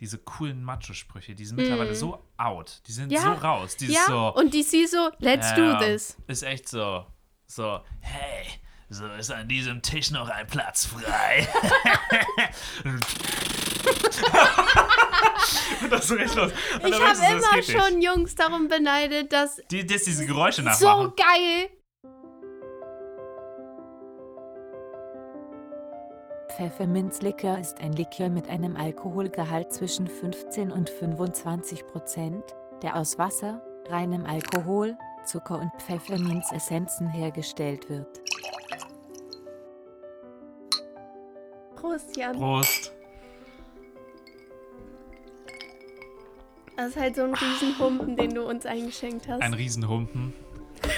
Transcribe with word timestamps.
diese 0.00 0.18
coolen 0.18 0.62
Macho-Sprüche, 0.64 1.34
die 1.34 1.44
sind 1.44 1.56
mittlerweile 1.56 1.94
so 1.94 2.22
out. 2.36 2.80
Die 2.86 2.92
sind 2.92 3.08
Mm. 3.10 3.14
Ja. 3.14 3.20
so 3.22 3.32
raus. 3.32 3.76
Die 3.76 3.92
Ja, 3.92 4.04
so. 4.06 4.34
und 4.34 4.54
die 4.54 4.62
sie 4.62 4.86
so, 4.86 5.10
let's 5.18 5.50
Ja, 5.50 5.56
do 5.78 5.84
this. 5.84 6.16
Ist 6.26 6.42
echt 6.42 6.68
so. 6.68 7.06
So, 7.46 7.80
hey, 8.00 8.46
so 8.88 9.06
ist 9.06 9.30
an 9.30 9.48
diesem 9.48 9.82
Tisch 9.82 10.10
noch 10.10 10.28
ein 10.28 10.46
Platz 10.46 10.86
frei. 10.86 11.46
das 15.90 16.10
ist 16.10 16.18
echt 16.18 16.34
los. 16.34 16.52
Und 16.82 16.88
Ich 16.88 17.00
habe 17.00 17.36
immer 17.36 17.62
schon 17.62 18.02
Jungs 18.02 18.34
darum 18.34 18.68
beneidet, 18.68 19.32
dass 19.32 19.56
Die, 19.70 19.86
die 19.86 19.86
diese 19.86 20.26
Geräusche 20.26 20.62
nachmachen. 20.62 21.06
so 21.08 21.14
geil. 21.16 21.70
Pfefferminzlikör 26.56 27.58
ist 27.58 27.80
ein 27.80 27.94
Likör 27.94 28.28
mit 28.28 28.48
einem 28.48 28.76
Alkoholgehalt 28.76 29.72
zwischen 29.72 30.06
15 30.06 30.70
und 30.70 30.88
25 30.88 31.84
Prozent, 31.88 32.44
der 32.80 32.94
aus 32.94 33.18
Wasser, 33.18 33.60
reinem 33.88 34.24
Alkohol, 34.24 34.96
Zucker 35.26 35.58
und 35.58 35.72
Pfefferminzessenzen 35.82 37.08
hergestellt 37.08 37.90
wird. 37.90 38.20
Prost, 41.74 42.16
Jan. 42.16 42.36
Prost. 42.36 42.92
Das 46.76 46.88
ist 46.90 46.96
halt 46.96 47.16
so 47.16 47.22
ein 47.22 47.34
Riesenhumpen, 47.34 48.16
den 48.16 48.32
du 48.32 48.48
uns 48.48 48.64
eingeschenkt 48.64 49.26
hast. 49.26 49.42
Ein 49.42 49.54
Riesenhumpen. 49.54 50.32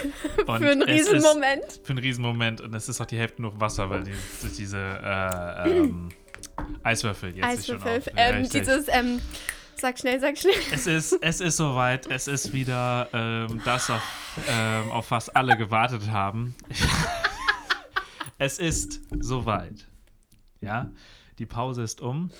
Und 0.46 0.58
Für 0.62 0.70
einen 0.70 0.82
es 0.82 1.02
ist- 1.02 1.12
Riesenmoment. 1.12 1.80
Für 1.82 1.90
einen 1.90 1.98
Riesenmoment. 1.98 2.60
Und 2.60 2.74
es 2.74 2.88
ist 2.88 3.00
auch 3.00 3.06
die 3.06 3.18
Hälfte 3.18 3.42
nur 3.42 3.58
Wasser, 3.60 3.88
weil 3.90 4.04
die, 4.04 4.12
durch 4.40 4.54
diese 4.56 4.78
äh, 4.78 5.70
ähm, 5.78 6.08
Eiswürfel 6.82 7.36
jetzt 7.36 7.56
sich 7.56 7.66
schon 7.66 7.76
Eiswürfel. 7.76 8.12
auf. 8.12 8.18
Ja, 8.18 8.28
Ähm, 8.30 8.48
dieses, 8.48 8.86
ähm, 8.88 9.20
sag 9.76 9.98
schnell, 9.98 10.20
sag 10.20 10.38
schnell. 10.38 10.54
Es 10.72 10.86
ist, 10.86 11.18
es 11.20 11.40
ist 11.40 11.56
soweit. 11.56 12.06
Es 12.10 12.28
ist 12.28 12.52
wieder 12.52 13.08
ähm, 13.12 13.60
das, 13.64 13.90
auf, 13.90 14.02
ähm, 14.48 14.90
auf 14.90 15.10
was 15.10 15.28
alle 15.28 15.56
gewartet 15.56 16.10
haben. 16.10 16.54
es 18.38 18.58
ist 18.58 19.00
soweit. 19.20 19.86
Ja, 20.60 20.90
die 21.38 21.46
Pause 21.46 21.82
ist 21.82 22.00
um. 22.00 22.30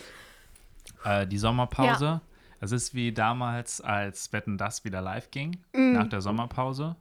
Äh, 1.05 1.27
die 1.27 1.39
Sommerpause. 1.39 2.21
Es 2.61 2.73
ist 2.73 2.95
wie 2.95 3.13
damals, 3.13 3.81
als 3.81 4.33
Wetten 4.33 4.57
das 4.57 4.85
wieder 4.85 5.01
live 5.03 5.31
ging, 5.31 5.59
nach 5.73 6.09
der 6.09 6.21
Sommerpause. 6.23 6.97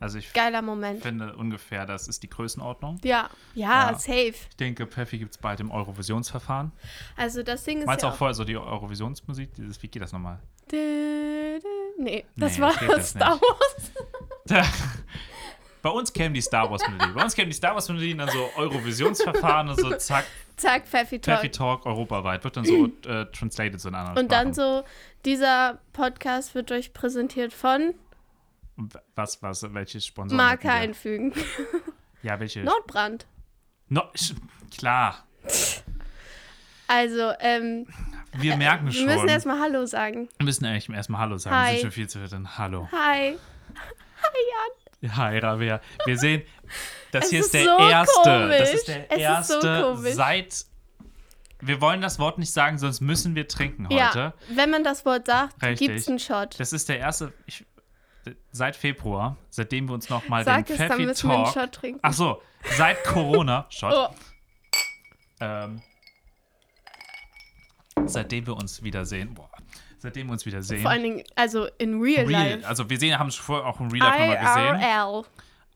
Also 0.00 0.18
ich 0.18 0.32
Geiler 0.32 0.62
Moment. 0.62 1.02
finde 1.02 1.36
ungefähr, 1.36 1.84
das 1.86 2.08
ist 2.08 2.22
die 2.22 2.30
Größenordnung. 2.30 2.98
Ja, 3.04 3.28
ja, 3.54 3.90
Ja. 3.90 3.98
safe. 3.98 4.28
Ich 4.48 4.56
denke, 4.58 4.86
Pfeffi 4.86 5.18
gibt 5.18 5.32
es 5.32 5.38
bald 5.38 5.60
im 5.60 5.70
Eurovisionsverfahren. 5.70 6.72
Also 7.16 7.42
das 7.42 7.64
Ding 7.64 7.80
ist 7.80 7.86
Meinst 7.86 8.02
du 8.02 8.06
ja 8.08 8.12
auch 8.12 8.16
vorher 8.16 8.34
so 8.34 8.44
die 8.44 8.56
Eurovisionsmusik? 8.56 9.52
Dieses, 9.54 9.82
wie 9.82 9.88
geht 9.88 10.02
das 10.02 10.12
nochmal? 10.12 10.38
Nee, 10.72 12.24
das 12.36 12.56
Nee, 12.56 12.60
war 12.62 12.72
das 12.72 12.86
das 12.88 13.10
Star. 13.10 13.38
Wars. 13.40 13.92
Bei 15.82 15.90
uns 15.90 16.12
kämen 16.12 16.34
die 16.34 16.40
Star 16.42 16.70
Wars 16.70 16.82
Melodie. 16.88 17.12
Bei 17.14 17.22
uns 17.24 17.34
kämen 17.34 17.50
die 17.50 17.56
Star 17.56 17.74
Wars 17.74 17.88
Melodien 17.88 18.18
dann 18.18 18.28
so 18.28 18.50
Eurovisionsverfahren 18.56 19.68
und 19.70 19.80
so 19.80 19.90
zack, 19.96 20.26
Zack, 20.56 20.86
Pfeffi 20.86 21.18
Talk. 21.18 21.38
Pfeffi 21.38 21.50
Talk 21.50 21.86
europaweit. 21.86 22.44
Wird 22.44 22.56
dann 22.56 22.64
so 22.66 22.86
äh, 23.06 23.24
translated 23.32 23.80
so 23.80 23.88
in 23.88 23.94
anderen 23.94 24.18
Und 24.18 24.30
dann 24.30 24.52
Sprachen. 24.54 24.82
so, 24.82 24.88
dieser 25.24 25.80
Podcast 25.94 26.54
wird 26.54 26.70
euch 26.70 26.92
präsentiert 26.92 27.52
von 27.54 27.94
Was, 29.14 29.42
was, 29.42 29.62
welche 29.72 30.00
Sponsoren? 30.00 30.36
Marke 30.36 30.64
wir? 30.64 30.72
einfügen. 30.74 31.32
Ja, 32.22 32.38
welche? 32.38 32.60
Nordbrand. 32.60 33.24
No, 33.88 34.02
klar, 34.76 35.24
Also, 36.86 37.32
ähm, 37.40 37.86
wir 38.36 38.56
merken 38.58 38.84
wir 38.86 38.92
schon. 38.92 39.06
müssen 39.06 39.28
erstmal 39.28 39.58
Hallo 39.58 39.86
sagen. 39.86 40.28
wir 40.36 40.44
müssen 40.44 40.66
eigentlich 40.66 40.90
erstmal 40.90 41.22
Hallo 41.22 41.38
sagen. 41.38 41.56
Hi. 41.56 41.64
Wir 41.64 41.72
sind 41.72 41.80
schon 41.80 41.90
viel 41.92 42.08
zu 42.10 42.18
viel. 42.18 42.58
Hallo. 42.58 42.86
Hi. 42.92 43.38
Hi, 44.22 44.42
Rabea. 45.02 45.80
Wir 46.04 46.18
sehen, 46.18 46.42
das 47.12 47.24
Es 47.24 47.30
hier 47.30 47.40
ist 47.40 47.54
der 47.54 47.64
so 47.64 47.78
erste. 47.78 48.48
Das 48.48 48.74
ist 48.74 48.88
der 48.88 49.10
Es 49.10 49.40
ist 49.40 49.48
so 49.62 49.66
erste 49.68 49.96
seit. 50.14 50.64
Wir 51.62 51.80
wollen 51.82 52.00
das 52.00 52.18
Wort 52.18 52.38
nicht 52.38 52.52
sagen, 52.52 52.78
sonst 52.78 53.00
müssen 53.00 53.34
wir 53.34 53.46
trinken 53.46 53.84
heute. 53.86 53.98
Ja, 53.98 54.32
wenn 54.48 54.70
man 54.70 54.82
das 54.82 55.04
Wort 55.04 55.26
sagt, 55.26 55.62
Richtig. 55.62 55.88
gibt's 55.88 56.08
einen 56.08 56.18
Shot. 56.18 56.58
Das 56.58 56.72
ist 56.72 56.88
der 56.88 56.98
erste. 56.98 57.32
Ich, 57.46 57.66
seit 58.50 58.76
Februar, 58.76 59.36
seitdem 59.50 59.88
wir 59.88 59.94
uns 59.94 60.08
nochmal 60.08 60.44
den 60.44 60.54
es, 60.74 60.78
dann 60.78 60.88
Pfeffi 60.88 61.06
müssen 61.06 61.28
wir 61.28 61.36
einen. 61.36 61.52
Shot 61.52 61.72
trinken. 61.72 62.00
Ach 62.02 62.12
so, 62.12 62.42
seit 62.76 63.04
Corona. 63.04 63.66
Shot. 63.70 63.92
Oh, 63.94 64.08
Ähm, 65.40 65.82
seitdem 68.06 68.46
wir 68.46 68.56
uns 68.56 68.82
wiedersehen. 68.82 69.34
Boah, 69.34 69.49
seitdem 70.00 70.26
wir 70.26 70.32
uns 70.32 70.46
wiedersehen. 70.46 70.82
vor 70.82 70.90
allen 70.90 71.02
Dingen, 71.02 71.24
also 71.34 71.68
in 71.78 72.00
real, 72.00 72.26
Real, 72.26 72.50
life. 72.56 72.66
also 72.66 72.88
wir 72.90 72.98
sehen, 72.98 73.18
haben 73.18 73.28
es 73.28 73.36
vorher 73.36 73.66
auch 73.66 73.80
im 73.80 73.90
Real 73.90 74.06
Life 74.06 74.20
nochmal 74.20 74.74
gesehen. 74.74 74.90
IRL. 74.90 75.24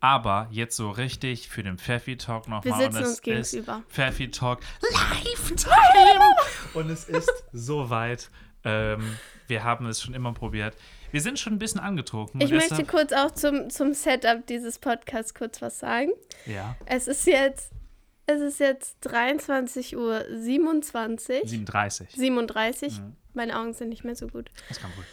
Aber 0.01 0.49
jetzt 0.51 0.77
so 0.77 0.91
richtig 0.91 1.49
für 1.49 1.63
den 1.63 1.79
Pfeffi 1.79 2.17
Talk 2.19 2.47
nochmal. 2.49 2.79
Wir 2.79 2.93
sitzen 2.93 3.05
uns 3.05 3.23
gegenüber. 3.23 3.83
Pfeffi 3.89 4.31
Talk 4.31 4.61
Lifetime. 4.83 6.35
und 6.75 6.91
es 6.91 7.05
ist 7.05 7.31
soweit. 7.53 8.29
Ähm, 8.65 9.19
wir 9.47 9.63
haben 9.65 9.87
es 9.87 10.03
schon 10.03 10.15
immer 10.15 10.33
probiert. 10.33 10.75
Wir 11.11 11.21
sind 11.21 11.39
schon 11.39 11.53
ein 11.53 11.59
bisschen 11.59 11.81
angetrunken. 11.81 12.41
Ich 12.41 12.51
möchte 12.51 12.85
kurz 12.85 13.13
auch 13.13 13.31
zum, 13.31 13.71
zum 13.71 13.95
Setup 13.95 14.47
dieses 14.47 14.79
Podcasts 14.79 15.33
kurz 15.33 15.63
was 15.63 15.79
sagen. 15.79 16.11
Ja, 16.47 16.77
Es 16.87 17.07
ist 17.07 17.27
jetzt, 17.27 17.71
es 18.27 18.41
ist 18.41 18.61
jetzt 18.61 18.97
23 19.03 19.97
Uhr 19.97 20.25
27, 20.31 21.43
37. 21.49 22.11
37. 22.11 23.01
Mhm. 23.01 23.17
Meine 23.35 23.59
Augen 23.59 23.73
sind 23.75 23.89
nicht 23.89 24.05
mehr 24.05 24.17
so 24.17 24.27
gut. 24.29 24.51
Das 24.69 24.81
kann 24.81 24.91
gut. 24.95 25.05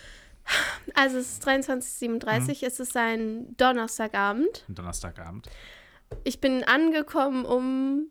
Also 0.96 1.18
es 1.18 1.34
ist 1.34 1.48
23.37 1.48 2.62
Mhm. 2.62 2.68
es 2.68 2.80
ist 2.80 2.98
ein 2.98 3.56
Donnerstagabend. 3.58 4.66
Am 4.68 4.76
Donnerstagabend. 4.76 5.48
Ich 6.24 6.42
bin 6.42 6.64
angekommen 6.64 7.46
um, 7.46 8.10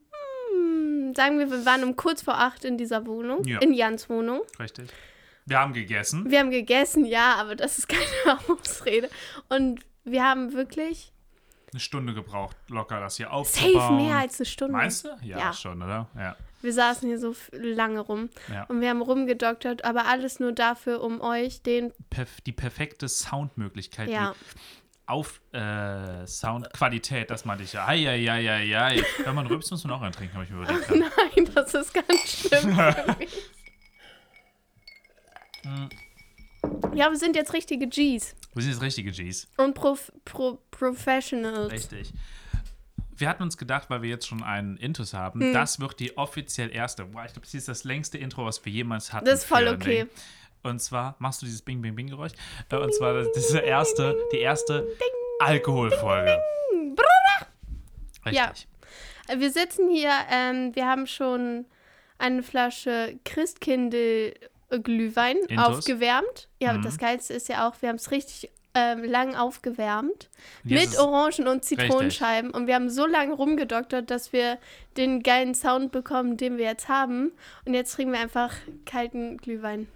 hm, 0.55 1.15
sagen 1.15 1.38
wir, 1.38 1.50
wir 1.50 1.67
waren 1.67 1.84
um 1.84 1.97
kurz 1.97 2.22
vor 2.22 2.38
acht 2.38 2.65
in 2.65 2.78
dieser 2.78 3.06
Wohnung, 3.06 3.44
Ja. 3.44 3.59
in 3.61 3.75
Jans 3.75 4.09
Wohnung. 4.09 4.41
Richtig. 4.59 4.88
Wir 5.47 5.59
haben 5.59 5.72
gegessen. 5.72 6.31
Wir 6.31 6.38
haben 6.38 6.50
gegessen, 6.50 7.05
ja, 7.05 7.34
aber 7.34 7.56
das 7.56 7.78
ist 7.78 7.88
keine 7.88 8.38
Ausrede. 8.49 9.11
Und 9.49 9.81
wir 10.05 10.25
haben 10.25 10.53
wirklich 10.53 11.12
Eine 11.72 11.81
Stunde 11.81 12.14
gebraucht, 12.14 12.56
locker 12.69 13.00
das 13.00 13.16
hier 13.16 13.26
safe 13.26 13.34
aufzubauen. 13.36 13.97
mehr 13.97 14.16
als 14.19 14.41
eine 14.41 14.47
Stunde. 14.47 14.72
Meinst 14.72 15.04
du? 15.04 15.08
Ja, 15.22 15.38
Ja. 15.38 15.53
schon, 15.53 15.82
oder? 15.82 16.08
Ja. 16.16 16.36
Wir 16.62 16.72
saßen 16.72 17.08
hier 17.08 17.19
so 17.19 17.34
lange 17.53 18.00
rum 18.00 18.28
ja. 18.53 18.64
und 18.64 18.81
wir 18.81 18.91
haben 18.91 19.00
rumgedoktert, 19.00 19.84
aber 19.84 20.06
alles 20.06 20.41
nur 20.41 20.53
dafür, 20.53 21.03
um 21.03 21.20
euch 21.20 21.62
den, 21.62 21.92
Perf 22.10 22.41
die 22.42 22.53
perfekte 22.53 23.08
Soundmöglichkeit, 23.08 24.10
ja, 24.10 24.32
die 24.32 24.58
auf 25.06 25.41
äh, 25.53 26.26
Soundqualität, 26.26 27.31
das 27.31 27.44
meinte 27.44 27.64
ich 27.64 27.72
ja. 27.72 27.87
Ei, 27.87 28.08
ei, 28.08 28.31
ei, 28.31 28.48
ei, 28.50 28.78
ei. 28.78 29.04
Wenn 29.25 29.34
man 29.34 29.47
rülpst, 29.47 29.70
muss 29.70 29.82
man 29.84 29.94
auch 29.94 30.02
eintrinken, 30.02 30.34
habe 30.34 30.44
ich 30.44 30.50
mir 30.50 30.62
überlegt. 30.62 30.91
nein, 31.37 31.50
das 31.54 31.75
ist 31.75 31.92
ganz 31.94 32.31
schlimm 32.31 32.76
für 32.76 33.16
mich. 33.19 33.50
Ja, 36.94 37.10
wir 37.10 37.16
sind 37.16 37.37
jetzt 37.37 37.52
richtige 37.52 37.87
Gs 37.88 38.34
Wir 38.55 38.62
sind 38.62 38.72
jetzt 38.72 38.83
richtige 38.83 39.12
Gs. 39.12 39.49
und 39.59 39.75
Prof 39.75 40.12
Pro 40.25 40.59
Professionals. 40.71 41.72
Richtig. 41.72 42.12
Wir 43.16 43.28
hatten 43.28 43.43
uns 43.43 43.59
gedacht, 43.59 43.91
weil 43.91 44.00
wir 44.03 44.09
jetzt 44.09 44.27
schon 44.27 44.43
einen 44.43 44.77
Intus 44.78 45.12
haben, 45.15 45.41
Hm. 45.41 45.53
das 45.53 45.78
wird 45.78 46.00
die 46.00 46.16
offiziell 46.16 46.71
erste. 46.75 47.05
Boah, 47.05 47.25
ich 47.27 47.33
glaube, 47.33 47.44
das 47.47 47.55
ist 47.55 47.69
das 47.69 47.84
längste 47.84 48.16
Intro, 48.19 48.47
was 48.47 48.65
wir 48.65 48.72
jemals 48.72 49.12
hatten. 49.12 49.27
Das 49.27 49.41
ist 49.41 49.44
voll 49.44 49.69
okay. 49.69 50.05
Ding. 50.05 50.11
Und 50.62 50.81
zwar 50.81 51.16
machst 51.19 51.41
du 51.43 51.47
dieses 51.47 51.62
Bing, 51.62 51.81
Bing, 51.83 51.94
Bing-Geräusch. 51.94 52.33
Äh, 52.71 52.77
Und 52.77 52.94
zwar 52.94 53.15
das, 53.15 53.28
diese 53.33 53.59
erste, 53.61 54.16
die 54.33 54.38
erste 54.38 54.87
Alkoholfolge. 55.41 56.38
Richtig. 58.27 58.34
Ja. 58.34 58.53
Wir 59.38 59.50
sitzen 59.50 59.88
hier, 59.91 60.12
ähm, 60.31 60.75
wir 60.75 60.87
haben 60.87 61.06
schon 61.06 61.67
eine 62.19 62.43
Flasche 62.43 63.19
Christkindl 63.25 64.34
Glühwein 64.82 65.36
Intus. 65.48 65.78
aufgewärmt. 65.78 66.49
Ja, 66.61 66.72
Mhm. 66.75 66.82
das 66.82 66.99
Geilste 66.99 67.34
ist 67.34 67.49
ja 67.49 67.69
auch, 67.69 67.81
wir 67.82 67.88
haben 67.88 67.96
es 67.96 68.11
richtig 68.11 68.50
ähm, 68.75 69.02
lang 69.02 69.34
aufgewärmt. 69.34 70.31
Jetzt 70.62 70.90
mit 70.90 70.99
Orangen- 71.00 71.49
und 71.49 71.64
Zitronenscheiben. 71.64 72.52
Und 72.52 72.69
wir 72.69 72.76
haben 72.76 72.88
so 72.88 73.05
lange 73.05 73.32
rumgedoktert, 73.34 74.11
dass 74.12 74.32
wir 74.32 74.58
den 74.96 75.25
geilen 75.25 75.56
Sound 75.56 75.90
bekommen, 75.90 76.37
den 76.37 76.56
wir 76.56 76.67
jetzt 76.67 76.88
haben. 76.88 77.32
Und 77.64 77.75
jetzt 77.75 77.93
trinken 77.94 78.12
wir 78.12 78.20
einfach 78.20 78.55
kalten 78.87 79.38
Glühwein. 79.38 79.88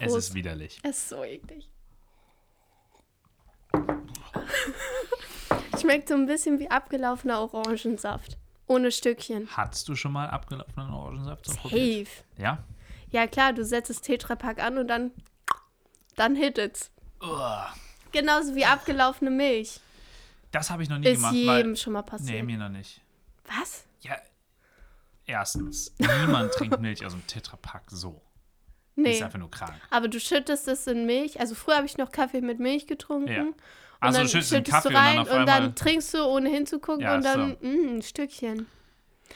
Es 0.00 0.10
Prost. 0.12 0.28
ist 0.30 0.34
widerlich. 0.34 0.80
Es 0.84 0.96
ist 0.96 1.08
so 1.10 1.22
eklig. 1.22 1.68
Schmeckt 5.80 6.08
so 6.08 6.14
ein 6.14 6.26
bisschen 6.26 6.58
wie 6.58 6.70
abgelaufener 6.70 7.40
Orangensaft. 7.40 8.36
Ohne 8.66 8.90
Stückchen. 8.90 9.48
Hattest 9.56 9.88
du 9.88 9.94
schon 9.94 10.12
mal 10.12 10.28
abgelaufenen 10.28 10.90
Orangensaft 10.92 11.46
so 11.46 11.54
probiert? 11.54 12.08
Safe. 12.08 12.24
Ja? 12.42 12.64
Ja 13.16 13.26
klar, 13.26 13.54
du 13.54 13.64
setzt 13.64 13.88
das 13.88 14.02
Tetrapack 14.02 14.62
an 14.62 14.76
und 14.76 14.88
dann, 14.88 15.10
dann 16.16 16.36
hit 16.36 16.58
it's. 16.58 16.90
Uah. 17.22 17.72
Genauso 18.12 18.54
wie 18.54 18.66
abgelaufene 18.66 19.30
Milch. 19.30 19.80
Das 20.52 20.68
habe 20.70 20.82
ich 20.82 20.90
noch 20.90 20.98
nie 20.98 21.08
Ist 21.08 21.14
gemacht, 21.16 21.32
jedem 21.32 21.68
weil. 21.70 21.76
schon 21.76 21.94
mal 21.94 22.02
Nee, 22.02 22.06
passiert. 22.10 22.44
mir 22.44 22.58
noch 22.58 22.68
nicht. 22.68 23.00
Was? 23.46 23.86
Ja. 24.02 24.16
Erstens, 25.24 25.94
niemand 25.98 26.52
trinkt 26.52 26.78
Milch 26.80 27.06
aus 27.06 27.12
dem 27.12 27.26
Tetrapack 27.26 27.84
so. 27.90 28.20
Die 28.96 29.00
Nee. 29.00 29.12
ist 29.16 29.22
einfach 29.22 29.38
nur 29.38 29.50
krank. 29.50 29.72
Aber 29.88 30.08
du 30.08 30.20
schüttest 30.20 30.68
es 30.68 30.86
in 30.86 31.06
Milch. 31.06 31.40
Also 31.40 31.54
früher 31.54 31.76
habe 31.76 31.86
ich 31.86 31.96
noch 31.96 32.12
Kaffee 32.12 32.42
mit 32.42 32.60
Milch 32.60 32.86
getrunken. 32.86 33.32
Ja. 33.32 33.40
Und 33.42 33.54
Also 34.00 34.18
dann 34.18 34.26
du 34.26 34.30
schüttest 34.30 34.50
schüttest 34.50 34.72
Kaffee 34.74 34.88
du 34.90 34.94
und 34.94 34.94
dann 34.94 35.18
rein 35.26 35.40
und, 35.40 35.46
dann 35.46 35.74
trinkst 35.74 36.12
du 36.12 36.22
ohne 36.22 36.50
hinzugucken 36.50 37.00
Ja, 37.00 37.14
und 37.14 37.24
dann 37.24 37.56
mm, 37.62 37.96
ein 37.96 38.02
Stückchen. 38.02 38.66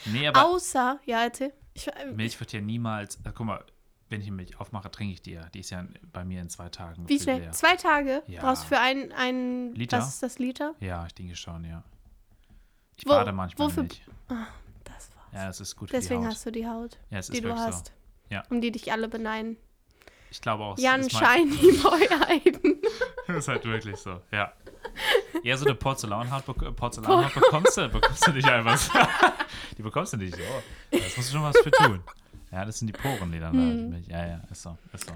nee, 0.04 0.28
aber 0.28 0.44
Außer, 0.44 1.00
ja, 1.06 1.22
erzähl. 1.22 1.54
Ich, 1.86 2.16
Milch 2.16 2.38
wird 2.40 2.52
ja 2.52 2.60
niemals. 2.60 3.16
Äh, 3.24 3.32
guck 3.34 3.46
mal, 3.46 3.64
wenn 4.08 4.20
ich 4.20 4.30
Milch 4.30 4.58
aufmache, 4.60 4.90
trinke 4.90 5.14
ich 5.14 5.22
die 5.22 5.32
ja. 5.32 5.48
Die 5.50 5.60
ist 5.60 5.70
ja 5.70 5.84
bei 6.12 6.24
mir 6.24 6.40
in 6.40 6.48
zwei 6.50 6.68
Tagen. 6.68 7.08
wie 7.08 7.18
schnell? 7.18 7.40
leer. 7.40 7.52
Zwei 7.52 7.76
Tage 7.76 8.22
Ja. 8.26 8.40
brauchst 8.42 8.64
du 8.64 8.68
für 8.68 8.78
ein, 8.80 9.12
ein 9.12 9.72
Liter? 9.74 9.98
Was 9.98 10.08
ist 10.08 10.22
das 10.22 10.38
Liter? 10.38 10.74
Ja, 10.80 11.06
ich 11.06 11.14
denke 11.14 11.36
schon, 11.36 11.64
ja. 11.64 11.82
Ich 12.96 13.06
Wo- 13.06 13.10
bade 13.10 13.32
manchmal 13.32 13.68
wofür- 13.68 13.84
Milch. 13.84 14.02
Das 14.84 15.10
war's. 15.16 15.32
Ja, 15.32 15.46
das 15.46 15.60
ist 15.60 15.76
gut 15.76 15.92
Deswegen 15.92 16.08
für 16.08 16.14
die 16.22 16.26
Haut. 16.26 16.34
hast 16.34 16.46
du 16.46 16.52
die 16.52 16.66
Haut, 16.68 16.98
ja, 17.10 17.18
es 17.18 17.28
ist 17.28 17.36
die 17.36 17.40
du 17.40 17.54
hast. 17.54 17.86
so. 17.86 17.92
Ja. 18.34 18.44
Um 18.50 18.60
die 18.60 18.70
dich 18.72 18.92
alle 18.92 19.08
beneiden. 19.08 19.56
Ich 20.30 20.40
glaube 20.40 20.62
auch. 20.64 20.78
Jan 20.78 21.08
Shiny 21.10 21.72
Boy 21.82 22.08
Aiden. 22.28 22.80
Das 23.26 23.36
ist 23.38 23.48
halt 23.48 23.64
wirklich 23.64 23.96
so, 23.96 24.20
ja. 24.32 24.52
Ja, 25.42 25.56
so 25.56 25.64
eine 25.64 25.74
Porzellanhaut, 25.74 26.44
bek 26.46 26.76
Porzellanhaut 26.76 27.34
bekommst 27.34 27.76
du, 27.76 27.88
bekommst 27.88 28.26
du 28.26 28.32
nicht 28.32 28.48
einfach. 28.48 28.78
Die 29.78 29.82
bekommst 29.82 30.12
du 30.12 30.16
nicht 30.18 30.34
so. 30.34 30.42
Das 30.90 31.16
musst 31.16 31.30
du 31.30 31.36
schon 31.36 31.42
was 31.44 31.58
für 31.58 31.70
tun. 31.70 32.00
Ja, 32.52 32.64
das 32.64 32.78
sind 32.78 32.88
die 32.88 32.92
Poren, 32.92 33.30
die 33.32 33.38
dann 33.38 33.52
Hm. 33.52 33.92
da. 34.08 34.18
Ja, 34.18 34.26
ja, 34.26 34.40
ist 34.50 34.62
so, 34.62 34.76
ist 34.92 35.06
so. 35.08 35.12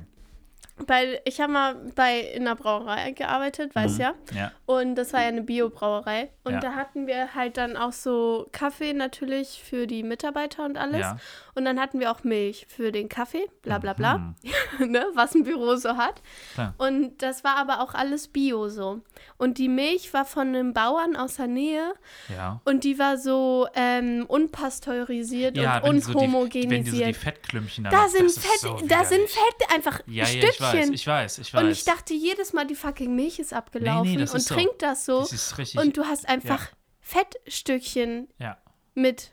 Weil 0.86 1.20
ich 1.24 1.40
habe 1.40 1.52
mal 1.52 1.74
bei 1.94 2.18
in 2.20 2.42
einer 2.46 2.56
Brauerei 2.56 3.12
gearbeitet, 3.12 3.74
weißt 3.76 3.96
Mhm. 3.96 4.00
ja. 4.00 4.14
Ja, 4.34 4.52
Und 4.66 4.96
das 4.96 5.12
war 5.12 5.20
ja 5.22 5.28
eine 5.28 5.42
Biobrauerei. 5.42 6.30
Und 6.42 6.54
Ja. 6.54 6.60
da 6.60 6.72
hatten 6.74 7.06
wir 7.06 7.34
halt 7.34 7.56
dann 7.58 7.76
auch 7.76 7.92
so 7.92 8.48
Kaffee 8.50 8.92
natürlich 8.92 9.62
für 9.62 9.86
die 9.86 10.02
Mitarbeiter 10.02 10.64
und 10.64 10.76
alles. 10.76 11.00
ja. 11.00 11.16
Und 11.56 11.64
dann 11.64 11.78
hatten 11.80 12.00
wir 12.00 12.10
auch 12.10 12.24
Milch 12.24 12.66
für 12.68 12.90
den 12.90 13.08
Kaffee, 13.08 13.46
bla 13.62 13.78
bla 13.78 13.92
bla, 13.92 14.18
Mhm. 14.18 14.34
ne, 14.90 15.06
was 15.14 15.34
ein 15.34 15.44
Büro 15.44 15.76
so 15.76 15.96
hat. 15.96 16.20
Klar. 16.54 16.74
Und 16.78 17.22
das 17.22 17.44
war 17.44 17.56
aber 17.56 17.80
auch 17.80 17.94
alles 17.94 18.28
Bio 18.28 18.68
so. 18.68 19.00
Und 19.38 19.58
die 19.58 19.68
Milch 19.68 20.12
war 20.12 20.24
von 20.24 20.48
einem 20.48 20.72
Bauern 20.74 21.14
aus 21.16 21.36
der 21.36 21.46
Nähe 21.46 21.94
Ja. 22.34 22.60
und 22.64 22.82
die 22.84 22.98
war 22.98 23.18
so 23.18 23.68
ähm, 23.74 24.24
unpasteurisiert 24.26 25.56
Ja, 25.56 25.78
und 25.82 25.94
die 25.96 26.00
so 26.00 26.08
wenn 26.08 26.12
die 26.12 26.12
so 26.12 26.12
die 26.12 26.24
unhomogenisiert. 26.26 27.16
Fettklümpchen 27.16 27.84
da 27.84 27.90
haben, 28.02 28.10
sind 28.10 28.30
Fett, 28.32 28.60
so 28.60 28.78
da 28.86 29.04
sind. 29.04 29.28
Fett 29.28 29.72
einfach 29.72 30.00
Ja, 30.06 30.24
ja, 30.26 30.48
ich 30.48 30.60
weiß, 30.60 30.70
Stückchen. 30.70 30.92
ich 30.92 31.06
weiß, 31.06 31.38
ich 31.38 31.54
weiß. 31.54 31.62
und 31.62 31.70
ich 31.70 31.84
dachte 31.84 32.14
jedes 32.14 32.52
Mal, 32.52 32.66
die 32.66 32.74
fucking 32.74 33.14
Milch 33.14 33.38
ist 33.38 33.52
abgelaufen 33.52 34.18
das 34.18 34.32
und 34.32 34.38
ist 34.38 34.48
so. 34.48 34.54
trinkt 34.54 34.82
das 34.82 35.04
so. 35.06 35.20
das 35.20 35.32
ist 35.32 35.58
richtig. 35.58 35.80
und 35.80 35.96
du 35.96 36.04
hast 36.04 36.28
einfach 36.28 36.68
Fettstückchen 37.00 38.28
ja. 38.38 38.56
mit. 38.94 39.30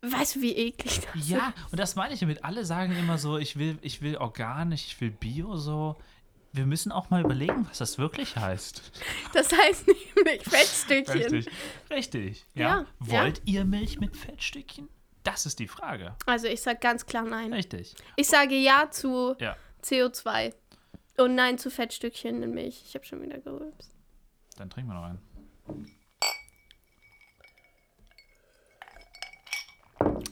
Weißt 0.00 0.36
du, 0.36 0.40
wie 0.42 0.52
eklig 0.54 1.00
das 1.00 1.22
ist? 1.22 1.28
Ja, 1.28 1.52
und 1.72 1.78
das 1.80 1.96
meine 1.96 2.14
ich 2.14 2.20
damit. 2.20 2.44
Alle 2.44 2.64
sagen 2.64 2.94
immer 2.96 3.18
so, 3.18 3.36
ich 3.38 3.58
will, 3.58 3.78
ich 3.82 4.00
will 4.00 4.16
organisch, 4.16 4.86
ich 4.86 5.00
will 5.00 5.10
Bio 5.10 5.56
so. 5.56 5.96
Wir 6.52 6.66
müssen 6.66 6.92
auch 6.92 7.10
mal 7.10 7.20
überlegen, 7.22 7.66
was 7.68 7.78
das 7.78 7.98
wirklich 7.98 8.36
heißt. 8.36 8.80
Das 9.34 9.52
heißt 9.52 9.86
nämlich 9.86 10.42
Fettstückchen. 10.44 11.16
Richtig. 11.34 11.48
Richtig. 11.90 12.46
Ja. 12.54 12.86
Ja, 13.04 13.22
Wollt 13.22 13.42
ihr 13.44 13.64
Milch 13.64 13.98
mit 14.00 14.16
Fettstückchen? 14.16 14.88
Das 15.24 15.44
ist 15.46 15.58
die 15.58 15.68
Frage. 15.68 16.16
Also 16.26 16.46
ich 16.46 16.62
sage 16.62 16.78
ganz 16.80 17.04
klar 17.04 17.24
nein. 17.24 17.52
Richtig. 17.52 17.94
Ich 18.16 18.28
sage 18.28 18.54
ja 18.54 18.90
zu 18.90 19.36
Ja. 19.40 19.56
CO2 19.84 20.54
und 21.18 21.34
nein 21.34 21.58
zu 21.58 21.70
Fettstückchen 21.70 22.42
in 22.42 22.54
Milch. 22.54 22.82
Ich 22.86 22.94
habe 22.94 23.04
schon 23.04 23.20
wieder 23.20 23.38
gerülpst. 23.38 23.90
Dann 24.56 24.70
trinken 24.70 24.90
wir 24.90 24.94
noch 24.94 25.04
einen. 25.04 25.88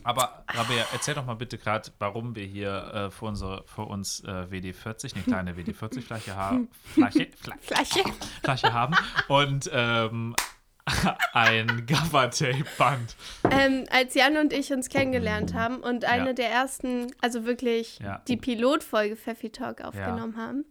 Aber 0.06 0.44
Rabea, 0.46 0.86
erzähl 0.92 1.14
doch 1.14 1.26
mal 1.26 1.34
bitte 1.34 1.58
gerade, 1.58 1.90
warum 1.98 2.36
wir 2.36 2.44
hier 2.44 2.94
äh, 2.94 3.10
für, 3.10 3.24
unsere, 3.24 3.64
für 3.66 3.82
uns 3.82 4.20
äh, 4.20 4.46
WD40, 4.48 5.14
eine 5.14 5.24
kleine 5.24 5.52
WD40-Flasche 5.54 6.36
ha 6.36 6.60
Flasche, 6.94 7.26
Fla 7.36 7.56
Flasche. 7.60 8.04
Flasche 8.40 8.72
haben 8.72 8.94
und 9.26 9.68
ähm, 9.72 10.36
ein 11.32 11.84
Gaffer-Tape-Band. 11.86 13.16
Ähm, 13.50 13.84
als 13.90 14.14
Jan 14.14 14.36
und 14.36 14.52
ich 14.52 14.72
uns 14.72 14.88
kennengelernt 14.88 15.52
haben 15.54 15.78
und 15.78 16.04
eine 16.04 16.26
Ja. 16.28 16.32
der 16.32 16.50
ersten, 16.50 17.08
also 17.20 17.44
wirklich 17.44 17.98
Ja. 17.98 18.22
die 18.28 18.36
Pilotfolge 18.36 19.16
Pfeffi 19.16 19.50
Talk 19.50 19.80
aufgenommen 19.82 20.36
haben, 20.36 20.64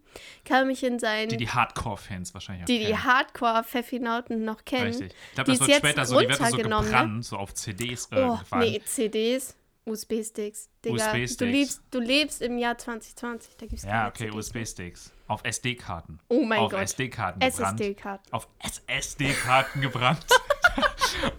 kam 0.45 0.69
ich 0.69 0.83
in 0.83 0.99
sein, 0.99 1.27
Die 1.27 1.37
die 1.37 1.49
Hardcore-Fans 1.49 2.33
wahrscheinlich 2.33 2.63
auch 2.63 2.67
die, 2.67 2.79
die 2.79 2.85
kennen. 2.85 3.03
Hardcore-Pfeffinauten 3.03 4.45
noch 4.45 4.63
kennen. 4.65 4.87
Richtig. 4.87 5.11
Ich 5.29 5.35
glaube, 5.35 5.51
die 5.51 5.57
das 5.59 5.67
wird 5.67 5.77
später 5.77 6.05
so, 6.05 6.19
die 6.19 6.27
wird 6.29 6.37
so 6.37 6.57
ne? 6.57 6.63
gebrannt, 6.63 7.25
so 7.25 7.37
auf 7.37 7.53
CDs 7.53 8.07
Oh, 8.11 8.15
irgendwann. 8.15 8.59
nee, 8.59 8.81
CDs, 8.85 9.55
USB-Sticks. 9.85 10.69
Digga, 10.83 10.95
USB-Sticks. 10.95 11.37
Du, 11.37 11.45
lebst, 11.45 11.81
du 11.91 11.99
lebst 11.99 12.41
im 12.41 12.57
Jahr 12.57 12.77
2020, 12.77 13.57
da 13.57 13.65
gibt's 13.65 13.83
Ja, 13.83 14.09
keine 14.11 14.29
okay. 14.31 14.37
USB-Sticks. 14.37 15.11
Auf 15.27 15.43
SD-Karten. 15.43 16.19
Oh 16.27 16.43
mein 16.43 16.59
auf 16.59 16.71
Gott. 16.71 16.81
SD-Karten 16.81 17.39
gebrannt. 17.39 17.79
SSD-Karten. 17.79 18.33
Auf 18.33 18.47
SSD-Karten 18.59 19.81
gebrannt. 19.81 20.25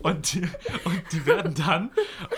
und, 0.02 0.32
die, 0.34 0.42
und 0.84 1.02
die 1.12 1.26
werden 1.26 1.54
dann, 1.54 1.90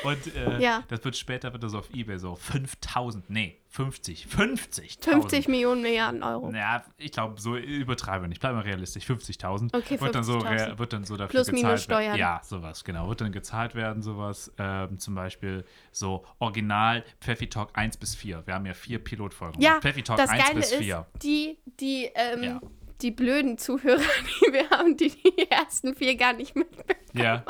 und 0.05 0.35
äh, 0.35 0.58
Ja. 0.61 0.82
das 0.88 1.05
wird 1.05 1.17
später 1.17 1.52
wird 1.52 1.62
das 1.62 1.75
auf 1.75 1.93
Ebay 1.94 2.19
so 2.19 2.35
5000, 2.35 3.31
nee, 3.31 3.58
50, 3.70 4.26
50. 4.26 4.99
50 5.00 5.49
Millionen 5.49 5.82
Milliarden 5.82 6.23
Euro. 6.23 6.50
Ja, 6.52 6.82
ich 6.96 7.12
glaube, 7.12 7.40
so 7.40 7.56
übertreibe 7.56 8.25
ich 8.25 8.29
nicht. 8.31 8.40
Bleib 8.40 8.55
mal 8.55 8.62
realistisch. 8.62 9.05
50.000. 9.05 9.76
Okay, 9.76 10.00
wird 10.00 10.14
dann 10.14 10.25
so 10.25 10.38
50.000. 10.38 10.49
rea- 10.70 10.79
Wird 10.79 10.93
dann 10.94 11.05
so 11.05 11.17
dafür 11.17 11.29
Plus, 11.31 11.46
gezahlt 11.49 11.52
minus 11.64 11.88
werden. 11.88 12.02
Steuern. 12.05 12.17
Ja, 12.19 12.40
sowas, 12.43 12.82
genau. 12.85 13.08
Wird 13.08 13.20
dann 13.20 13.31
gezahlt 13.32 13.75
werden, 13.75 14.02
sowas. 14.02 14.52
Ähm, 14.58 14.99
zum 14.99 15.14
Beispiel 15.14 15.64
so 15.93 16.25
Original 16.38 17.05
Pfeffi 17.20 17.49
Talk 17.49 17.70
1 17.75 17.99
bis 17.99 18.14
4. 18.14 18.46
Wir 18.46 18.55
haben 18.55 18.64
ja 18.67 18.75
vier 18.75 18.99
Pilotfolgen. 19.05 19.61
Ja, 19.61 19.81
Pfeffi 19.81 20.02
Talk 20.02 20.17
das 20.17 20.31
1 20.31 20.43
Geile 20.44 20.55
bis 20.61 20.73
ist, 20.73 20.79
4. 20.79 21.06
die, 21.23 21.58
die, 21.79 22.11
ähm, 22.14 22.43
Ja. 22.43 22.61
Die 23.03 23.11
blöden 23.11 23.59
Zuhörer, 23.59 24.00
die 24.41 24.53
wir 24.53 24.71
haben, 24.71 24.97
die 24.97 25.11
die 25.11 25.50
ersten 25.50 25.95
vier 25.95 26.17
gar 26.17 26.33
nicht 26.33 26.56
mitbekommen. 26.56 26.99
Ja. 27.12 27.45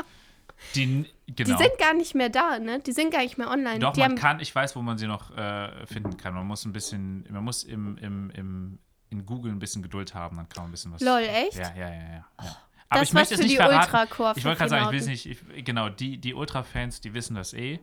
Die, 0.74 1.06
genau. 1.26 1.56
Die 1.56 1.64
sind 1.64 1.78
gar 1.78 1.94
nicht 1.94 2.14
mehr 2.14 2.28
da, 2.28 2.58
ne? 2.58 2.80
Die 2.80 2.92
sind 2.92 3.12
gar 3.12 3.22
nicht 3.22 3.38
mehr 3.38 3.48
online. 3.48 3.78
Doch, 3.78 3.92
die 3.92 4.00
man 4.00 4.16
kann, 4.16 4.40
ich 4.40 4.52
weiß, 4.52 4.74
wo 4.74 4.82
man 4.82 4.98
sie 4.98 5.06
noch 5.06 5.36
äh, 5.36 5.86
finden 5.86 6.16
kann. 6.16 6.34
Man 6.34 6.46
muss 6.46 6.64
ein 6.64 6.72
bisschen, 6.72 7.26
man 7.30 7.44
muss 7.44 7.62
im, 7.62 7.96
im, 7.98 8.30
im, 8.30 8.78
in 9.10 9.24
Google 9.24 9.52
ein 9.52 9.60
bisschen 9.60 9.82
Geduld 9.82 10.14
haben, 10.14 10.36
dann 10.36 10.48
kann 10.48 10.64
man 10.64 10.70
ein 10.70 10.72
bisschen 10.72 10.92
was. 10.92 11.00
Lol, 11.00 11.20
echt? 11.20 11.56
Ja, 11.56 11.72
ja, 11.76 11.88
ja, 11.88 11.94
ja. 11.94 12.24
ja. 12.40 12.56
Aber 12.88 13.00
Das 13.00 13.08
ich 13.08 13.14
möchte 13.14 13.34
es 13.34 13.40
nicht 13.40 13.52
die 13.52 13.56
verraten. 13.56 14.08
Ich 14.36 14.44
wollte 14.44 14.58
gerade 14.58 14.68
sagen, 14.70 14.84
ich 14.86 14.90
will 14.92 15.00
es 15.00 15.06
nicht, 15.06 15.26
ich, 15.26 15.64
genau, 15.64 15.90
die, 15.90 16.18
die 16.18 16.34
Ultra-Fans, 16.34 17.00
die 17.00 17.14
wissen 17.14 17.34
das 17.34 17.52
eh. 17.52 17.80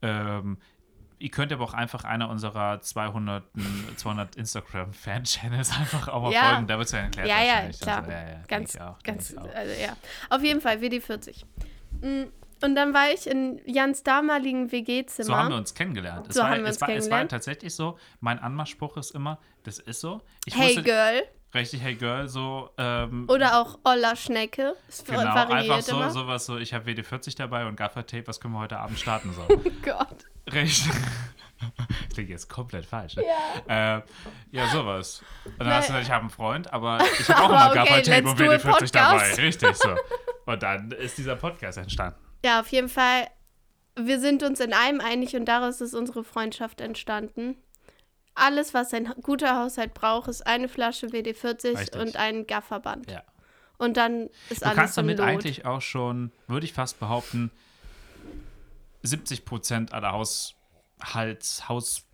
Ähm, 0.00 0.58
ihr 1.18 1.30
könnt 1.30 1.52
aber 1.52 1.64
auch 1.64 1.74
einfach 1.74 2.04
einer 2.04 2.28
unserer 2.28 2.80
200, 2.80 3.44
200 3.96 4.36
Instagram-Fan-Channels 4.36 5.70
einfach 5.78 6.08
auch 6.08 6.22
mal 6.22 6.32
Ja. 6.32 6.50
folgen. 6.52 6.66
Da 6.66 6.76
wird 6.78 6.86
es 6.86 6.92
ja 6.92 6.98
erklärt. 7.00 7.28
ja, 7.28 7.42
ja, 7.42 7.68
klar. 7.70 7.98
Also, 7.98 8.10
ja, 8.10 8.28
ja, 8.28 8.40
ganz, 8.48 8.76
auch, 8.76 8.98
ganz, 9.02 9.34
also 9.36 9.72
ja. 9.80 9.96
Auf 10.30 10.42
jeden 10.42 10.60
Fall, 10.60 10.76
WD40. 10.78 11.44
Mm, 12.00 12.24
Und 12.60 12.74
dann 12.74 12.92
war 12.92 13.10
ich 13.12 13.26
in 13.28 13.60
Jans 13.66 14.02
damaligen 14.02 14.72
WG-Zimmer. 14.72 15.26
So 15.26 15.36
haben 15.36 15.48
wir 15.50 15.56
uns 15.56 15.74
kennengelernt. 15.74 16.26
Es 16.28 16.34
So 16.34 16.42
war, 16.42 16.50
haben 16.50 16.62
wir 16.62 16.68
es 16.70 16.76
uns 16.76 16.80
war, 16.80 16.88
es 16.88 16.92
war 16.92 16.96
kennengelernt. 16.96 17.30
tatsächlich 17.30 17.74
so, 17.74 17.98
mein 18.20 18.38
Anmachspruch 18.40 18.96
ist 18.96 19.12
immer, 19.12 19.38
das 19.62 19.78
ist 19.78 20.00
so. 20.00 20.20
Ich 20.44 20.56
hey 20.56 20.68
wusste, 20.70 20.82
Girl. 20.82 21.22
Richtig, 21.54 21.80
hey 21.82 21.94
Girl, 21.94 22.28
so. 22.28 22.70
Ähm, 22.76 23.26
Oder 23.28 23.60
auch 23.60 23.78
Olla 23.84 24.16
Schnecke. 24.16 24.74
Es 24.88 25.02
genau, 25.04 25.20
einfach 25.20 25.80
so, 25.82 25.96
immer. 25.96 26.10
sowas 26.10 26.44
so, 26.46 26.58
ich 26.58 26.74
habe 26.74 26.90
WD40 26.90 27.36
dabei 27.36 27.64
und 27.64 27.76
Gaffer-Tape, 27.76 28.26
was 28.26 28.38
können 28.40 28.52
wir 28.54 28.60
heute 28.60 28.78
Abend 28.78 28.98
starten? 28.98 29.32
So. 29.32 29.42
Oh 29.48 29.60
Gott. 29.82 30.24
Richtig. 30.52 30.92
Das 31.60 32.08
klingt 32.14 32.30
jetzt 32.30 32.48
komplett 32.48 32.86
falsch. 32.86 33.16
Ne? 33.16 33.24
Ja. 33.68 33.96
Äh, 33.98 34.02
ja, 34.52 34.68
sowas. 34.68 35.22
Und 35.44 35.58
dann 35.60 35.70
hast 35.70 35.88
du 35.88 35.92
gesagt, 35.92 36.06
ich 36.06 36.12
habe 36.12 36.22
einen 36.22 36.30
Freund, 36.30 36.72
aber 36.72 36.98
ich 37.20 37.28
habe 37.28 37.42
auch 37.42 37.50
immer 37.50 37.70
okay, 37.70 38.02
Gaffer-Tape 38.02 38.28
und 38.28 38.40
do 38.40 38.44
a 38.44 38.54
WD40 38.54 38.92
dabei. 38.92 39.34
Richtig 39.34 39.76
so. 39.76 39.96
Und 40.46 40.62
dann 40.62 40.92
ist 40.92 41.18
dieser 41.18 41.36
Podcast 41.36 41.76
entstanden. 41.76 42.18
Ja, 42.42 42.60
auf 42.60 42.68
jeden 42.68 42.88
Fall. 42.88 43.26
Wir 43.96 44.18
sind 44.18 44.42
uns 44.42 44.60
in 44.60 44.72
einem 44.72 45.02
einig 45.02 45.36
und 45.36 45.44
daraus 45.44 45.82
ist 45.82 45.92
unsere 45.92 46.24
Freundschaft 46.24 46.80
entstanden. 46.80 47.56
Alles, 48.34 48.72
was 48.72 48.94
ein 48.94 49.12
guter 49.20 49.62
Haushalt 49.62 49.92
braucht, 49.92 50.28
ist 50.28 50.46
eine 50.46 50.68
Flasche 50.68 51.08
WD-40 51.08 51.78
Richtig. 51.78 52.00
und 52.00 52.16
ein 52.16 52.46
Gafferband. 52.46 53.10
Ja. 53.10 53.24
Und 53.76 53.98
dann 53.98 54.30
ist 54.48 54.62
Du 54.62 54.66
alles 54.66 54.76
kannst 54.76 54.96
im 54.96 55.06
damit 55.06 55.18
Lot. 55.18 55.28
eigentlich 55.28 55.66
auch 55.66 55.82
schon, 55.82 56.32
würde 56.46 56.64
ich 56.64 56.72
fast 56.72 56.98
behaupten, 56.98 57.50
70 59.02 59.44
Prozent 59.44 59.92
aller 59.92 60.12
Haushalts, 60.12 61.68
Haus. 61.68 62.04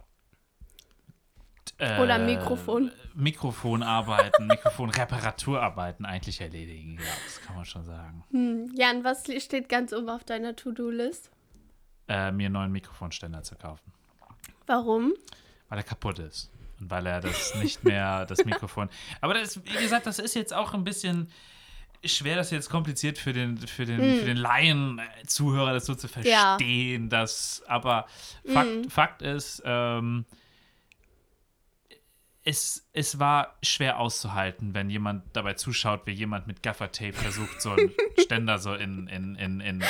Äh, 1.79 2.01
Oder 2.01 2.19
Mikrofon. 2.19 2.93
Mikrofonarbeiten, 3.15 4.47
Mikrofonreparaturarbeiten 4.47 6.05
eigentlich 6.05 6.41
erledigen. 6.41 6.99
Ja, 6.99 7.11
das 7.25 7.41
kann 7.41 7.57
man 7.57 7.65
schon 7.65 7.85
sagen. 7.85 8.25
Hm, 8.31 8.71
Jan, 8.75 9.05
was 9.05 9.25
steht 9.43 9.69
ganz 9.69 9.93
oben 9.93 10.09
auf 10.09 10.25
deiner 10.25 10.57
To-Do-List? 10.57 11.31
Äh, 12.09 12.33
mir 12.33 12.47
einen 12.47 12.53
neuen 12.53 12.73
Mikrofonständer 12.73 13.43
zu 13.43 13.57
kaufen. 13.57 13.93
Warum? 14.67 15.15
Weil 15.69 15.79
er 15.79 15.85
kaputt 15.85 16.19
ist. 16.19 16.51
Und 16.81 16.91
weil 16.91 17.07
er 17.07 17.21
das 17.21 17.55
nicht 17.57 17.85
mehr, 17.85 18.27
das 18.27 18.45
Mikrofon. 18.45 18.89
Aber 19.21 19.35
das, 19.35 19.65
wie 19.65 19.83
gesagt, 19.83 20.07
das 20.07 20.19
ist 20.19 20.35
jetzt 20.35 20.53
auch 20.53 20.75
ein 20.75 20.85
bisschen 20.85 21.31
schwer, 22.07 22.37
das 22.37 22.51
jetzt 22.51 22.69
kompliziert 22.71 23.19
für 23.19 23.33
den, 23.33 23.59
für 23.59 23.85
den, 23.87 24.19
für 24.21 24.27
den 24.27 24.37
Laien-Zuhörer, 24.37 25.73
das 25.73 25.87
so 25.87 25.95
zu 25.95 26.09
Hm. 26.09 26.23
Ja. 26.25 26.57
verstehen. 26.57 27.09
Dass, 27.09 27.63
aber 27.67 28.07
Fakt, 28.47 28.69
Mhm. 28.71 28.91
Fakt 28.91 29.23
ist, 29.23 29.63
ähm, 29.65 30.25
es, 32.47 32.87
es 32.93 33.19
war 33.19 33.57
schwer 33.63 33.99
auszuhalten, 33.99 34.75
wenn 34.75 34.91
jemand 34.91 35.25
dabei 35.35 35.55
zuschaut, 35.55 36.03
wie 36.07 36.13
jemand 36.13 36.47
mit 36.47 36.63
Gaffertape 36.63 37.15
versucht, 37.15 37.63
so 37.63 37.71
einen 37.73 37.91
Ständer 38.21 38.59
so 38.59 38.75
in, 38.75 39.07
in, 39.09 39.35
in, 39.37 39.61
in, 39.61 39.81
in, 39.81 39.83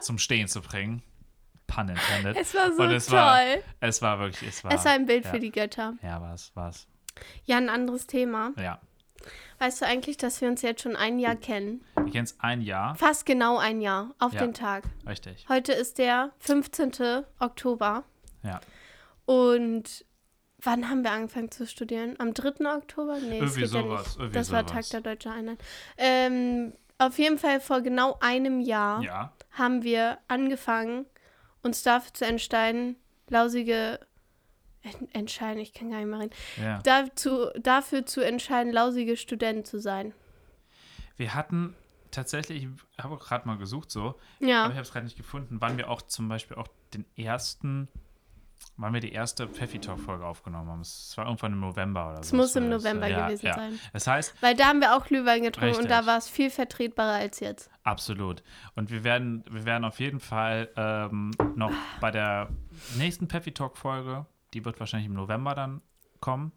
zum 0.00 0.18
Stehen 0.18 0.46
zu 0.46 0.60
bringen. 0.62 1.02
Pun 1.66 1.88
intended. 1.88 2.36
Es 2.36 2.54
war 2.54 2.72
so 2.72 2.82
Und 2.82 2.90
es 2.90 3.06
toll. 3.06 3.16
war, 3.16 3.40
es 3.80 4.00
war 4.02 4.18
wirklich, 4.20 4.42
es 4.48 4.62
war. 4.62 4.72
es 4.72 4.84
war 4.84 4.92
ein 4.92 5.06
Bild 5.06 5.24
ja. 5.24 5.30
für 5.30 5.40
die 5.40 5.50
Götter. 5.50 5.94
Ja, 6.02 6.20
war 6.20 6.34
es, 6.34 6.54
war 6.54 6.68
es. 6.68 6.86
Ja, 7.44 7.56
ein 7.56 7.68
anderes 7.68 8.06
Thema. 8.06 8.52
Ja. 8.56 8.78
Weißt 9.58 9.80
du 9.80 9.86
eigentlich, 9.86 10.16
dass 10.16 10.40
wir 10.40 10.48
uns 10.48 10.62
jetzt 10.62 10.82
schon 10.82 10.96
ein 10.96 11.18
Jahr 11.18 11.36
kennen? 11.36 11.84
Wir 11.96 12.12
kennen 12.12 12.24
es 12.24 12.38
ein 12.40 12.60
Jahr. 12.62 12.94
Fast 12.96 13.26
genau 13.26 13.58
ein 13.58 13.80
Jahr, 13.80 14.14
auf 14.18 14.32
Ja. 14.32 14.40
den 14.40 14.54
Tag. 14.54 14.84
Richtig. 15.06 15.46
Heute 15.48 15.72
ist 15.72 15.98
der 15.98 16.30
15. 16.40 17.24
Oktober. 17.38 18.04
Ja. 18.42 18.60
Und 19.24 20.04
wann 20.58 20.88
haben 20.88 21.02
wir 21.04 21.12
angefangen 21.12 21.50
zu 21.50 21.66
studieren? 21.66 22.16
Am 22.18 22.34
3. 22.34 22.74
Oktober? 22.76 23.18
Nee, 23.20 23.40
das 23.40 23.56
Irgendwie 23.56 23.60
ja 23.60 23.66
sowas, 23.66 24.06
nicht. 24.06 24.16
irgendwie 24.18 24.34
das 24.34 24.50
war 24.52 24.60
sowas. 24.68 24.88
Tag 24.88 25.02
der 25.02 25.12
Deutschen 25.12 25.32
Einheit. 25.32 25.58
Ähm, 25.96 26.72
auf 26.98 27.18
jeden 27.18 27.38
Fall 27.38 27.60
vor 27.60 27.80
genau 27.80 28.16
einem 28.20 28.60
Jahr 28.60 29.02
Ja. 29.02 29.32
haben 29.52 29.82
wir 29.82 30.18
angefangen, 30.28 31.06
uns 31.62 31.82
dafür 31.82 32.12
zu 32.14 32.24
entscheiden, 32.26 32.96
lausige 33.28 34.00
entscheiden, 35.12 35.60
ich 35.60 35.72
kann 35.74 35.90
gar 35.90 35.98
nicht 35.98 36.08
mehr 36.08 36.20
reden, 36.20 36.34
ja. 36.62 36.78
dazu, 36.82 37.46
dafür 37.60 38.04
zu 38.06 38.20
entscheiden, 38.20 38.72
lausige 38.72 39.16
Student 39.16 39.66
zu 39.66 39.78
sein. 39.80 40.12
Wir 41.16 41.34
hatten 41.34 41.74
tatsächlich, 42.10 42.64
ich 42.64 43.02
habe 43.02 43.16
gerade 43.18 43.46
mal 43.46 43.58
gesucht 43.58 43.90
so, 43.90 44.18
Ja. 44.40 44.62
aber 44.64 44.72
ich 44.72 44.76
habe 44.78 44.86
es 44.86 44.92
gerade 44.92 45.04
nicht 45.04 45.16
gefunden, 45.16 45.56
wann 45.60 45.76
wir 45.78 45.88
auch 45.90 46.02
zum 46.02 46.28
Beispiel 46.28 46.56
auch 46.56 46.68
den 46.94 47.04
ersten, 47.16 47.88
wann 48.76 48.92
wir 48.92 49.00
die 49.00 49.12
erste 49.12 49.48
Pfeffi 49.48 49.78
Talk 49.78 49.98
Folge 50.00 50.24
aufgenommen 50.26 50.68
haben. 50.70 50.80
Es 50.80 51.14
war 51.16 51.26
irgendwann 51.26 51.52
im 51.52 51.60
November 51.60 52.08
oder 52.08 52.16
so. 52.16 52.20
Es 52.22 52.32
muss 52.32 52.54
im 52.56 52.68
November 52.68 53.08
gewesen 53.08 53.50
sein. 53.52 53.78
Das 53.92 54.06
heißt, 54.06 54.34
Weil 54.42 54.54
da 54.56 54.66
haben 54.66 54.80
wir 54.80 54.94
auch 54.96 55.06
Glühwein 55.06 55.42
getrunken 55.42 55.76
und 55.80 55.88
da 55.90 55.98
Richtig. 55.98 56.06
war 56.06 56.18
es 56.18 56.28
viel 56.28 56.50
vertretbarer 56.50 57.14
als 57.14 57.40
jetzt. 57.40 57.70
absolut. 57.84 58.42
Und 58.74 58.90
wir 58.90 59.04
werden, 59.04 59.44
wir 59.50 59.64
werden 59.64 59.84
auf 59.84 59.98
jeden 60.00 60.20
Fall 60.20 60.68
ähm, 60.76 61.30
noch 61.56 61.72
bei 62.00 62.10
der 62.10 62.50
nächsten 62.98 63.26
Pfeffi 63.28 63.52
Talk 63.52 63.76
Folge, 63.78 64.26
die 64.54 64.64
wird 64.64 64.78
wahrscheinlich 64.80 65.06
im 65.08 65.14
November 65.14 65.54
dann 65.54 65.80
kommen. 66.20 66.52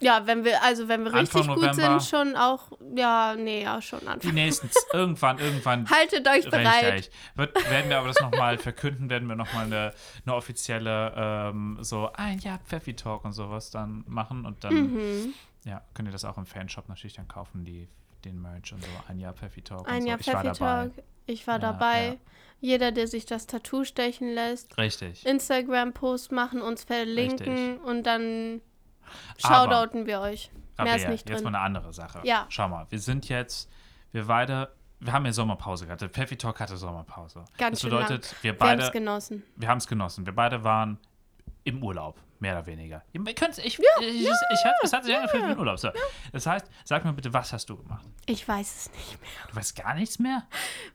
Ja, 0.00 0.28
wenn 0.28 0.44
wir, 0.44 0.62
also 0.62 0.86
wenn 0.86 1.00
wir 1.04 1.12
Anfang 1.12 1.20
richtig 1.40 1.54
gut 1.56 1.56
November. 1.72 1.98
sind, 2.00 2.02
schon 2.04 2.36
auch, 2.36 2.70
ja, 2.94 3.34
nee, 3.36 3.64
ja, 3.64 3.82
schon 3.82 3.98
Die 4.02 4.06
Anfang. 4.06 4.32
nächsten, 4.34 4.70
irgendwann, 4.92 5.38
irgendwann 5.38 5.90
Haltet 5.90 6.28
euch 6.28 6.48
bereit. 6.48 6.92
Richtig. 6.92 7.14
Wird, 7.34 7.54
werden 7.68 7.90
wir 7.90 7.98
aber 7.98 8.06
das 8.06 8.20
nochmal 8.20 8.58
verkünden, 8.58 9.10
werden 9.10 9.26
wir 9.28 9.34
nochmal 9.34 9.64
eine, 9.64 9.92
eine 10.24 10.34
offizielle, 10.36 11.12
ähm, 11.16 11.78
so 11.80 12.12
ein 12.12 12.38
Jahr 12.38 12.60
Pfeffi 12.60 12.94
Talk 12.94 13.24
und 13.24 13.32
sowas 13.32 13.70
dann 13.70 14.04
machen 14.06 14.46
und 14.46 14.62
dann, 14.62 14.74
Mhm. 14.94 15.34
ja, 15.64 15.82
könnt 15.94 16.08
ihr 16.08 16.12
das 16.12 16.24
auch 16.24 16.38
im 16.38 16.46
Fanshop 16.46 16.88
natürlich 16.88 17.14
dann 17.14 17.26
kaufen, 17.26 17.64
die, 17.64 17.88
den 18.24 18.40
Merch 18.40 18.72
und 18.72 18.80
so, 18.84 18.88
ein 19.08 19.18
Jahr 19.18 19.32
Pfeffi 19.32 19.62
Talk 19.62 19.88
Ein 19.88 20.02
und 20.02 20.06
Jahr 20.06 20.18
so. 20.22 20.30
Pfeffi. 20.30 20.52
Talk. 20.52 20.92
Ich 21.28 21.46
war 21.46 21.54
Ja, 21.56 21.58
dabei. 21.72 22.06
ja. 22.06 22.14
Jeder, 22.60 22.90
der 22.90 23.06
sich 23.06 23.24
das 23.24 23.46
Tattoo 23.46 23.84
stechen 23.84 24.34
lässt, 24.34 24.76
Richtig. 24.78 25.24
Instagram-Post 25.24 26.32
machen, 26.32 26.60
uns 26.60 26.82
verlinken 26.82 27.46
Richtig. 27.72 27.84
und 27.84 28.02
dann 28.04 28.60
shoutouten 29.38 30.06
wir 30.06 30.20
euch. 30.20 30.50
Mehr 30.82 30.96
ist 30.96 31.08
nicht 31.08 31.28
jetzt 31.28 31.38
drin. 31.44 31.52
mal 31.52 31.58
eine 31.58 31.64
andere 31.64 31.92
Sache. 31.92 32.20
Ja. 32.24 32.46
Schau 32.48 32.68
mal, 32.68 32.86
wir 32.90 32.98
sind 32.98 33.28
jetzt, 33.28 33.68
wir 34.12 34.26
beide, 34.26 34.72
wir 35.00 35.12
haben 35.12 35.24
ja 35.26 35.32
Sommerpause 35.32 35.86
gehabt. 35.86 36.00
Der 36.00 36.08
Pfeffi 36.08 36.36
Talk 36.36 36.60
hatte 36.60 36.76
Sommerpause. 36.76 37.44
Ganz 37.58 37.74
das 37.76 37.80
schön 37.82 37.90
lang. 37.90 38.02
bedeutet, 38.08 38.34
wir 38.42 38.54
Wir 38.54 38.60
haben 38.68 38.78
es 38.78 38.86
beide, 38.86 38.98
genossen. 38.98 39.42
wir 39.56 39.68
haben 39.68 39.78
es 39.78 39.86
genossen. 39.86 40.26
Wir 40.26 40.34
beide 40.34 40.64
waren 40.64 40.98
im 41.64 41.82
Urlaub, 41.82 42.16
mehr 42.40 42.54
oder 42.56 42.66
weniger. 42.66 43.02
Ihr 43.12 43.20
ich, 43.26 43.42
ich, 43.58 43.78
ich, 43.78 43.78
ich, 43.80 44.64
hat- 44.64 44.74
es 44.82 44.92
hat 44.92 45.04
sich 45.04 45.16
angefühlt 45.16 45.44
wie 45.44 45.50
ein 45.52 45.58
Urlaub. 45.58 45.78
So. 45.78 45.90
Das 46.32 46.46
heißt, 46.46 46.66
sag 46.84 47.04
mir 47.04 47.12
bitte, 47.12 47.32
was 47.32 47.52
hast 47.52 47.68
du 47.68 47.76
gemacht? 47.76 48.06
Ich 48.26 48.46
weiß 48.46 48.76
es 48.76 48.92
nicht 48.92 49.20
mehr. 49.20 49.30
Du 49.50 49.56
weißt 49.56 49.76
gar 49.76 49.94
nichts 49.94 50.18
mehr? 50.18 50.44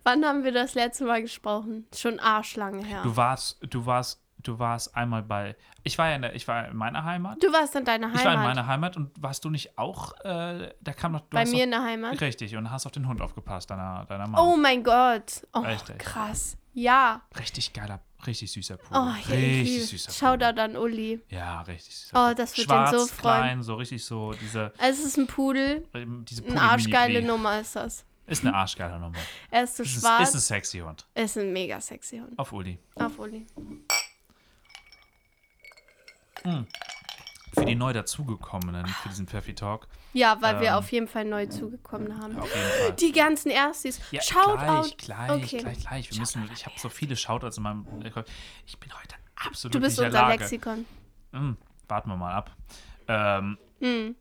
Wann 0.04 0.24
haben 0.26 0.44
wir 0.44 0.52
das 0.52 0.74
letzte 0.74 1.06
Mal 1.06 1.22
gesprochen? 1.22 1.88
Schon 1.96 2.20
arschlange 2.20 2.84
her. 2.86 3.02
Du 3.04 3.16
warst, 3.16 3.58
du 3.62 3.86
warst, 3.86 4.22
du 4.40 4.60
warst 4.60 4.96
einmal 4.96 5.24
bei, 5.24 5.56
ich 5.84 5.98
war 5.98 6.10
ja 6.10 6.16
in, 6.16 6.22
der, 6.22 6.36
ich 6.36 6.48
war 6.48 6.68
in 6.68 6.76
meiner 6.76 7.04
Heimat. 7.04 7.42
Du 7.42 7.52
warst 7.54 7.76
in 7.76 7.86
deiner 7.86 8.08
Heimat. 8.08 8.20
Ich 8.20 8.26
war 8.26 8.34
in 8.34 8.42
meiner 8.42 8.68
Heimat 8.68 8.98
und 8.98 9.12
warst 9.22 9.44
du 9.46 9.50
nicht 9.50 9.78
auch, 9.78 10.14
äh, 10.24 10.74
da 10.82 10.94
kam 10.94 11.14
noch, 11.14 11.22
Bei 11.30 11.46
mir 11.46 11.64
in 11.64 11.70
noch, 11.70 11.78
der 11.80 11.86
Heimat. 11.88 12.22
Richtig, 12.22 12.56
und 12.56 12.70
hast 12.72 12.86
auf 12.86 12.92
den 12.92 13.08
Hund 13.08 13.22
aufgepasst, 13.22 13.70
deiner, 13.70 14.06
deiner 14.06 14.28
Mama. 14.28 14.42
Oh 14.42 14.58
mein 14.58 14.84
Gott. 14.84 15.46
Oh, 15.54 15.60
Richtig. 15.60 16.00
krass. 16.00 16.58
Ja. 16.74 17.22
Richtig 17.38 17.72
geiler, 17.74 18.00
richtig 18.26 18.52
süßer 18.52 18.78
Pudel. 18.78 18.98
Oh, 19.00 19.10
richtig 19.30 19.68
liebe. 19.68 19.84
süßer 19.86 20.12
Shoutout 20.12 20.60
an 20.60 20.76
Uli. 20.76 21.18
Pudel. 21.18 21.38
Ja, 21.38 21.62
richtig 21.62 21.96
süßer 21.96 22.12
Oh, 22.18 22.20
Pudel. 22.30 22.36
das 22.36 22.58
wird 22.58 22.66
Schwarz, 22.68 22.90
den 22.92 23.00
so 23.00 23.06
freuen. 23.08 23.36
klein, 23.42 23.64
so 23.64 23.76
richtig 23.76 24.04
so, 24.06 24.34
diese, 24.34 24.74
Es 24.80 25.00
ist 25.04 25.18
ein 25.18 25.28
Pudel. 25.28 25.88
ähm, 25.94 26.26
diese 26.28 26.44
Eine 26.46 26.62
arschgeile. 26.62 27.22
Nummer 27.22 27.60
ist 27.60 27.76
das. 27.76 28.06
Ist 28.26 28.44
eine 28.46 28.56
arschgeile 28.56 28.98
Nummer. 29.00 29.18
Er 29.52 29.66
ist 29.66 29.76
so 29.78 29.84
Ist, 29.84 29.98
ein- 29.98 30.00
schwarz. 30.02 30.30
ist 30.30 30.36
ein 30.36 30.40
sexy 30.42 30.80
Hund. 30.80 31.06
ist 31.14 31.38
ein 31.38 31.52
mega 31.54 31.80
sexy 31.82 32.18
Hund. 32.20 32.40
Auf 32.40 32.52
Uli. 32.54 32.80
Auf 32.96 33.20
Uli. 33.20 33.46
Für 37.54 37.66
die 37.66 37.76
neu 37.76 37.94
dazugekommenen, 37.94 38.86
für 38.88 39.10
diesen 39.10 39.28
Pfeffi 39.28 39.54
Talk, 39.54 39.88
Ja, 40.14 40.42
weil 40.42 40.60
wir 40.60 40.70
Ähm, 40.70 40.74
auf 40.76 40.92
jeden 40.92 41.08
Fall 41.08 41.26
neu 41.26 41.46
zugekommen 41.48 42.18
haben. 42.22 42.38
auf 42.38 42.54
jeden 42.56 42.70
Fall. 42.70 42.94
Die 42.94 43.12
ganzen 43.12 43.50
Erstis. 43.52 44.00
Ja, 44.12 44.22
Shoutout. 44.22 44.58
gleich, 44.58 44.98
gleich, 44.98 45.32
Okay. 45.32 45.58
gleich, 45.60 45.80
gleich. 45.82 46.12
Wir 46.12 46.20
müssen, 46.20 46.50
ich 46.54 46.66
habe 46.66 46.80
so 46.80 46.90
viele 46.90 47.16
Shoutouts 47.16 47.58
in 47.58 47.64
meinem. 47.64 47.86
Ich 48.66 48.80
bin 48.80 48.92
heute 48.94 49.16
absolut 49.36 49.76
Du 49.76 49.80
bist 49.80 49.98
nicht 50.00 50.08
unser. 50.08 50.28
Lexikon. 50.30 50.86
Hm, 51.32 51.58
warten 51.88 52.10
wir 52.10 52.18
mal 52.18 52.34
ab. 52.34 52.52
Ähm, 53.08 53.58
Hm. 53.80 54.16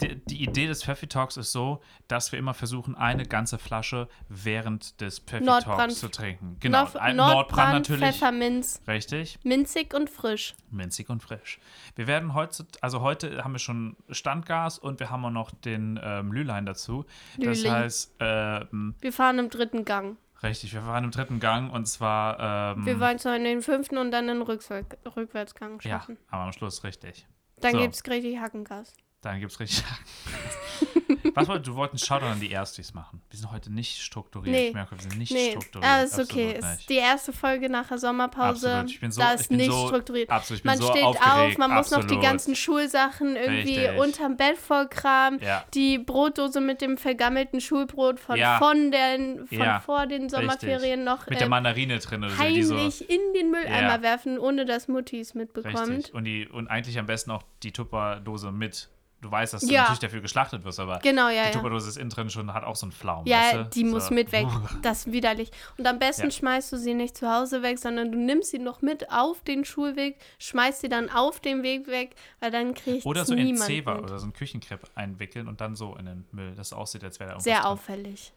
Die, 0.00 0.16
die 0.26 0.42
Idee 0.42 0.66
des 0.66 0.84
Pfeffi 0.84 1.06
Talks 1.06 1.36
ist 1.36 1.52
so, 1.52 1.80
dass 2.08 2.30
wir 2.32 2.38
immer 2.38 2.54
versuchen, 2.54 2.94
eine 2.94 3.24
ganze 3.24 3.58
Flasche 3.58 4.08
während 4.28 5.00
des 5.00 5.18
Pfeffi 5.20 5.44
Nordbrand. 5.44 5.78
Talks 5.78 6.00
zu 6.00 6.08
trinken. 6.08 6.56
Genau. 6.60 6.80
Nord 6.82 6.94
Nordbrand, 6.94 7.16
Nordbrand 7.16 7.72
natürlich. 7.72 8.04
Pfefferminz. 8.04 8.82
Richtig. 8.86 9.38
Minzig 9.44 9.94
und 9.94 10.10
frisch. 10.10 10.54
Minzig 10.70 11.08
und 11.08 11.22
frisch. 11.22 11.58
Wir 11.96 12.06
werden 12.06 12.34
heute, 12.34 12.66
also 12.80 13.00
heute 13.00 13.42
haben 13.44 13.52
wir 13.52 13.58
schon 13.58 13.96
Standgas 14.10 14.78
und 14.78 15.00
wir 15.00 15.10
haben 15.10 15.24
auch 15.24 15.30
noch 15.30 15.50
den 15.52 15.98
ähm, 16.02 16.32
Lülein 16.32 16.66
dazu. 16.66 17.04
Das 17.38 17.58
Lüling. 17.58 17.72
heißt, 17.72 18.14
ähm, 18.20 18.94
Wir 19.00 19.12
fahren 19.12 19.38
im 19.38 19.48
dritten 19.50 19.84
Gang. 19.84 20.18
richtig, 20.42 20.74
wir 20.74 20.86
waren 20.86 21.04
im 21.04 21.10
dritten 21.10 21.40
Gang 21.40 21.72
und 21.72 21.86
zwar. 21.86 22.74
Ähm, 22.76 22.84
Wir 22.86 23.00
wollen 23.00 23.18
zwar 23.18 23.36
in 23.36 23.44
den 23.44 23.62
fünften 23.62 23.96
und 23.98 24.10
dann 24.10 24.26
den 24.28 24.42
Rückwär 24.42 24.84
Rückwärtsgang 25.16 25.80
Ja, 25.82 25.98
schaffen. 25.98 26.18
aber 26.28 26.42
am 26.44 26.52
Schluss 26.52 26.84
richtig. 26.84 27.26
Dann 27.60 27.72
so. 27.72 27.78
gibt's 27.78 28.02
richtig 28.08 28.38
Hackengas. 28.38 28.94
Dann 29.20 29.40
gibt's 29.40 29.58
richtig. 29.58 29.82
Was 31.34 31.48
wollt, 31.48 31.66
du 31.66 31.74
wolltest 31.74 32.06
Shoutout 32.06 32.26
an 32.26 32.38
die 32.40 32.52
Erstis 32.52 32.94
machen. 32.94 33.20
Wir 33.30 33.38
sind 33.40 33.50
heute 33.50 33.72
nicht 33.72 34.00
strukturiert. 34.00 34.54
Nee. 34.54 34.68
Ich 34.68 34.74
merke, 34.74 34.94
wir 34.94 35.02
sind 35.02 35.18
nicht 35.18 35.32
Nee, 35.32 35.50
strukturiert. 35.50 35.90
ah, 35.90 36.02
ist 36.02 36.18
okay. 36.20 36.52
Ist 36.56 36.88
die 36.88 36.94
erste 36.98 37.32
Folge 37.32 37.68
nach 37.68 37.88
der 37.88 37.98
Sommerpause. 37.98 38.68
Absolut. 38.70 38.90
Ich 38.92 39.00
bin 39.00 39.10
so- 39.10 39.20
da 39.20 39.34
ich 39.34 39.40
ist 39.40 39.48
bin 39.48 39.56
nicht 39.56 39.70
so- 39.72 39.88
strukturiert. 39.88 40.30
Absolut, 40.30 40.58
ich 40.58 40.62
bin 40.62 40.70
Man 40.70 40.78
so 40.78 40.88
steht 40.90 41.02
aufgeregt. 41.02 41.52
auf, 41.52 41.58
man 41.58 41.74
muss 41.74 41.90
noch 41.90 42.04
die 42.04 42.18
ganzen 42.20 42.54
Schulsachen 42.54 43.34
irgendwie 43.34 43.78
Richtig. 43.80 43.98
unterm 43.98 44.36
Bett 44.36 44.56
vollkramen. 44.56 45.40
Ja. 45.42 45.64
Die 45.74 45.98
Brotdose 45.98 46.60
mit 46.60 46.80
dem 46.80 46.96
vergammelten 46.96 47.60
Schulbrot 47.60 48.20
von, 48.20 48.36
Ja. 48.36 48.58
von, 48.58 48.92
den, 48.92 49.48
von 49.48 49.58
Ja. 49.58 49.80
vor 49.80 50.06
den 50.06 50.28
Sommerferien 50.28 51.02
noch 51.02 51.26
Mit 51.26 51.40
der 51.40 51.46
ähm, 51.46 51.50
Mandarine 51.50 51.98
drin 51.98 52.22
oder 52.22 52.34
so. 52.36 52.42
Die 52.44 52.62
so 52.62 52.76
heimlich 52.76 53.10
in 53.10 53.20
den 53.34 53.50
Mülleimer 53.50 54.00
werfen, 54.02 54.38
ohne 54.38 54.64
dass 54.64 54.86
Mutti 54.86 55.18
es 55.18 55.34
mitbekommt. 55.34 55.76
richtig. 55.88 56.14
Und, 56.14 56.22
die, 56.24 56.46
und 56.46 56.68
eigentlich 56.68 56.98
am 57.00 57.06
besten 57.06 57.32
auch 57.32 57.42
die 57.64 57.72
Tupperdose 57.72 58.52
mit. 58.52 58.88
Du 59.20 59.30
weißt, 59.30 59.52
dass 59.52 59.62
du 59.62 59.72
Ja. 59.72 59.80
natürlich 59.82 59.98
dafür 59.98 60.20
geschlachtet 60.20 60.62
wirst, 60.64 60.78
aber 60.78 61.00
Genau, 61.00 61.28
ja, 61.28 61.42
die 61.42 61.48
ja. 61.48 61.50
Tupperdose 61.50 61.88
ist 61.88 61.96
innen 61.96 62.10
drin 62.10 62.30
schon, 62.30 62.52
hat 62.54 62.62
auch 62.62 62.76
so 62.76 62.86
einen 62.86 62.92
Pflaum. 62.92 63.26
Ja, 63.26 63.38
weißt 63.38 63.54
du? 63.54 63.64
die 63.70 63.84
muss 63.84 64.06
so. 64.08 64.14
mit 64.14 64.30
weg. 64.30 64.46
Das 64.82 65.06
ist 65.06 65.12
widerlich. 65.12 65.50
Und 65.76 65.86
am 65.88 65.98
besten 65.98 66.24
Ja. 66.26 66.30
schmeißt 66.30 66.70
du 66.72 66.76
sie 66.76 66.94
nicht 66.94 67.16
zu 67.16 67.28
Hause 67.28 67.62
weg, 67.62 67.78
sondern 67.80 68.12
du 68.12 68.18
nimmst 68.18 68.50
sie 68.52 68.60
noch 68.60 68.80
mit 68.80 69.10
auf 69.10 69.42
den 69.42 69.64
Schulweg, 69.64 70.18
schmeißt 70.38 70.82
sie 70.82 70.88
dann 70.88 71.10
auf 71.10 71.40
dem 71.40 71.64
Weg 71.64 71.88
weg, 71.88 72.14
weil 72.38 72.52
dann 72.52 72.74
kriegt 72.74 73.04
Oder 73.06 73.24
so 73.24 73.34
in 73.34 73.56
Zewa 73.56 73.98
oder 73.98 74.20
so 74.20 74.26
ein 74.26 74.32
Küchenkrepp 74.32 74.88
einwickeln 74.94 75.48
und 75.48 75.60
dann 75.60 75.74
so 75.74 75.96
in 75.96 76.06
den 76.06 76.24
Müll, 76.30 76.54
dass 76.54 76.68
es 76.68 76.72
aussieht, 76.72 77.02
als 77.02 77.18
wäre 77.18 77.30
da 77.30 77.32
irgendwas 77.34 77.44
Sehr 77.44 77.56
drin. 77.60 77.66
auffällig. 77.66 78.32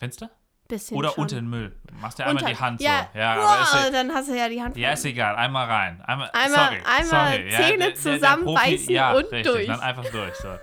Du? 0.00 0.28
Bisschen 0.66 0.96
Oder 0.96 1.10
schon. 1.10 1.22
unter 1.24 1.36
den 1.36 1.48
Müll. 1.50 1.76
Machst 2.00 2.18
dir 2.18 2.24
einmal 2.26 2.42
Unter- 2.42 2.54
die 2.54 2.58
Hand 2.60 2.80
ja, 2.80 3.08
so. 3.12 3.18
Ja, 3.18 3.36
wow, 3.36 3.44
aber 3.44 3.62
ist 3.62 3.74
ja, 3.74 3.90
dann 3.90 4.12
hast 4.14 4.28
du 4.30 4.34
ja 4.38 4.48
die 4.48 4.62
Hand 4.62 4.76
ja, 4.78 4.92
ist 4.92 5.04
egal. 5.04 5.36
Einmal 5.36 5.66
rein. 5.66 6.00
Einmal, 6.02 6.30
Einmal- 6.32 6.50
sorry, 6.50 6.82
einmal 6.86 7.32
sorry. 7.38 7.50
Ja, 7.52 7.58
Zähne 7.58 7.84
der 7.84 7.94
zusammenbeißen 7.94 8.90
ja, 8.94 9.12
und 9.12 9.24
richtig, 9.24 9.42
durch. 9.44 9.66
Dann 9.66 9.80
einfach 9.80 10.06
durch. 10.10 10.34
So. 10.36 10.48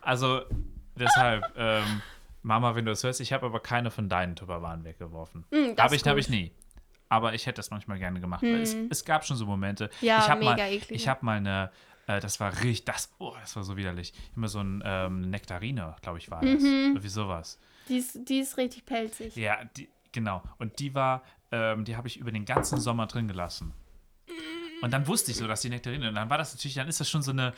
Also, 0.00 0.40
deshalb, 0.94 1.44
ähm, 1.58 2.00
Mama, 2.42 2.74
wenn 2.74 2.86
du 2.86 2.92
das 2.92 3.04
hörst, 3.04 3.20
ich 3.20 3.32
habe 3.34 3.44
aber 3.44 3.60
keine 3.60 3.90
von 3.90 4.08
deinen 4.08 4.36
Tupperwaren 4.36 4.82
weggeworfen. 4.84 5.44
Mm, 5.50 5.74
das 5.76 5.84
habe 5.84 5.96
ich, 5.96 6.06
habe 6.06 6.18
ich 6.20 6.30
nie. 6.30 6.50
Aber 7.10 7.34
ich 7.34 7.44
hätte 7.46 7.56
das 7.56 7.70
manchmal 7.70 7.98
gerne 7.98 8.18
gemacht. 8.20 8.42
weil 8.42 8.62
Es, 8.62 8.74
es 8.88 9.04
gab 9.04 9.26
schon 9.26 9.36
so 9.36 9.44
Momente. 9.44 9.90
Ja, 10.00 10.18
ich 10.20 10.28
hab 10.30 10.38
mega 10.38 10.52
mal, 10.56 10.60
eklig. 10.72 10.90
Ich 10.92 11.08
habe 11.08 11.24
mal 11.26 11.36
eine, 11.36 11.70
äh, 12.06 12.20
das 12.20 12.40
war 12.40 12.52
richtig, 12.62 12.86
das, 12.86 13.12
oh, 13.18 13.34
das 13.38 13.54
war 13.56 13.64
so 13.64 13.76
widerlich. 13.76 14.14
Immer 14.34 14.48
so 14.48 14.60
ein 14.60 14.82
ähm, 14.86 15.20
Nektarine, 15.28 15.94
glaube 16.00 16.16
ich, 16.18 16.30
war 16.30 16.40
das. 16.40 16.62
Mhm. 16.62 16.66
Irgendwie 16.92 17.08
sowas. 17.08 17.58
Die 17.88 17.96
ist, 17.98 18.28
die 18.28 18.38
ist 18.40 18.56
richtig 18.56 18.84
pelzig. 18.84 19.34
Ja, 19.36 19.64
die, 19.76 19.88
genau. 20.12 20.42
Und 20.58 20.78
die 20.78 20.94
war, 20.94 21.22
ähm, 21.52 21.84
die 21.84 21.96
habe 21.96 22.08
ich 22.08 22.18
über 22.18 22.30
den 22.32 22.44
ganzen 22.44 22.80
Sommer 22.80 23.06
drin 23.06 23.28
gelassen. 23.28 23.72
Und 24.80 24.92
dann 24.92 25.06
wusste 25.06 25.30
ich 25.32 25.36
so, 25.36 25.46
dass 25.48 25.62
die 25.62 25.70
Nektarine. 25.70 26.08
Und 26.08 26.14
dann 26.14 26.30
war 26.30 26.38
das 26.38 26.54
natürlich, 26.54 26.74
dann 26.74 26.86
ist 26.88 27.00
das 27.00 27.08
schon 27.10 27.22
so 27.22 27.30
eine, 27.32 27.52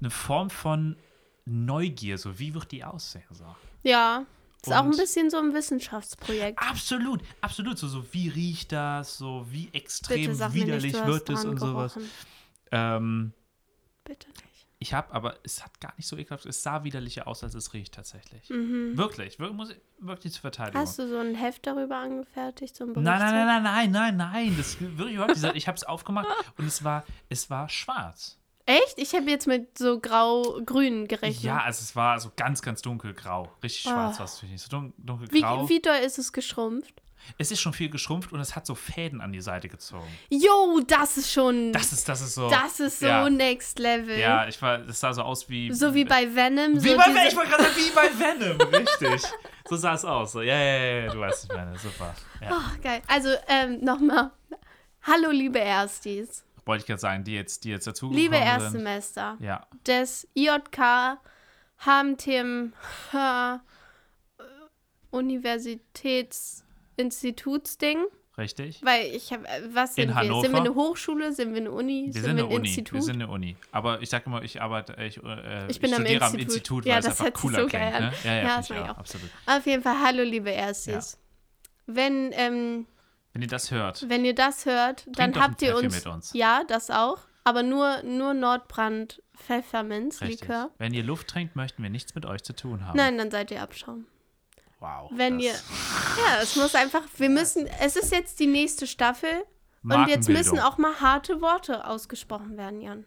eine 0.00 0.10
Form 0.10 0.48
von 0.50 0.96
Neugier. 1.44 2.18
So, 2.18 2.38
wie 2.38 2.54
wird 2.54 2.70
die 2.70 2.84
aussehen? 2.84 3.24
So. 3.30 3.44
Ja. 3.82 4.26
Ist 4.64 4.72
auch 4.72 4.82
ein 4.82 4.90
Und- 4.90 4.96
bisschen 4.96 5.28
so 5.28 5.38
ein 5.38 5.52
Wissenschaftsprojekt. 5.54 6.56
Absolut, 6.60 7.20
absolut. 7.40 7.78
So, 7.78 7.88
so 7.88 8.04
wie 8.12 8.28
riecht 8.28 8.70
das? 8.70 9.16
So, 9.18 9.44
wie 9.50 9.68
extrem 9.72 10.30
Bitte 10.30 10.44
nicht, 10.44 10.54
widerlich 10.54 10.94
hast 10.94 11.06
wird 11.08 11.30
es 11.30 11.44
und 11.44 11.58
sowas. 11.58 11.94
gerochen. 11.94 12.10
Ähm, 12.70 13.32
Bitte 14.04 14.28
nicht. 14.28 14.44
Ich 14.82 14.92
habe, 14.94 15.12
aber 15.14 15.36
es 15.44 15.64
hat 15.64 15.80
gar 15.80 15.94
nicht 15.96 16.06
so 16.06 16.16
ekelhaft. 16.16 16.44
Es 16.46 16.62
sah 16.62 16.84
widerlicher 16.84 17.26
aus, 17.26 17.42
als 17.42 17.54
es 17.54 17.72
riecht 17.72 17.94
tatsächlich. 17.94 18.50
Mhm. 18.50 18.96
Wirklich, 18.98 19.38
wirklich, 19.38 19.56
muss 19.56 19.70
ich, 19.70 19.76
wirklich 19.98 20.32
zur 20.34 20.42
Verteidigung. 20.42 20.80
Hast 20.82 20.98
du 20.98 21.08
so 21.08 21.18
ein 21.18 21.34
Heft 21.34 21.66
darüber 21.66 21.96
angefertigt? 21.98 22.76
So 22.76 22.84
ein 22.84 22.92
Nein, 22.92 23.04
nein, 23.04 23.20
nein, 23.20 23.46
nein, 23.46 23.62
nein, 23.62 23.90
nein, 23.92 24.16
nein. 24.16 24.54
Das 24.58 24.80
wirklich 24.80 25.14
überhaupt 25.14 25.36
nicht. 25.40 25.54
Ich 25.56 25.66
habe 25.68 25.76
es 25.76 25.84
aufgemacht 25.84 26.26
und 26.58 26.66
es 26.66 26.84
war, 26.84 27.04
es 27.28 27.48
war 27.48 27.68
schwarz. 27.68 28.38
Echt? 28.66 28.94
Ich 28.98 29.12
habe 29.14 29.28
jetzt 29.28 29.46
mit 29.48 29.76
so 29.76 29.98
grau-grün 29.98 31.08
gerechnet. 31.08 31.42
Ja, 31.42 31.58
also 31.62 31.82
es 31.82 31.96
war 31.96 32.20
so 32.20 32.30
ganz, 32.36 32.62
ganz 32.62 32.80
dunkelgrau. 32.82 33.50
Richtig 33.62 33.82
schwarz 33.82 34.16
Ah. 34.16 34.18
war 34.20 34.24
es 34.26 34.34
natürlich 34.34 34.52
nicht. 34.52 34.62
So 34.64 34.68
dun 34.68 34.92
Wie, 34.96 35.04
dunkelgrau. 35.06 35.68
wie 35.68 35.80
doll 35.80 35.96
ist 35.96 36.18
es 36.18 36.32
geschrumpft? 36.32 36.94
Es 37.38 37.50
ist 37.50 37.60
schon 37.60 37.72
viel 37.72 37.88
geschrumpft 37.88 38.32
und 38.32 38.40
es 38.40 38.54
hat 38.56 38.66
so 38.66 38.74
Fäden 38.74 39.20
an 39.20 39.32
die 39.32 39.40
Seite 39.40 39.68
gezogen. 39.68 40.06
Jo, 40.28 40.80
das 40.86 41.16
ist 41.16 41.32
schon. 41.32 41.72
Das 41.72 41.92
ist, 41.92 42.08
das 42.08 42.20
ist 42.20 42.34
so. 42.34 42.50
das 42.50 42.80
ist 42.80 43.00
so 43.00 43.06
ja, 43.06 43.28
next 43.30 43.78
level. 43.78 44.18
Ja, 44.18 44.46
ich 44.46 44.60
war, 44.60 44.78
das 44.78 45.00
sah 45.00 45.12
so 45.12 45.22
aus 45.22 45.48
wie. 45.48 45.72
So 45.72 45.94
wie 45.94 46.04
bei 46.04 46.34
Venom. 46.34 46.82
Wie 46.82 46.90
so 46.90 46.96
bei 46.96 47.06
Venom, 47.06 47.28
ich 47.28 47.36
wollte 47.36 47.50
gerade 47.50 47.64
sagen, 47.64 47.76
wie 47.76 47.90
bei 47.90 48.10
Venom, 48.18 48.60
richtig. 48.72 49.22
So 49.68 49.76
sah 49.76 49.94
es 49.94 50.04
aus. 50.04 50.32
So, 50.32 50.42
ja, 50.42 50.56
ja, 50.56 50.84
ja, 51.04 51.12
du 51.12 51.20
weißt, 51.20 51.32
was 51.32 51.44
ich 51.44 51.56
meine. 51.56 51.78
Super. 51.78 52.14
Ja. 52.40 52.48
Ach, 52.52 52.80
geil. 52.80 53.02
Also, 53.06 53.30
ähm, 53.48 53.78
nochmal. 53.80 54.30
Hallo, 55.02 55.30
liebe 55.30 55.58
Erstis. 55.58 56.44
Wollte 56.64 56.82
ich 56.82 56.86
gerade 56.86 57.00
sagen, 57.00 57.24
die 57.24 57.34
jetzt, 57.34 57.64
die 57.64 57.70
jetzt 57.70 57.86
dazu 57.86 58.12
Liebe 58.12 58.36
sind. 58.36 58.44
Erstsemester 58.46 59.36
Ja, 59.40 59.66
des 59.86 60.28
IJK 60.36 61.18
Hamtem 61.78 62.72
äh, 63.12 63.58
Universitätsinstitutsding. 67.02 67.98
richtig. 68.38 68.80
Weil 68.84 69.06
ich 69.14 69.32
habe, 69.32 69.44
was 69.72 69.94
sind 69.94 70.04
In 70.10 70.14
wir? 70.14 70.22
Sind 70.22 70.30
wir 70.30 70.38
Hannover? 70.38 70.56
eine 70.58 70.74
Hochschule? 70.74 71.32
Sind 71.32 71.50
wir 71.54 71.60
eine 71.60 71.70
Uni? 71.70 72.06
Wir 72.06 72.12
sind 72.14 72.24
sind 72.24 72.36
wir 72.36 72.44
ein 72.44 72.50
Uni. 72.52 72.68
Institut? 72.68 72.94
Wir 72.94 73.02
sind 73.02 73.14
eine 73.22 73.28
Uni. 73.28 73.56
Aber 73.72 74.00
ich 74.02 74.08
sage 74.10 74.24
immer, 74.26 74.42
ich 74.42 74.60
arbeite, 74.62 74.94
ich, 75.02 75.18
äh, 75.22 75.70
Ich 75.70 75.80
bin 75.80 75.92
am 75.92 76.00
studiere 76.00 76.24
am 76.24 76.34
Institut. 76.34 76.40
Institut, 76.42 76.84
Ja, 76.86 76.92
weil 76.94 77.00
es 77.00 77.04
das 77.06 77.20
einfach 77.20 77.24
hört 77.24 77.36
sich 77.36 77.42
cooler 77.42 77.60
so 77.62 77.66
klingt. 77.68 77.84
Ne? 77.92 78.12
Ja, 78.24 78.30
ja, 78.30 78.36
Ja, 78.36 78.42
ja, 78.48 78.56
das 78.56 78.70
ich 78.70 78.76
ich 78.76 78.82
auch, 78.82 78.88
auch. 78.88 78.98
absolut. 78.98 79.30
Auf 79.46 79.66
jeden 79.66 79.82
Fall, 79.82 79.96
hallo, 80.02 80.22
liebe 80.22 80.50
Erstis. 80.50 81.18
Wenn, 81.86 82.30
ähm, 82.32 82.86
Wenn 83.32 83.42
ihr 83.42 83.48
das 83.48 83.70
hört, 83.70 84.08
wenn 84.08 84.24
ihr 84.24 84.34
das 84.34 84.66
hört, 84.66 85.04
dann 85.08 85.34
habt 85.40 85.60
ihr 85.62 85.76
uns, 85.76 86.06
uns. 86.06 86.32
Ja, 86.32 86.62
das 86.66 86.90
auch. 86.90 87.18
Aber 87.44 87.62
nur, 87.62 88.02
nur 88.04 88.34
Nordbrand 88.34 89.14
richtig. 89.14 89.22
Pfefferminz-Likör. 89.46 90.70
Wenn 90.78 90.94
ihr 90.94 91.02
Luft 91.02 91.26
trinkt, 91.26 91.56
möchten 91.56 91.82
wir 91.82 91.90
nichts 91.90 92.14
mit 92.14 92.24
euch 92.26 92.44
zu 92.44 92.54
tun 92.54 92.86
haben. 92.86 92.96
Nein, 92.96 93.18
dann 93.18 93.30
seid 93.32 93.50
ihr 93.50 93.60
Abschaum. 93.60 94.06
Wow. 94.82 95.10
Wenn 95.14 95.38
ihr. 95.38 95.52
Ja, 95.52 96.42
es 96.42 96.56
muss 96.56 96.74
einfach. 96.74 97.02
Wir 97.16 97.30
müssen. 97.30 97.68
Es 97.80 97.96
ist 97.96 98.10
jetzt 98.10 98.40
die 98.40 98.48
nächste 98.48 98.86
Staffel. 98.86 99.44
Und 99.84 100.08
jetzt 100.08 100.28
müssen 100.28 100.58
auch 100.58 100.76
mal 100.78 101.00
harte 101.00 101.40
Worte 101.40 101.86
ausgesprochen 101.86 102.56
werden, 102.56 102.80
Jan. 102.80 103.04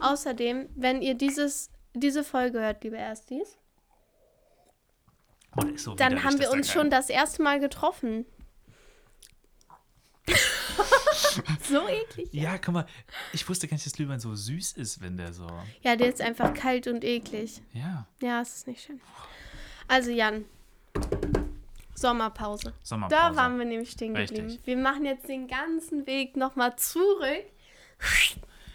Außerdem, 0.00 0.68
wenn 0.76 1.02
ihr 1.02 1.14
dieses, 1.14 1.70
diese 1.94 2.24
Folge 2.24 2.60
hört, 2.60 2.84
liebe 2.84 2.96
Erstis, 2.96 3.58
Oh, 5.56 5.62
so 5.76 5.94
dann 5.94 6.22
haben 6.24 6.38
wir 6.38 6.50
uns 6.50 6.68
ja 6.68 6.74
schon 6.74 6.90
das 6.90 7.08
erste 7.08 7.42
Mal 7.42 7.58
getroffen. 7.58 8.26
so 11.62 11.88
eklig. 11.88 12.28
Ja, 12.32 12.58
guck 12.58 12.74
mal, 12.74 12.86
ich 13.32 13.48
wusste 13.48 13.66
gar 13.66 13.74
nicht, 13.74 13.86
dass 13.86 13.94
Glühwein 13.94 14.20
so 14.20 14.34
süß 14.34 14.72
ist, 14.72 15.00
wenn 15.00 15.16
der 15.16 15.32
so. 15.32 15.46
Ja, 15.80 15.96
der 15.96 16.10
ist 16.10 16.20
einfach 16.20 16.52
kalt 16.52 16.86
und 16.86 17.02
eklig. 17.02 17.62
Ja, 17.72 18.06
Ja, 18.20 18.42
es 18.42 18.56
ist 18.56 18.66
nicht 18.66 18.84
schön. 18.84 19.00
Also, 19.88 20.10
Jan. 20.10 20.44
Sommerpause. 21.94 22.74
Sommerpause. 22.82 23.20
Da 23.20 23.36
waren 23.36 23.58
wir 23.58 23.64
nämlich 23.64 23.90
stehen 23.90 24.14
Richtig. 24.16 24.38
geblieben. 24.38 24.62
Wir 24.64 24.76
machen 24.76 25.04
jetzt 25.04 25.28
den 25.28 25.48
ganzen 25.48 26.06
Weg 26.06 26.36
nochmal 26.36 26.76
zurück 26.76 27.44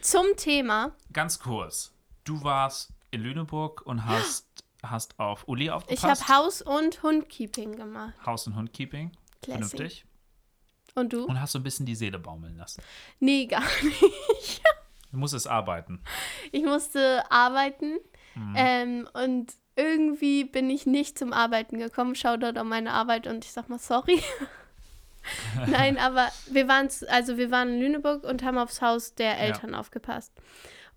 zum 0.02 0.26
Thema. 0.36 0.92
Ganz 1.14 1.40
kurz. 1.40 1.94
Du 2.26 2.44
warst 2.44 2.92
in 3.12 3.22
Lüneburg 3.22 3.82
und 3.86 4.06
hast, 4.06 4.48
hast 4.84 5.18
auf 5.20 5.48
Uli 5.48 5.66
Ich 5.66 5.72
aufgepasst. 5.72 6.28
habe 6.28 6.38
Haus- 6.44 6.62
und 6.62 7.02
Hundkeeping 7.04 7.76
gemacht. 7.78 8.14
Haus- 8.26 8.46
und 8.48 8.56
Hundkeeping. 8.56 9.12
Vernünftig. 9.44 10.06
Und 10.96 11.14
du? 11.14 11.24
Und 11.26 11.40
hast 11.40 11.54
so 11.54 11.60
ein 11.60 11.64
bisschen 11.64 11.86
die 11.86 11.96
Seele 11.96 12.20
baumeln 12.20 12.58
lassen. 12.58 12.82
Nee, 13.20 13.46
gar 13.48 13.62
nicht. 13.84 14.62
Du 15.12 15.18
musst 15.18 15.34
es 15.34 15.48
arbeiten. 15.48 16.02
Ich 16.52 16.64
musste 16.64 17.24
arbeiten 17.32 18.00
Mhm. 18.36 18.54
ähm, 18.58 19.10
und 19.14 19.54
irgendwie 19.76 20.44
bin 20.44 20.70
ich 20.70 20.86
nicht 20.86 21.18
zum 21.18 21.34
Arbeiten 21.34 21.80
gekommen. 21.80 22.16
Schau 22.16 22.38
dort 22.38 22.58
an 22.58 22.68
meine 22.68 22.92
Arbeit 22.92 23.28
und 23.28 23.44
ich 23.46 23.52
sag 23.52 23.70
mal 23.70 23.80
sorry. 23.80 24.22
Nein, 25.68 25.98
aber 25.98 26.30
wir 26.48 26.68
waren 26.68 26.90
also 27.08 27.38
wir 27.38 27.50
waren 27.50 27.76
in 27.76 27.80
Lüneburg 27.80 28.24
und 28.24 28.44
haben 28.44 28.58
aufs 28.58 28.82
Haus 28.82 29.16
der 29.16 29.40
Eltern 29.40 29.74
aufgepasst. 29.76 30.34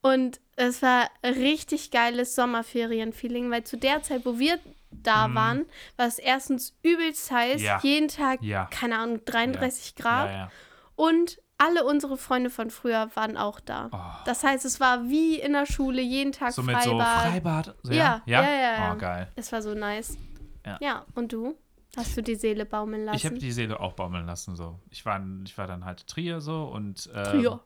Und 0.03 0.41
es 0.57 0.83
war 0.83 1.09
richtig 1.25 1.91
geiles 1.91 2.35
Sommerferien-Feeling, 2.35 3.51
weil 3.51 3.65
zu 3.65 3.77
der 3.77 4.03
Zeit, 4.03 4.25
wo 4.25 4.39
wir 4.39 4.59
da 4.91 5.35
waren, 5.35 5.67
war 5.97 6.07
es 6.07 6.19
erstens 6.19 6.77
übelst 6.83 7.31
heiß. 7.31 7.63
Ja. 7.63 7.81
jeden 7.83 8.09
Tag, 8.09 8.43
Ja. 8.43 8.67
keine 8.71 8.99
Ahnung, 8.99 9.21
33 9.25 9.95
Grad. 9.95 10.31
Ja, 10.31 10.37
ja. 10.37 10.51
Und 10.95 11.39
alle 11.59 11.85
unsere 11.85 12.17
Freunde 12.17 12.51
von 12.51 12.71
früher 12.71 13.11
waren 13.15 13.37
auch 13.37 13.61
da. 13.61 13.89
Oh. 13.93 14.23
Das 14.25 14.45
heißt, 14.45 14.65
es 14.65 14.81
war 14.81 15.09
wie 15.09 15.39
in 15.41 15.53
der 15.53 15.67
Schule, 15.67 16.03
jeden 16.03 16.33
Tag 16.33 16.53
So 16.53 16.63
mit 16.63 16.81
so 16.83 16.91
Freibad. 16.91 17.31
Freibad. 17.31 17.75
So, 17.83 17.93
Ja, 17.93 18.23
ja, 18.27 18.43
ja, 18.43 18.51
ja. 18.51 18.93
Oh, 18.95 18.99
geil. 18.99 19.33
Es 19.37 19.53
war 19.53 19.63
so 19.63 19.75
nice. 19.75 20.19
Ja. 20.65 20.79
Ja, 20.81 21.07
und 21.15 21.33
du? 21.33 21.57
Hast 21.97 22.15
du 22.15 22.23
die 22.23 22.35
Seele 22.35 22.67
baumeln 22.67 23.07
lassen? 23.07 23.17
Ich 23.17 23.25
habe 23.25 23.39
die 23.39 23.53
Seele 23.53 23.81
auch 23.81 23.95
baumeln 23.95 24.27
lassen. 24.27 24.55
So. 24.55 24.79
Ich, 24.91 25.07
war, 25.07 25.25
ich 25.45 25.57
war 25.57 25.67
dann 25.67 25.85
halt 25.87 26.07
Trier 26.07 26.41
so 26.43 26.65
und. 26.65 27.09
Ähm, 27.15 27.25
Trier. 27.25 27.61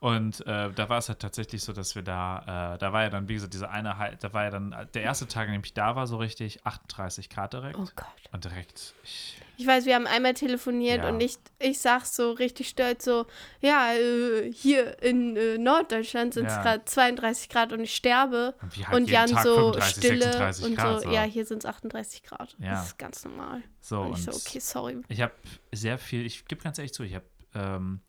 Und 0.00 0.46
äh, 0.46 0.70
da 0.72 0.88
war 0.88 0.98
es 0.98 1.08
halt 1.08 1.20
tatsächlich 1.20 1.62
so, 1.62 1.72
dass 1.72 1.94
wir 1.94 2.02
da, 2.02 2.74
äh, 2.74 2.78
da 2.78 2.92
war 2.92 3.02
ja 3.02 3.10
dann, 3.10 3.28
wie 3.28 3.34
gesagt, 3.34 3.54
diese 3.54 3.70
eine, 3.70 3.94
da 4.20 4.32
war 4.32 4.44
ja 4.44 4.50
dann, 4.50 4.74
der 4.94 5.02
erste 5.02 5.26
Tag, 5.26 5.46
an 5.48 5.52
dem 5.54 5.62
ich 5.64 5.74
da 5.74 5.96
war, 5.96 6.06
so 6.06 6.16
richtig 6.16 6.64
38 6.66 7.30
Grad 7.30 7.52
direkt. 7.52 7.76
oh 7.78 7.86
Gott. 7.96 8.06
Und 8.32 8.44
direkt, 8.44 8.94
ich, 9.04 9.40
Ich 9.56 9.66
weiß, 9.66 9.86
wir 9.86 9.94
haben 9.94 10.06
einmal 10.06 10.34
telefoniert 10.34 11.02
Ja. 11.02 11.08
und 11.08 11.20
ich, 11.22 11.38
ich 11.58 11.78
sag 11.80 12.04
so 12.04 12.32
richtig 12.32 12.68
stolz 12.68 13.04
so, 13.04 13.26
ja, 13.60 13.92
äh, 13.94 14.52
hier 14.52 15.02
in 15.02 15.36
äh, 15.36 15.56
Norddeutschland 15.58 16.34
sind 16.34 16.46
es 16.46 16.52
Ja. 16.56 16.62
gerade 16.62 16.84
32 16.84 17.48
Grad 17.48 17.72
und 17.72 17.80
ich 17.80 17.94
sterbe. 17.94 18.54
Und 18.60 18.76
wie 18.76 18.84
halt 18.86 18.96
und 18.96 19.08
Jan 19.10 19.30
Tag 19.30 19.44
so 19.44 19.54
35, 19.72 19.96
Stille 20.04 20.22
36 20.24 20.64
und 20.66 20.76
Grad, 20.76 21.02
so, 21.02 21.10
ja, 21.10 21.22
hier 21.22 21.46
sind 21.46 21.58
es 21.64 21.66
38 21.66 22.22
Grad. 22.24 22.54
Ja. 22.58 22.72
Das 22.72 22.86
ist 22.88 22.98
ganz 22.98 23.24
normal. 23.24 23.62
so 23.80 24.00
und 24.00 24.06
und 24.08 24.18
ich 24.18 24.24
so, 24.24 24.32
okay, 24.32 24.60
sorry. 24.60 25.00
ich 25.08 25.20
habe 25.22 25.32
sehr 25.72 25.96
viel, 25.98 26.26
ich 26.26 26.44
gebe 26.46 26.62
ganz 26.62 26.78
ehrlich 26.78 26.92
zu, 26.92 27.02
ich 27.04 27.14
habe 27.14 27.24
ähm, 27.54 28.00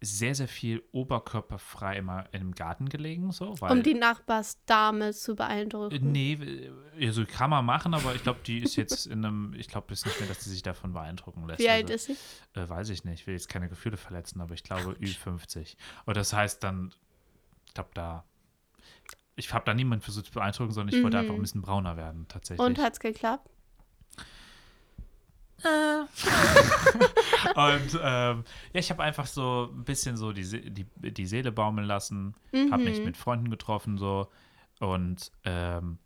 sehr, 0.00 0.34
sehr 0.34 0.46
viel 0.46 0.82
oberkörperfrei 0.92 1.96
immer 1.96 2.26
im 2.32 2.54
Garten 2.54 2.88
gelegen, 2.88 3.32
so, 3.32 3.54
Um 3.62 3.82
die 3.82 3.94
Nachbarsdame 3.94 5.12
zu 5.12 5.34
beeindrucken. 5.34 6.12
Nee, 6.12 6.34
äh, 6.98 7.10
so 7.10 7.24
kann 7.26 7.50
man 7.50 7.64
machen, 7.64 7.94
aber 7.94 8.14
ich 8.14 8.22
glaube, 8.22 8.38
die 8.46 8.58
ist 8.58 8.76
jetzt 8.76 9.06
in 9.06 9.24
einem, 9.24 9.54
ich 9.54 9.66
glaube 9.66 9.92
es 9.92 10.04
nicht 10.04 10.20
mehr, 10.20 10.28
dass 10.28 10.44
sie 10.44 10.50
sich 10.50 10.62
davon 10.62 10.92
beeindrucken 10.92 11.46
lässt. 11.48 11.58
Wie 11.58 11.68
alt 11.68 11.90
Also, 11.90 11.94
ist 11.94 12.06
sie? 12.06 12.60
Äh, 12.60 12.68
weiß 12.68 12.90
ich 12.90 13.02
nicht, 13.04 13.20
ich 13.22 13.26
will 13.26 13.34
jetzt 13.34 13.48
keine 13.48 13.68
Gefühle 13.68 13.96
verletzen, 13.96 14.40
aber 14.40 14.54
ich 14.54 14.62
glaube 14.62 14.92
Ü50. 15.00 15.76
Und 16.06 16.16
das 16.16 16.32
heißt 16.32 16.62
dann, 16.62 16.94
ich 17.66 17.74
glaube 17.74 17.90
da, 17.94 18.24
ich 19.34 19.52
habe 19.52 19.64
da 19.64 19.74
niemanden 19.74 20.02
versucht 20.02 20.26
zu 20.26 20.32
beeindrucken, 20.32 20.72
sondern 20.72 20.94
ich 20.96 21.02
wollte 21.02 21.16
Mhm. 21.16 21.22
einfach 21.22 21.34
ein 21.34 21.42
bisschen 21.42 21.62
brauner 21.62 21.96
werden, 21.96 22.26
tatsächlich. 22.28 22.64
Und 22.64 22.78
hat's 22.78 23.00
geklappt? 23.00 23.50
Und 27.54 27.98
ähm, 28.02 28.44
ja, 28.72 28.80
ich 28.80 28.90
habe 28.90 29.02
einfach 29.02 29.26
so 29.26 29.70
ein 29.72 29.84
bisschen 29.84 30.16
so 30.16 30.32
die, 30.32 30.70
die, 30.70 30.86
die 31.12 31.26
Seele 31.26 31.52
baumeln 31.52 31.86
lassen, 31.86 32.34
habe 32.70 32.84
mich 32.84 32.98
Mhm. 33.00 33.04
mit 33.04 33.16
Freunden 33.16 33.50
getroffen 33.50 33.98
so 33.98 34.28
und 34.80 35.30
ähm, 35.44 35.98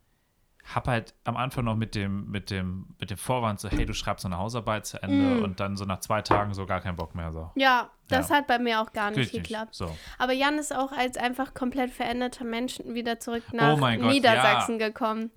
habe 0.65 0.91
halt 0.93 1.15
am 1.25 1.37
Anfang 1.37 1.65
noch 1.65 1.75
mit 1.77 1.95
dem, 1.97 2.31
mit 2.31 2.49
dem, 2.51 2.95
mit 3.01 3.11
dem 3.11 3.17
Vorwand 3.19 3.59
so, 3.59 3.69
hey, 3.69 3.85
du 3.85 3.95
schreibst 3.95 4.23
so 4.23 4.29
eine 4.29 4.39
Hausarbeit 4.39 4.87
zu 4.87 5.03
Ende 5.03 5.37
Mhm. 5.37 5.43
und 5.43 5.61
dann 5.61 5.77
so 5.77 5.85
nach 5.85 5.99
zwei 6.01 6.23
Tagen 6.23 6.55
so 6.55 6.67
gar 6.67 6.81
keinen 6.81 6.95
Bock 6.97 7.15
mehr 7.17 7.33
so. 7.33 7.51
Ja, 7.57 7.91
das 8.09 8.29
Ja. 8.29 8.37
hat 8.37 8.47
bei 8.47 8.59
mir 8.61 8.81
auch 8.81 8.93
gar 8.93 9.11
nicht 9.11 9.19
Richtig. 9.19 9.43
geklappt. 9.43 9.75
So. 9.75 9.97
Aber 10.19 10.33
Jan 10.33 10.59
ist 10.59 10.75
auch 10.75 10.93
als 10.93 11.17
einfach 11.17 11.53
komplett 11.55 11.91
veränderter 11.91 12.45
Mensch 12.45 12.79
wieder 12.87 13.19
zurück 13.19 13.43
nach 13.53 13.77
Oh 13.77 13.81
Gott, 13.81 13.99
Niedersachsen 13.99 14.79
gekommen. 14.79 15.31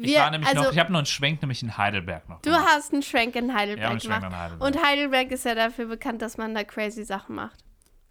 Ich 0.00 0.10
Wir- 0.12 0.20
war 0.20 0.30
nämlich 0.30 0.48
also, 0.48 0.62
noch, 0.62 0.72
ich 0.72 0.78
habe 0.78 0.92
noch 0.92 1.00
einen 1.00 1.06
Schwenk 1.06 1.42
nämlich 1.42 1.62
in 1.62 1.76
Heidelberg 1.76 2.28
noch. 2.28 2.40
Du 2.42 2.50
gemacht. 2.50 2.66
hast 2.68 2.92
einen 2.92 3.02
Schwenk 3.02 3.34
in 3.34 3.48
ja, 3.48 3.54
Heidelberg 3.54 3.90
einen 3.90 4.00
Schwenk 4.00 4.22
gemacht. 4.22 4.32
in 4.32 4.38
Heidelberg. 4.38 4.74
Und 4.76 4.84
Heidelberg 4.84 5.30
ist 5.32 5.44
ja 5.44 5.54
dafür 5.56 5.86
bekannt, 5.86 6.22
dass 6.22 6.36
man 6.36 6.54
da 6.54 6.62
crazy 6.64 7.04
Sachen 7.04 7.34
macht. 7.34 7.58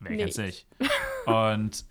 Wer 0.02 0.12
nee. 0.12 0.17
kennt's 0.17 0.38
nicht? 0.38 0.67
Und 1.26 1.86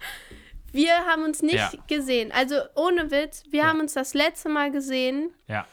Wir 0.73 0.93
haben 1.07 1.25
uns 1.25 1.41
nicht 1.43 1.55
Ja. 1.55 1.73
gesehen. 1.87 2.31
Also 2.33 2.57
ohne 2.75 3.11
Witz, 3.11 3.45
wir 3.51 3.61
Ja. 3.61 3.67
haben 3.69 3.81
uns 3.81 3.95
das 3.95 4.13
letzte 4.13 4.49
Mal 4.51 4.71
gesehen, 4.71 5.31
ja, 5.49 5.65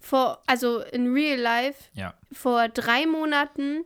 vor, 0.00 0.42
also 0.46 0.80
in 0.80 1.12
real 1.12 1.38
life, 1.38 1.84
ja. 1.92 2.14
vor 2.32 2.68
drei 2.68 3.06
Monaten, 3.06 3.84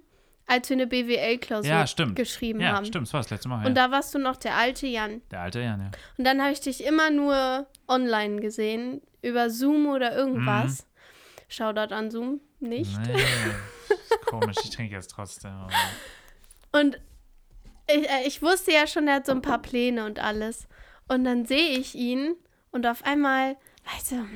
als 0.53 0.69
wir 0.69 0.77
eine 0.77 0.87
BWL-Klausur 0.87 1.71
Ja, 1.71 1.87
stimmt. 1.87 2.17
geschrieben 2.17 2.61
Ja, 2.61 2.73
haben. 2.77 2.85
stimmt, 2.85 3.07
das 3.07 3.15
war 3.15 3.21
das 3.21 3.31
letzte 3.31 3.49
Mal. 3.49 3.63
Ja. 3.63 3.67
Und 3.69 3.75
da 3.75 3.91
warst 3.91 4.15
du 4.15 4.19
noch 4.19 4.37
der 4.37 4.57
alte 4.57 4.87
Jan. 4.87 5.23
Der 5.31 5.41
alte 5.41 5.61
Jan, 5.61 5.81
ja. 5.81 5.91
Und 6.19 6.25
dann 6.25 6.41
habe 6.43 6.53
ich 6.53 6.61
dich 6.61 6.85
immer 6.85 7.11
nur 7.11 7.67
online 7.89 8.41
gesehen, 8.41 9.01
über 9.23 9.51
Zoom 9.51 9.87
oder 9.89 10.15
irgendwas. 10.15 10.87
Shoutout 11.49 11.95
an 11.95 12.11
Zoom, 12.11 12.41
nicht. 12.61 12.99
Nee, 13.07 13.17
komisch, 14.27 14.57
ich 14.65 14.71
trinke 14.71 14.95
jetzt 14.95 15.11
trotzdem. 15.11 15.51
aber- 15.53 16.81
Und 16.81 17.01
ich, 17.89 18.09
äh, 18.09 18.27
ich 18.27 18.41
wusste 18.43 18.73
ja 18.73 18.87
schon, 18.87 19.07
er 19.09 19.17
hat 19.17 19.27
so 19.27 19.33
ein 19.33 19.43
paar 19.43 19.61
Pläne 19.61 20.05
und 20.07 20.19
alles. 20.19 20.67
Und 21.09 21.25
dann 21.25 21.45
sehe 21.45 21.79
ich 21.79 21.95
ihn 21.95 22.35
und 22.71 22.87
auf 22.87 23.05
einmal, 23.05 23.57
weißt 23.93 24.13
du, 24.13 24.27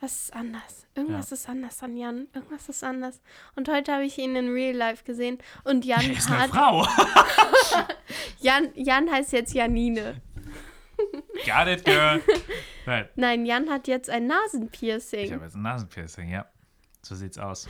was 0.00 0.24
ist 0.24 0.32
anders? 0.34 0.85
Irgendwas 0.96 1.30
Ja. 1.30 1.34
ist 1.34 1.48
anders 1.48 1.82
an 1.82 1.96
Jan. 1.96 2.26
Irgendwas 2.32 2.68
ist 2.68 2.82
anders. 2.82 3.20
Und 3.54 3.68
heute 3.68 3.92
habe 3.92 4.04
ich 4.04 4.16
ihn 4.18 4.34
in 4.34 4.48
Real 4.52 4.74
Life 4.74 5.04
gesehen. 5.04 5.38
Und 5.64 5.84
Jan 5.84 6.00
Er 6.04 6.12
ist 6.16 6.30
eine 6.30 6.38
hat. 6.44 6.50
Frau. 6.50 6.86
Jan, 8.40 8.68
Jan 8.74 9.10
heißt 9.10 9.32
jetzt 9.32 9.52
Janine. 9.54 10.20
Got 11.44 11.68
it, 11.68 11.84
girl. 11.84 12.22
Right. 12.86 13.08
Nein, 13.16 13.44
Jan 13.46 13.68
hat 13.68 13.88
jetzt 13.88 14.08
ein 14.08 14.22
Ich 14.22 14.28
Nasenpiercing. 14.28 15.32
habe 15.34 15.44
jetzt 15.44 15.56
ein 15.56 15.62
Nasenpiercing, 15.62 16.30
ja. 16.30 16.46
So 17.06 17.14
sieht's 17.14 17.38
aus. 17.38 17.68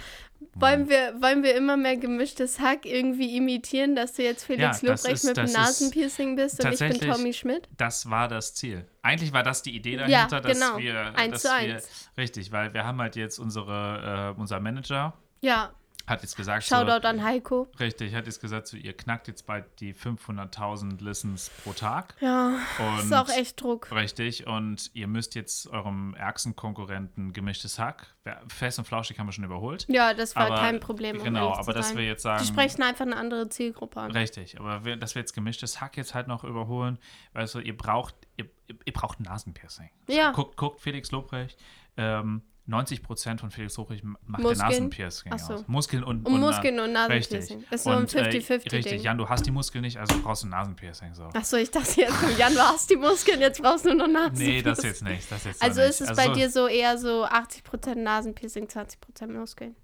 Wollen 0.54 0.88
wir, 0.88 1.20
wollen 1.20 1.42
wir 1.42 1.54
immer 1.56 1.76
mehr 1.76 1.96
gemischtes 1.96 2.58
Hack 2.58 2.86
irgendwie 2.86 3.36
imitieren, 3.36 3.94
dass 3.94 4.14
du 4.14 4.22
jetzt 4.22 4.44
Felix 4.44 4.80
Ja, 4.82 4.88
Lobrecht 4.92 5.14
ist- 5.14 5.24
mit 5.24 5.36
dem 5.36 5.52
Nasenpiercing 5.52 6.36
bist 6.36 6.64
und 6.64 6.72
ich 6.72 6.78
bin 6.78 6.98
Tommy 7.00 7.32
Schmidt? 7.32 7.68
Das 7.76 8.08
war 8.08 8.28
das 8.28 8.54
Ziel. 8.54 8.86
Eigentlich 9.02 9.32
war 9.32 9.42
das 9.42 9.62
die 9.62 9.76
Idee 9.76 9.96
Ja, 9.96 10.06
dahinter, 10.26 10.40
dass 10.40 10.58
genau. 10.58 10.78
wir. 10.78 11.12
Eins 11.16 11.32
dass 11.32 11.42
zu 11.42 11.48
wir, 11.48 11.74
eins. 11.74 12.10
Richtig, 12.16 12.52
weil 12.52 12.72
wir 12.74 12.84
haben 12.84 13.00
halt 13.00 13.16
jetzt 13.16 13.38
unsere, 13.38 14.34
äh, 14.36 14.40
unser 14.40 14.60
Manager 14.60 15.12
Ja, 15.42 15.72
hat 16.06 16.22
jetzt 16.22 16.36
gesagt, 16.36 16.64
so, 16.64 16.74
Shoutout 16.76 17.06
an 17.06 17.22
Heiko. 17.24 17.68
richtig, 17.80 18.14
hat 18.14 18.26
jetzt 18.26 18.40
gesagt, 18.40 18.68
so, 18.68 18.76
ihr 18.76 18.96
knackt 18.96 19.26
jetzt 19.28 19.44
bald 19.46 19.64
die 19.80 19.92
500.000 19.92 21.02
Listens 21.02 21.50
pro 21.64 21.72
Tag. 21.72 22.14
Ja, 22.20 22.58
Und 22.78 22.98
ist 23.00 23.12
auch 23.12 23.28
echt 23.28 23.60
Druck. 23.60 23.90
Richtig, 23.92 24.46
und 24.46 24.90
ihr 24.94 25.06
müsst 25.08 25.34
jetzt 25.34 25.68
eurem 25.68 26.14
ärgsten 26.14 26.54
Konkurrenten 26.56 27.32
gemischtes 27.32 27.78
Hack, 27.78 28.14
fest 28.48 28.78
und 28.78 28.84
flauschig 28.84 29.18
haben 29.18 29.26
wir 29.26 29.32
schon 29.32 29.44
überholt. 29.44 29.86
Ja, 29.88 30.14
das 30.14 30.36
war 30.36 30.46
Aber- 30.46 30.56
kein 30.56 30.80
Problem. 30.80 31.18
Um 31.18 31.24
genau, 31.24 31.46
ehrlich 31.46 31.58
aber 31.58 31.72
dass 31.72 31.88
sein. 31.88 31.98
wir 31.98 32.04
jetzt 32.06 32.22
sagen- 32.22 32.42
Die 32.42 32.48
sprechen 32.48 32.82
einfach 32.82 33.04
eine 33.06 33.16
andere 33.16 33.48
Zielgruppe 33.48 34.00
an. 34.00 34.10
Richtig, 34.12 34.58
aber 34.60 34.84
wir, 34.84 34.96
dass 34.96 35.14
wir 35.14 35.20
jetzt 35.22 35.32
gemischtes 35.32 35.80
Hack 35.80 35.96
jetzt 35.96 36.14
halt 36.14 36.28
noch 36.28 36.44
überholen, 36.44 36.98
weißt 37.34 37.56
du, 37.56 37.60
ihr 37.60 37.76
braucht, 37.76 38.14
ihr, 38.36 38.48
ihr, 38.84 38.92
braucht 38.92 39.20
Nasenpiercing. 39.20 39.90
Ja. 40.08 40.32
Guckt, 40.32 40.56
guckt 40.56 40.80
Felix 40.80 41.10
Lobrecht, 41.10 41.58
ähm, 41.96 42.42
90% 42.68 43.38
von 43.38 43.50
Felix 43.52 43.76
Lobrecht 43.76 44.02
macht 44.02 44.18
der 44.26 44.40
Muskeln? 44.40 44.58
Nasenpiercing 44.58 45.32
Ach 45.32 45.38
so. 45.38 45.54
aus. 45.54 45.64
Muskeln 45.68 46.02
und, 46.02 46.26
Um 46.26 46.34
und 46.34 46.40
Muskeln 46.40 46.80
und 46.80 46.96
Richtig. 46.96 47.40
Nasenpiercing. 47.40 47.64
Ist 47.70 47.84
so 47.84 47.90
ein 47.90 47.98
Und, 47.98 48.14
äh, 48.14 48.22
50-50-Ding. 48.22 48.72
Richtig, 48.72 49.02
Jan, 49.04 49.18
du 49.18 49.28
hast 49.28 49.46
die 49.46 49.50
Muskeln 49.52 49.82
nicht, 49.82 49.98
also 49.98 50.20
brauchst 50.22 50.42
du 50.42 50.48
ein 50.48 50.50
Nasenpiercing. 50.50 51.14
So. 51.14 51.24
Achso, 51.32 51.56
ich 51.58 51.70
dachte 51.70 52.00
jetzt, 52.00 52.14
Jan, 52.38 52.52
du 52.54 52.60
hast 52.60 52.90
die 52.90 52.96
Muskeln, 52.96 53.40
jetzt 53.40 53.62
brauchst 53.62 53.84
du 53.84 53.94
nur 53.94 54.08
Nasenpiercing. 54.08 54.54
Nee, 54.56 54.62
das 54.62 54.82
jetzt 54.82 55.02
nicht. 55.04 55.30
Das 55.30 55.44
jetzt 55.44 55.60
so 55.60 55.64
Also 55.66 55.80
ist 55.82 56.00
es 56.00 56.08
Also 56.08 56.22
bei 56.22 56.28
dir 56.34 56.50
so 56.50 56.66
eher 56.66 56.98
so 56.98 57.24
80% 57.24 57.94
Nasenpiercing, 57.94 58.64
20% 58.66 59.26
Muskeln. 59.28 59.76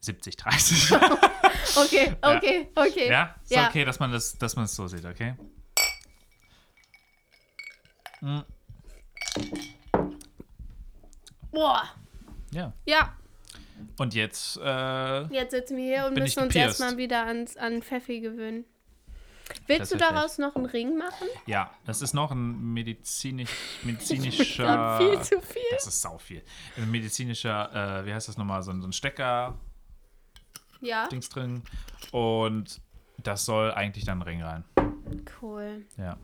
70, 0.00 0.36
30. 0.36 0.90
Okay, 1.76 2.14
okay, 2.22 2.68
okay. 2.74 3.08
Ja, 3.10 3.34
ist 3.42 3.50
Ja. 3.52 3.68
okay, 3.68 3.84
dass 3.84 3.98
man 3.98 4.12
das, 4.12 4.36
dass 4.38 4.54
man 4.54 4.66
es 4.66 4.76
so 4.76 4.86
sieht, 4.86 5.04
okay? 5.04 5.34
Boah. 11.54 11.84
Ja. 12.52 12.72
Ja, 12.86 13.16
Und 13.98 14.14
jetzt, 14.14 14.56
äh, 14.58 15.22
jetzt 15.34 15.50
sitzen 15.52 15.76
wir 15.76 15.84
hier 15.84 16.06
und 16.06 16.16
müssen 16.16 16.42
uns 16.42 16.54
erstmal 16.54 16.96
wieder 16.96 17.26
ans, 17.26 17.56
an 17.56 17.82
Pfeffi 17.82 18.20
gewöhnen. 18.20 18.64
Willst 19.66 19.92
du 19.92 19.96
daraus 19.98 20.38
noch 20.38 20.56
einen 20.56 20.64
Ring 20.66 20.96
machen? 20.96 21.26
ja, 21.46 21.70
das 21.84 22.00
ist 22.00 22.14
noch 22.14 22.30
ein 22.30 22.72
medizinisch, 22.72 23.50
medizinischer. 23.82 24.96
viel 24.98 25.20
zu 25.20 25.40
viel. 25.40 25.62
Das 25.72 25.86
ist 25.86 26.00
sau 26.00 26.16
viel. 26.18 26.42
Ein 26.76 26.90
medizinischer, 26.90 28.00
äh, 28.00 28.06
wie 28.06 28.14
heißt 28.14 28.28
das 28.28 28.38
nochmal, 28.38 28.62
so 28.62 28.70
ein, 28.70 28.80
so 28.80 28.88
ein 28.88 28.92
Stecker-Dings 28.92 29.58
Ja, 30.80 31.08
drin. 31.08 31.62
Und 32.12 32.80
das 33.22 33.44
soll 33.44 33.72
eigentlich 33.72 34.04
dann 34.04 34.18
ein 34.20 34.22
Ring 34.22 34.42
rein. 34.42 34.64
cool. 35.42 35.84
Ja. 35.98 36.16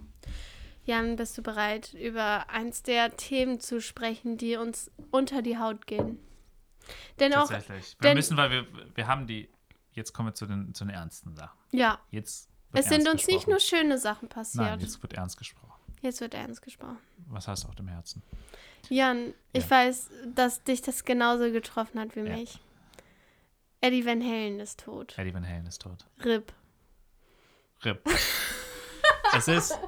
Jan, 0.91 1.15
bist 1.15 1.39
du 1.39 1.43
bereit, 1.43 1.95
über 1.95 2.51
eins 2.51 2.83
der 2.83 3.17
Themen 3.17 3.61
zu 3.61 3.81
sprechen, 3.81 4.37
die 4.37 4.57
uns 4.57 4.91
unter 5.13 5.41
die 5.41 5.57
Haut 5.57 5.87
gehen? 5.87 6.19
Denn 7.21 7.33
auch, 7.35 7.49
Tatsächlich. 7.49 7.97
Wir 8.01 8.09
denn- 8.11 8.17
müssen, 8.17 8.37
weil 8.37 8.51
wir, 8.51 8.67
wir 8.97 9.07
haben 9.07 9.29
die. 9.29 9.49
Jetzt 9.93 10.13
kommen 10.13 10.31
wir 10.31 10.35
zu 10.35 10.47
den, 10.47 10.75
zu 10.75 10.85
den 10.85 10.91
ernsten 10.95 11.37
Sachen. 11.37 11.57
ja, 11.71 12.01
Jetzt. 12.11 12.49
wird 12.73 12.85
es 12.85 12.91
sind 12.91 13.09
uns 13.09 13.27
nicht 13.29 13.47
gesprochen. 13.47 13.51
nur 13.51 13.61
schöne 13.61 13.99
Sachen 13.99 14.29
passiert. 14.29 14.65
Nein, 14.65 14.81
jetzt 14.81 15.01
wird 15.01 15.13
ernst 15.13 15.37
gesprochen. 15.37 15.81
Jetzt 16.03 16.21
wird 16.21 16.35
ernst 16.35 16.63
gesprochen. 16.63 16.99
Was 17.29 17.47
hast 17.47 17.63
du 17.65 17.69
auf 17.69 17.75
dem 17.77 17.87
Herzen? 17.89 18.23
Jan, 18.89 19.33
ich 19.53 19.65
Ja. 19.65 19.71
weiß, 19.71 20.11
dass 20.35 20.65
dich 20.65 20.83
das 20.83 21.05
genauso 21.05 21.53
getroffen 21.53 22.01
hat 22.01 22.17
wie 22.17 22.21
Ja. 22.21 22.37
mich. 22.37 22.59
Eddie 23.81 24.05
Van 24.05 24.23
Halen 24.23 24.59
ist 24.61 24.81
tot. 24.81 25.17
Eddie 25.19 25.35
Van 25.35 25.47
Halen 25.47 25.67
ist 25.67 25.83
tot. 25.83 26.05
RIP. 26.25 26.53
RIP. 27.85 28.05
es 29.37 29.49
ist, 29.49 29.79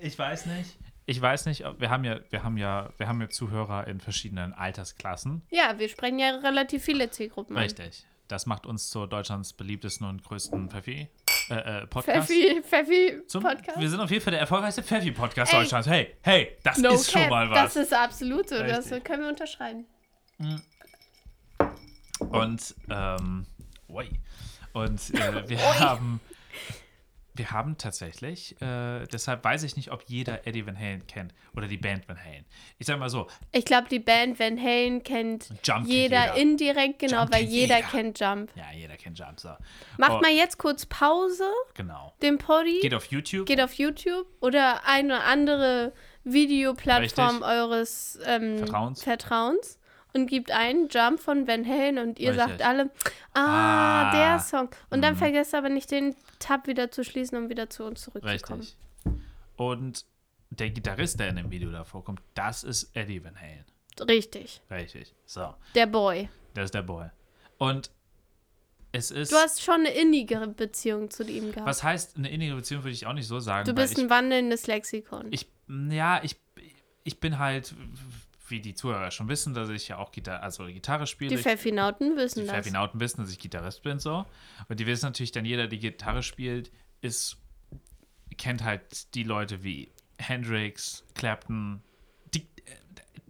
ich 0.00 0.18
weiß 0.18 0.46
nicht, 0.46 0.78
ich 1.06 1.20
weiß 1.20 1.46
nicht, 1.46 1.64
wir 1.78 1.90
haben 1.90 2.04
ja, 2.04 2.18
wir 2.30 2.42
haben 2.42 2.56
ja, 2.56 2.90
wir 2.96 3.06
haben 3.06 3.20
ja 3.20 3.28
Zuhörer 3.28 3.86
in 3.86 4.00
verschiedenen 4.00 4.52
Altersklassen. 4.52 5.42
Ja, 5.50 5.78
wir 5.78 5.88
sprechen 5.88 6.18
ja 6.18 6.36
relativ 6.36 6.84
viele 6.84 7.10
Zielgruppen 7.10 7.56
an. 7.56 7.62
Richtig. 7.62 8.04
Das 8.28 8.46
macht 8.46 8.66
uns 8.66 8.90
zu 8.90 9.06
Deutschlands 9.06 9.52
beliebtesten 9.52 10.08
und 10.08 10.24
größten 10.24 10.68
Pfeffi, 10.68 11.08
äh, 11.48 11.54
äh, 11.54 11.86
Podcast. 11.86 12.26
Pfeffi, 12.26 12.60
Pfeffi 12.60 13.22
Zum, 13.28 13.44
Podcast. 13.44 13.78
Wir 13.78 13.88
sind 13.88 14.00
auf 14.00 14.10
jeden 14.10 14.24
Fall 14.24 14.32
der 14.32 14.40
erfolgreichste 14.40 14.82
Pfeffi-Podcast 14.82 15.52
Ey. 15.52 15.60
Deutschlands. 15.60 15.88
Hey, 15.88 16.16
hey, 16.22 16.56
das 16.64 16.78
no 16.78 16.90
ist 16.90 17.12
schon 17.12 17.22
cap. 17.22 17.30
mal 17.30 17.50
was. 17.50 17.74
Das 17.74 17.84
ist 17.84 17.94
absolut 17.94 18.48
so. 18.48 18.58
Das 18.58 18.90
können 19.04 19.22
wir 19.22 19.28
unterschreiben. 19.28 19.86
Und, 22.18 22.74
ähm, 22.90 23.46
oi. 23.88 24.10
Und 24.72 25.14
äh, 25.14 25.48
wir 25.48 25.80
haben, 25.80 26.20
wir 27.36 27.50
haben 27.50 27.76
tatsächlich, 27.78 28.60
äh, 28.62 29.06
deshalb 29.06 29.44
weiß 29.44 29.62
ich 29.62 29.76
nicht, 29.76 29.90
ob 29.92 30.02
jeder 30.06 30.46
Eddie 30.46 30.66
Van 30.66 30.78
Halen 30.78 31.06
kennt 31.06 31.34
oder 31.56 31.66
die 31.68 31.76
Band 31.76 32.08
Van 32.08 32.18
Halen. 32.18 32.44
Ich 32.78 32.86
sag 32.86 32.98
mal 32.98 33.08
so, 33.10 33.26
Ich 33.52 33.64
glaube, 33.64 33.88
die 33.88 33.98
Band 33.98 34.38
Van 34.38 34.60
Halen 34.60 35.02
kennt 35.02 35.48
Jump 35.64 35.80
kennt 35.80 35.88
jeder, 35.88 36.20
jeder. 36.34 36.34
indirekt, 36.36 36.98
genau, 36.98 37.20
Jump 37.20 37.32
weil 37.32 37.40
kennt 37.40 37.52
jeder 37.52 37.76
jeder. 37.76 37.88
kennt 37.88 38.20
Jump. 38.20 38.50
ja, 38.56 38.64
jeder 38.74 38.96
kennt 38.96 39.18
Jump, 39.18 39.40
so. 39.40 39.50
Macht 39.98 40.12
Oh, 40.12 40.20
mal 40.20 40.32
jetzt 40.32 40.58
kurz 40.58 40.86
Pause, 40.86 41.50
Genau. 41.74 42.12
den 42.22 42.38
Poddy. 42.38 42.80
Geht 42.80 42.94
auf 42.94 43.06
YouTube. 43.06 43.46
geht 43.46 43.60
auf 43.60 43.74
YouTube 43.74 44.26
oder 44.40 44.84
eine 44.86 45.22
andere 45.24 45.92
Videoplattform 46.24 47.42
Richtig. 47.42 47.48
eures 47.48 48.18
ähm, 48.24 48.58
Vertrauens. 48.58 49.02
Vertrauens 49.02 49.78
und 50.16 50.26
gibt 50.26 50.50
ein 50.50 50.88
Jump 50.88 51.20
von 51.20 51.46
Van 51.46 51.64
Halen 51.66 51.98
und 51.98 52.18
ihr 52.18 52.30
Richtig. 52.30 52.46
sagt 52.48 52.62
alle, 52.62 52.90
ah, 53.34 54.10
Ah. 54.10 54.10
der 54.12 54.38
Song. 54.40 54.68
Und 54.90 55.02
dann 55.02 55.14
Mhm. 55.14 55.18
vergesst 55.18 55.54
aber 55.54 55.68
nicht 55.68 55.90
den 55.90 56.16
Tab 56.40 56.66
wieder 56.66 56.90
zu 56.90 57.04
schließen, 57.04 57.38
um 57.38 57.48
wieder 57.48 57.70
zu 57.70 57.84
uns 57.84 58.02
zurückzukommen. 58.02 58.60
Richtig. 58.60 58.76
Und 59.56 60.04
der 60.50 60.70
Gitarrist, 60.70 61.20
der 61.20 61.28
in 61.28 61.36
dem 61.36 61.50
Video 61.50 61.70
da 61.70 61.84
vorkommt, 61.84 62.20
das 62.34 62.64
ist 62.64 62.90
Eddie 62.96 63.22
Van 63.22 63.36
Halen. 63.40 63.64
Richtig. 64.08 64.60
Richtig. 64.70 65.14
So, 65.24 65.54
Der 65.74 65.86
Boy. 65.86 66.28
das 66.54 66.66
ist 66.66 66.74
der 66.74 66.82
Boy. 66.82 67.06
Und 67.58 67.90
es 68.92 69.10
ist. 69.10 69.32
Du 69.32 69.36
hast 69.36 69.62
schon 69.62 69.76
eine 69.80 69.90
innigere 69.90 70.46
Beziehung 70.48 71.10
zu 71.10 71.22
ihm 71.24 71.50
gehabt. 71.52 71.66
was 71.66 71.82
heißt 71.82 72.16
eine 72.16 72.30
innige 72.30 72.54
Beziehung, 72.54 72.82
würde 72.84 72.92
ich 72.94 73.06
auch 73.06 73.12
nicht 73.14 73.26
so 73.26 73.40
sagen. 73.40 73.64
du 73.66 73.74
bist 73.74 73.96
ich, 73.98 74.04
ein 74.04 74.10
wandelndes 74.10 74.66
Lexikon. 74.66 75.28
ich, 75.30 75.46
ja, 75.90 76.20
ich, 76.22 76.36
ich 77.04 77.18
bin 77.20 77.38
halt, 77.38 77.74
wie 78.50 78.60
die 78.60 78.74
Zuhörer 78.74 79.10
schon 79.10 79.28
wissen, 79.28 79.54
dass 79.54 79.68
ich 79.68 79.88
ja 79.88 79.98
auch 79.98 80.12
Gitar 80.12 80.42
also 80.42 80.64
Gitarre 80.66 81.06
spiele. 81.06 81.34
die 81.36 81.42
Pfeffinauten 81.42 82.10
die 82.10 82.16
wissen 82.16 82.46
das. 82.46 82.54
Pfeffinauten 82.54 83.00
wissen, 83.00 83.20
dass 83.20 83.30
ich 83.30 83.38
Gitarrist 83.38 83.82
bin, 83.82 83.98
so. 83.98 84.24
Und 84.68 84.80
die 84.80 84.86
wissen 84.86 85.06
natürlich 85.06 85.32
dann, 85.32 85.44
jeder, 85.44 85.66
der 85.68 85.78
Gitarre 85.78 86.22
spielt, 86.22 86.70
ist, 87.00 87.36
kennt 88.38 88.62
halt 88.64 89.14
die 89.14 89.22
Leute 89.22 89.62
wie 89.62 89.90
Hendrix, 90.18 91.04
Clapton, 91.14 91.82
die, 92.34 92.46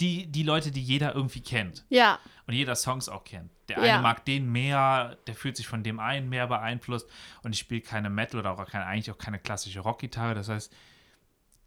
die, 0.01 0.27
die 0.27 0.43
Leute, 0.43 0.71
die 0.71 0.83
jeder 0.83 1.15
irgendwie 1.15 1.41
kennt. 1.41 1.85
Ja, 1.89 2.19
Und 2.47 2.55
jeder 2.55 2.77
Songs 2.77 3.09
auch 3.09 3.25
kennt. 3.25 3.51
Der 3.69 3.79
Ja. 3.85 3.95
eine 3.95 4.03
mag 4.03 4.25
den 4.25 4.51
mehr, 4.53 5.17
der 5.27 5.35
fühlt 5.35 5.57
sich 5.57 5.67
von 5.67 5.83
dem 5.83 5.99
einen 5.99 6.29
mehr 6.29 6.47
beeinflusst. 6.47 7.09
Und 7.43 7.53
ich 7.55 7.59
spiele 7.59 7.81
keine 7.81 8.09
Metal 8.11 8.39
oder 8.41 8.53
auch 8.53 8.65
keine, 8.71 8.87
eigentlich 8.87 9.11
auch 9.11 9.19
keine 9.19 9.41
klassische 9.41 9.81
Rockgitarre. 9.81 10.35
Das 10.35 10.49
heißt, 10.49 10.73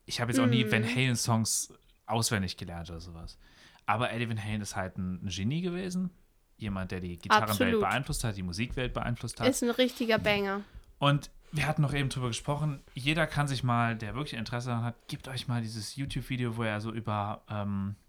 ich 0.06 0.22
habe 0.22 0.32
jetzt 0.32 0.40
auch 0.40 0.46
nie 0.48 0.64
Mhm. 0.64 0.72
Van 0.72 0.86
Halen-Songs 0.96 1.74
auswendig 2.10 2.58
gelernt 2.58 2.89
oder 2.89 3.00
sowas. 3.00 3.38
Aber 3.86 4.12
Eddie 4.12 4.30
Van 4.30 4.43
Halen 4.43 4.62
ist 4.62 4.76
halt 4.76 4.98
ein 4.98 5.26
Genie 5.28 5.62
gewesen. 5.62 6.12
Jemand, 6.58 6.91
der 6.91 7.00
die 7.00 7.17
Gitarrenwelt 7.17 7.52
Absolut. 7.52 7.80
beeinflusst 7.82 8.24
hat, 8.24 8.36
die 8.36 8.43
Musikwelt 8.43 8.93
beeinflusst 8.93 9.39
hat. 9.39 9.48
ist 9.48 9.63
ein 9.63 9.69
richtiger 9.69 10.19
Banger. 10.19 10.62
Und 11.00 11.32
wir 11.52 11.65
hatten 11.65 11.82
noch 11.82 11.93
eben 11.93 12.10
drüber 12.10 12.28
gesprochen, 12.28 12.82
jeder 12.93 13.26
kann 13.26 13.48
sich 13.48 13.63
mal, 13.63 13.95
der 13.95 14.13
wirklich 14.15 14.38
Interesse 14.38 14.69
daran 14.69 14.84
hat, 14.84 14.95
gebt 15.08 15.28
euch 15.28 15.48
mal 15.48 15.62
dieses 15.62 15.95
YouTube-Video, 15.95 16.58
wo 16.58 16.63
er 16.63 16.82
so 16.82 16.91
über, 16.91 17.41
ähm, 17.50 17.95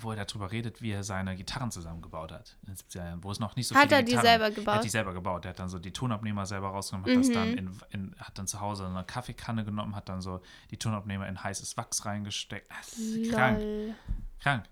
wo 0.00 0.12
er 0.12 0.24
darüber 0.24 0.52
redet, 0.52 0.82
wie 0.82 0.90
er 0.92 1.02
seine 1.02 1.34
Gitarren 1.34 1.70
zusammengebaut 1.70 2.30
hat 2.30 2.56
in 2.62 2.66
den 2.68 2.76
70er 2.76 3.04
Jahren, 3.04 3.24
wo 3.24 3.30
es 3.30 3.40
noch 3.40 3.56
nicht 3.56 3.66
so 3.66 3.74
Hat 3.74 3.84
viele 3.84 3.96
er 3.96 4.02
die 4.02 4.12
Gitarren- 4.12 4.22
selber 4.26 4.44
Er 4.44 4.48
hat 4.50 4.54
gebaut? 4.54 4.84
die 4.84 4.88
selber 4.88 5.12
gebaut. 5.14 5.44
Er 5.44 5.48
hat 5.50 5.58
dann 5.58 5.68
so 5.68 5.78
die 5.78 5.92
Tonabnehmer 5.92 6.46
selber 6.46 6.68
rausgenommen, 6.68 7.10
hat 7.10 7.18
das 7.18 7.28
Mhm. 7.30 7.32
dann 7.34 7.48
in, 7.58 7.80
in, 7.90 8.14
hat 8.18 8.38
dann 8.38 8.46
zu 8.46 8.60
Hause 8.60 8.86
eine 8.86 9.02
Kaffeekanne 9.04 9.64
genommen, 9.64 9.96
hat 9.96 10.08
dann 10.08 10.20
so 10.20 10.40
die 10.70 10.76
Tonabnehmer 10.78 11.26
in 11.28 11.42
heißes 11.42 11.76
Wachs 11.76 12.04
reingesteckt. 12.04 12.70
Das 12.70 12.92
ist 12.98 13.32
krank, 13.32 13.58
Lol. 13.60 13.94
krank. 14.40 14.64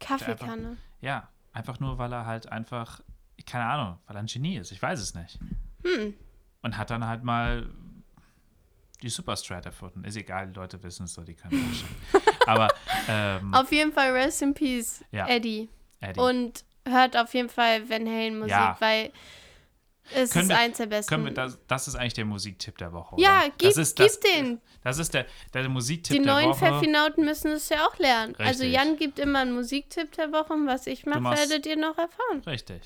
Kaffeekanne. 0.00 0.76
Ja, 1.00 1.28
einfach 1.52 1.80
nur, 1.80 1.98
weil 1.98 2.12
er 2.12 2.26
halt 2.26 2.50
einfach, 2.50 3.00
keine 3.46 3.64
Ahnung, 3.64 3.98
weil 4.06 4.16
er 4.16 4.20
ein 4.20 4.26
Genie 4.26 4.56
ist. 4.58 4.72
Ich 4.72 4.80
weiß 4.82 5.00
es 5.00 5.14
nicht. 5.14 5.38
Hm. 5.84 6.14
Und 6.62 6.76
hat 6.78 6.90
dann 6.90 7.06
halt 7.06 7.24
mal 7.24 7.68
die 9.02 9.08
Superstrat 9.08 9.66
erfunden. 9.66 10.04
Ist 10.04 10.16
egal, 10.16 10.48
die 10.48 10.54
Leute 10.54 10.82
wissen 10.82 11.04
es 11.04 11.14
so, 11.14 11.22
die 11.22 11.34
können 11.34 11.74
schon. 11.74 12.20
Aber 12.46 12.68
ähm, 13.08 13.52
Auf 13.54 13.70
jeden 13.72 13.92
Fall 13.92 14.12
Rest 14.12 14.42
in 14.42 14.54
Peace, 14.54 15.04
Ja. 15.10 15.26
Eddie. 15.28 15.68
Eddie, 16.00 16.20
Und 16.20 16.64
hört 16.86 17.16
auf 17.16 17.32
jeden 17.34 17.48
Fall 17.48 17.88
Van 17.88 18.06
Halen 18.08 18.38
Musik, 18.38 18.50
Ja. 18.50 18.76
weil 18.80 19.10
es 20.14 20.30
Können 20.32 20.44
ist 20.44 20.48
wir- 20.50 20.58
eins 20.58 20.76
der 20.76 20.86
besten. 20.86 21.08
können 21.08 21.24
wir, 21.24 21.32
das, 21.32 21.58
das 21.66 21.88
ist 21.88 21.94
eigentlich 21.96 22.12
der 22.14 22.26
Musiktipp 22.26 22.76
der 22.76 22.92
Woche. 22.92 23.16
ja, 23.18 23.38
oder? 23.40 23.48
gib, 23.56 23.68
das 23.70 23.76
ist, 23.78 23.96
gib 23.96 24.06
das, 24.06 24.20
den. 24.20 24.60
Das 24.82 24.98
ist 24.98 25.14
der, 25.14 25.26
der 25.54 25.68
Musiktipp 25.70 26.16
Die 26.18 26.22
der 26.22 26.32
neuen 26.34 26.50
Woche. 26.50 26.58
Pfeffinauten 26.58 27.24
müssen 27.24 27.52
es 27.52 27.70
ja 27.70 27.86
auch 27.86 27.98
lernen. 27.98 28.34
Also 28.36 28.64
Richtig. 28.64 28.72
Jan 28.72 28.96
gibt 28.98 29.18
immer 29.18 29.38
einen 29.40 29.54
Musiktipp 29.54 30.12
der 30.12 30.30
Woche 30.30 30.52
und 30.52 30.66
was 30.66 30.86
ich 30.86 31.06
mache, 31.06 31.22
werdet 31.38 31.64
ihr 31.66 31.76
noch 31.76 31.96
erfahren. 31.96 32.42
Richtig. 32.46 32.82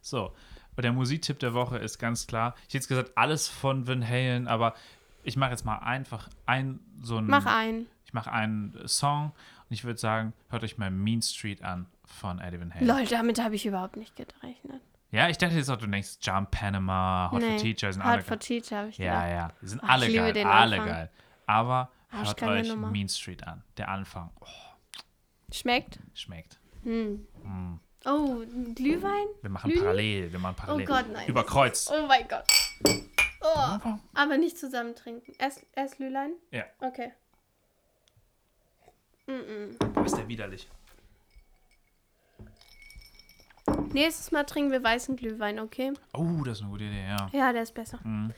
So. 0.00 0.32
Und 0.76 0.84
der 0.84 0.92
Musiktipp 0.92 1.40
der 1.40 1.52
Woche 1.52 1.78
ist 1.78 1.98
ganz 1.98 2.26
klar. 2.28 2.54
Ich 2.60 2.62
hätte 2.66 2.76
jetzt 2.78 2.88
gesagt, 2.88 3.12
alles 3.16 3.48
von 3.48 3.86
Van 3.88 4.08
Halen, 4.08 4.46
aber 4.46 4.74
ich 5.22 5.36
mache 5.36 5.50
jetzt 5.50 5.64
mal 5.64 5.78
einfach 5.78 6.28
ein 6.46 6.80
so 7.02 7.18
ein. 7.18 7.26
Mach 7.26 7.46
einen. 7.46 7.86
Ich 8.04 8.12
mache 8.12 8.30
einen 8.32 8.76
Song 8.86 9.26
und 9.68 9.70
ich 9.74 9.84
würde 9.84 9.98
sagen, 9.98 10.32
hört 10.50 10.64
euch 10.64 10.76
mal 10.78 10.90
Mean 10.90 11.22
Street 11.22 11.62
an 11.62 11.86
von 12.04 12.38
Eddie 12.40 12.60
Van 12.60 12.74
Halen. 12.74 12.86
Lol, 12.86 13.04
damit 13.06 13.42
habe 13.42 13.54
ich 13.54 13.64
überhaupt 13.64 13.96
nicht 13.96 14.14
gerechnet. 14.16 14.82
Ja, 15.10 15.28
ich 15.28 15.36
dachte 15.38 15.54
jetzt 15.56 15.68
auch, 15.70 15.76
du 15.76 15.86
denkst 15.86 16.18
Jump 16.22 16.50
Panama, 16.50 17.28
Hot 17.32 17.42
for 17.42 17.56
Teacher 17.58 17.92
sind 17.92 18.02
alle 18.02 18.18
Hot 18.18 18.24
for. 18.26 18.38
Teacher 18.38 18.78
habe 18.78 18.88
ich 18.88 18.98
Ja, 18.98 19.22
gedacht. 19.24 19.30
ja, 19.30 19.52
die 19.62 19.66
sind 19.68 19.80
Ach, 19.84 19.88
alle 19.90 20.12
geil, 20.12 20.46
alle 20.46 20.76
Anfang. 20.76 20.88
geil. 20.88 21.10
Aber 21.46 21.90
hört 22.10 22.26
Arschgeile 22.28 22.60
euch 22.60 22.68
Nummer. 22.68 22.90
Mean 22.90 23.08
Street 23.08 23.46
an. 23.46 23.62
Der 23.76 23.88
Anfang, 23.88 24.30
oh, 24.40 24.46
Schmeckt? 25.52 25.98
schmeckt. 26.14 26.58
Hm. 26.82 27.26
Mm. 27.42 27.80
Oh, 28.04 28.40
ein 28.42 28.74
Glühwein? 28.74 29.26
Wir 29.42 29.50
machen 29.50 29.70
Lügen? 29.70 29.82
parallel, 29.82 30.32
wir 30.32 30.38
machen 30.38 30.56
parallel. 30.56 30.86
Gott, 30.86 31.04
nein. 31.12 31.28
Über 31.28 31.44
Kreuz. 31.44 31.90
Oh 31.92 32.06
mein 32.06 32.26
Gott. 32.26 32.44
Oh. 33.42 33.98
Aber 34.14 34.38
nicht 34.38 34.56
zusammen 34.58 34.94
trinken. 34.94 35.32
Erst, 35.38 35.64
erst 35.74 35.96
Glühwein? 35.96 36.32
Ja, 36.50 36.64
Okay. 36.80 37.12
Mm 39.26 39.76
boah, 39.94 40.04
ist 40.04 40.16
der 40.16 40.26
widerlich. 40.28 40.68
-mm. 43.66 43.92
Nächstes 43.92 44.32
Mal 44.32 44.44
trinken 44.44 44.72
wir 44.72 44.82
weißen 44.82 45.16
Glühwein, 45.16 45.58
okay? 45.60 45.92
Oh, 46.14 46.42
das 46.44 46.58
ist 46.58 46.62
eine 46.62 46.70
gute 46.72 46.84
Idee, 46.84 47.06
ja. 47.06 47.30
Ja, 47.32 47.52
der 47.52 47.62
ist 47.62 47.74
besser. 47.74 47.98
Mhm. 48.02 48.32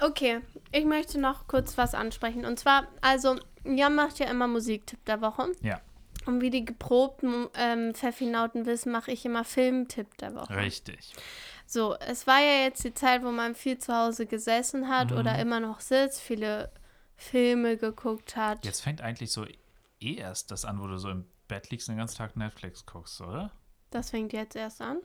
Okay, 0.00 0.40
ich 0.70 0.84
möchte 0.84 1.18
noch 1.18 1.48
kurz 1.48 1.76
was 1.76 1.94
ansprechen. 1.94 2.44
Und 2.44 2.58
zwar, 2.60 2.86
also, 3.00 3.36
Jan 3.64 3.94
macht 3.94 4.18
ja 4.20 4.26
immer 4.26 4.46
Musiktipp 4.46 5.04
der 5.04 5.20
Woche. 5.20 5.50
Ja, 5.62 5.80
Und 6.26 6.40
wie 6.42 6.50
die 6.50 6.64
geprobten 6.64 7.48
ähm, 7.54 7.92
Pfeffinauten 7.94 8.66
wissen, 8.66 8.92
mache 8.92 9.10
ich 9.10 9.24
immer 9.24 9.42
Filmtipp 9.44 10.16
der 10.18 10.34
Woche. 10.34 10.54
richtig. 10.56 11.12
So, 11.66 11.96
es 11.98 12.26
war 12.26 12.38
ja 12.40 12.64
jetzt 12.64 12.84
die 12.84 12.94
Zeit, 12.94 13.22
wo 13.24 13.30
man 13.32 13.54
viel 13.54 13.78
zu 13.78 13.92
Hause 13.94 14.26
gesessen 14.26 14.88
hat 14.88 15.10
Mhm. 15.10 15.18
oder 15.18 15.38
immer 15.38 15.58
noch 15.60 15.80
sitzt, 15.80 16.20
viele 16.20 16.70
Filme 17.16 17.76
geguckt 17.76 18.36
hat. 18.36 18.64
Jetzt 18.64 18.80
fängt 18.82 19.00
eigentlich 19.00 19.32
so 19.32 19.44
eh 20.00 20.14
erst 20.14 20.50
das 20.50 20.64
an, 20.64 20.80
wo 20.80 20.86
du 20.86 20.96
so 20.98 21.10
im 21.10 21.26
Bett 21.48 21.70
liegst 21.70 21.88
und 21.88 21.94
den 21.94 21.98
ganzen 21.98 22.18
Tag 22.18 22.36
Netflix 22.36 22.86
guckst, 22.86 23.20
oder? 23.20 23.50
Das 23.90 24.10
fängt 24.10 24.32
jetzt 24.32 24.54
erst 24.56 24.80
an. 24.80 24.98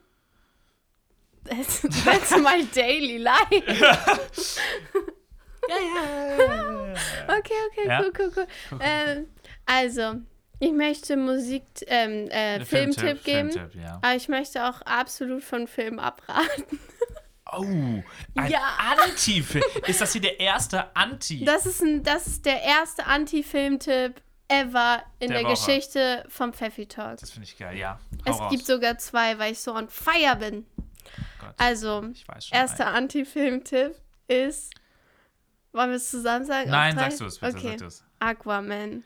That's, 1.44 1.82
that's 2.04 2.30
my 2.38 2.64
daily 2.74 3.18
life. 3.18 3.40
Ja, 5.68 5.76
ja. 5.76 6.94
Okay, 7.38 7.52
okay, 7.70 7.86
Ja? 7.88 8.00
cool, 8.00 8.12
cool, 8.18 8.32
cool. 8.34 8.78
Ähm, 8.80 9.28
also, 9.64 10.14
ich 10.62 10.72
möchte 10.72 11.16
Musik, 11.16 11.64
ähm, 11.86 12.28
äh, 12.28 12.64
Filmtipp 12.64 13.24
geben. 13.24 13.50
Filmtipp, 13.50 13.82
ja. 13.82 13.96
Aber 14.00 14.14
ich 14.14 14.28
möchte 14.28 14.64
auch 14.68 14.80
absolut 14.82 15.42
von 15.42 15.66
Filmen 15.66 15.98
abraten. 15.98 16.78
Oh, 17.52 17.62
ein 18.36 18.50
Ja. 18.50 18.60
Anti-Film. 19.02 19.64
Ist 19.86 20.00
das 20.00 20.12
hier 20.12 20.20
der 20.20 20.38
erste 20.38 20.94
Anti? 20.96 21.44
Das 21.44 21.66
ist, 21.66 21.82
ein, 21.82 22.02
das 22.04 22.26
ist 22.28 22.46
der 22.46 22.62
erste 22.62 23.06
Anti-Filmtipp 23.06 24.22
ever 24.48 25.02
in 25.18 25.30
Der 25.30 25.40
der. 25.40 25.50
Geschichte 25.50 26.24
vom 26.28 26.52
Pfeffi 26.52 26.86
Talk. 26.86 27.18
Das 27.18 27.30
finde 27.30 27.48
ich 27.48 27.58
geil, 27.58 27.76
ja. 27.76 27.98
Hau 28.26 28.30
Es 28.32 28.38
raus. 28.40 28.50
gibt 28.52 28.64
sogar 28.66 28.98
zwei, 28.98 29.38
weil 29.38 29.52
ich 29.52 29.58
so 29.60 29.74
on 29.74 29.88
fire 29.88 30.36
bin. 30.36 30.64
Gott, 31.40 31.54
Also, 31.58 32.04
erster 32.52 32.86
Anti-Filmtipp 32.86 33.96
ist. 34.28 34.72
Wollen 35.72 35.90
wir 35.90 35.96
es 35.96 36.10
zusammen 36.10 36.44
sagen? 36.44 36.70
Nein, 36.70 36.96
sagst 36.96 37.20
du 37.20 37.24
es 37.24 37.38
bitte, 37.38 37.56
Okay. 37.56 37.76
Aquaman. 38.20 39.02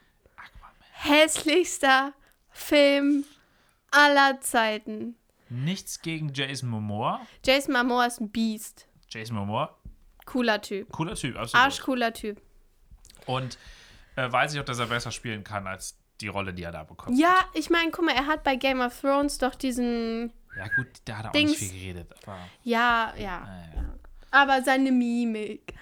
Hässlichster 1.08 2.12
Film 2.50 3.24
aller 3.90 4.40
Zeiten. 4.40 5.16
Nichts 5.48 6.02
gegen 6.02 6.32
Jason 6.32 6.68
Momoa. 6.68 7.20
Jason 7.44 7.72
Momoa 7.74 8.06
ist 8.06 8.20
ein 8.20 8.30
Beast. 8.30 8.88
Jason 9.08 9.36
Momoa, 9.36 9.76
Cooler 10.24 10.60
Typ. 10.60 10.90
cooler 10.90 11.14
Typ, 11.14 11.36
absolut. 11.36 11.64
Arschcooler 11.64 12.12
Typ. 12.12 12.42
Und 13.26 13.56
äh, 14.16 14.30
weiß 14.30 14.54
ich 14.54 14.60
auch, 14.60 14.64
dass 14.64 14.78
er 14.78 14.86
besser 14.86 15.12
spielen 15.12 15.44
kann 15.44 15.66
als 15.66 15.98
die 16.20 16.28
Rolle, 16.28 16.52
die 16.54 16.62
er 16.62 16.72
da 16.72 16.82
bekommt. 16.84 17.16
Ja, 17.18 17.34
ich 17.54 17.70
meine, 17.70 17.90
guck 17.90 18.04
mal, 18.04 18.14
er 18.14 18.26
hat 18.26 18.42
bei 18.42 18.56
Game 18.56 18.80
of 18.80 19.00
Thrones 19.00 19.38
doch 19.38 19.54
diesen. 19.54 20.32
Ja, 20.56 20.66
gut, 20.74 20.86
da 21.04 21.18
hat 21.18 21.24
er 21.26 21.28
auch 21.30 21.32
Dings. 21.32 21.50
nicht 21.60 21.70
viel 21.70 21.80
geredet. 21.92 22.14
Ja, 22.64 23.12
ja. 23.16 23.40
naja. 23.40 23.94
Aber 24.36 24.62
seine 24.62 24.92
Mimik. 24.92 25.72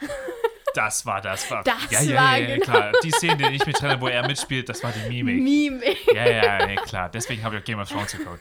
Das 0.75 1.05
war, 1.07 1.21
das 1.21 1.51
war. 1.51 1.65
Das 1.65 1.75
ja, 1.91 2.01
ja, 2.03 2.17
war 2.23 2.39
ja, 2.39 2.49
ja, 2.49 2.55
genau- 2.57 2.65
klar. 2.65 2.93
Die 3.03 3.11
Szene, 3.11 3.37
die 3.37 3.57
ich 3.57 3.67
mit 3.67 3.77
trenne, 3.77 4.01
wo 4.01 4.07
er 4.09 4.25
mitspielt, 4.27 4.69
das 4.69 4.83
war 4.83 4.93
die 4.93 5.09
Mimik. 5.09 5.43
Mimik. 5.43 5.99
Ja, 6.15 6.25
ja, 6.29 6.69
ja, 6.69 6.77
klar. 6.83 7.09
Deswegen 7.09 7.43
habe 7.43 7.57
ich 7.57 7.63
auch 7.63 7.65
Game 7.65 7.81
of 7.81 7.89
Thrones 7.89 8.13
geguckt. 8.13 8.41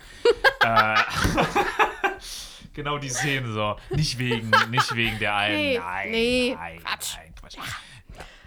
äh, 0.63 0.95
genau 2.73 2.97
die 2.99 3.09
Szene 3.09 3.51
so. 3.51 3.75
Nicht 3.89 4.17
wegen, 4.19 4.51
nicht 4.69 4.95
wegen 4.95 5.17
der 5.19 5.35
einen. 5.35 5.55
Nee, 5.57 5.77
nein, 5.79 6.11
nee, 6.11 6.55
nein, 6.57 6.79
Quatsch. 6.83 7.15
nein, 7.17 7.33
Quatsch. 7.39 7.57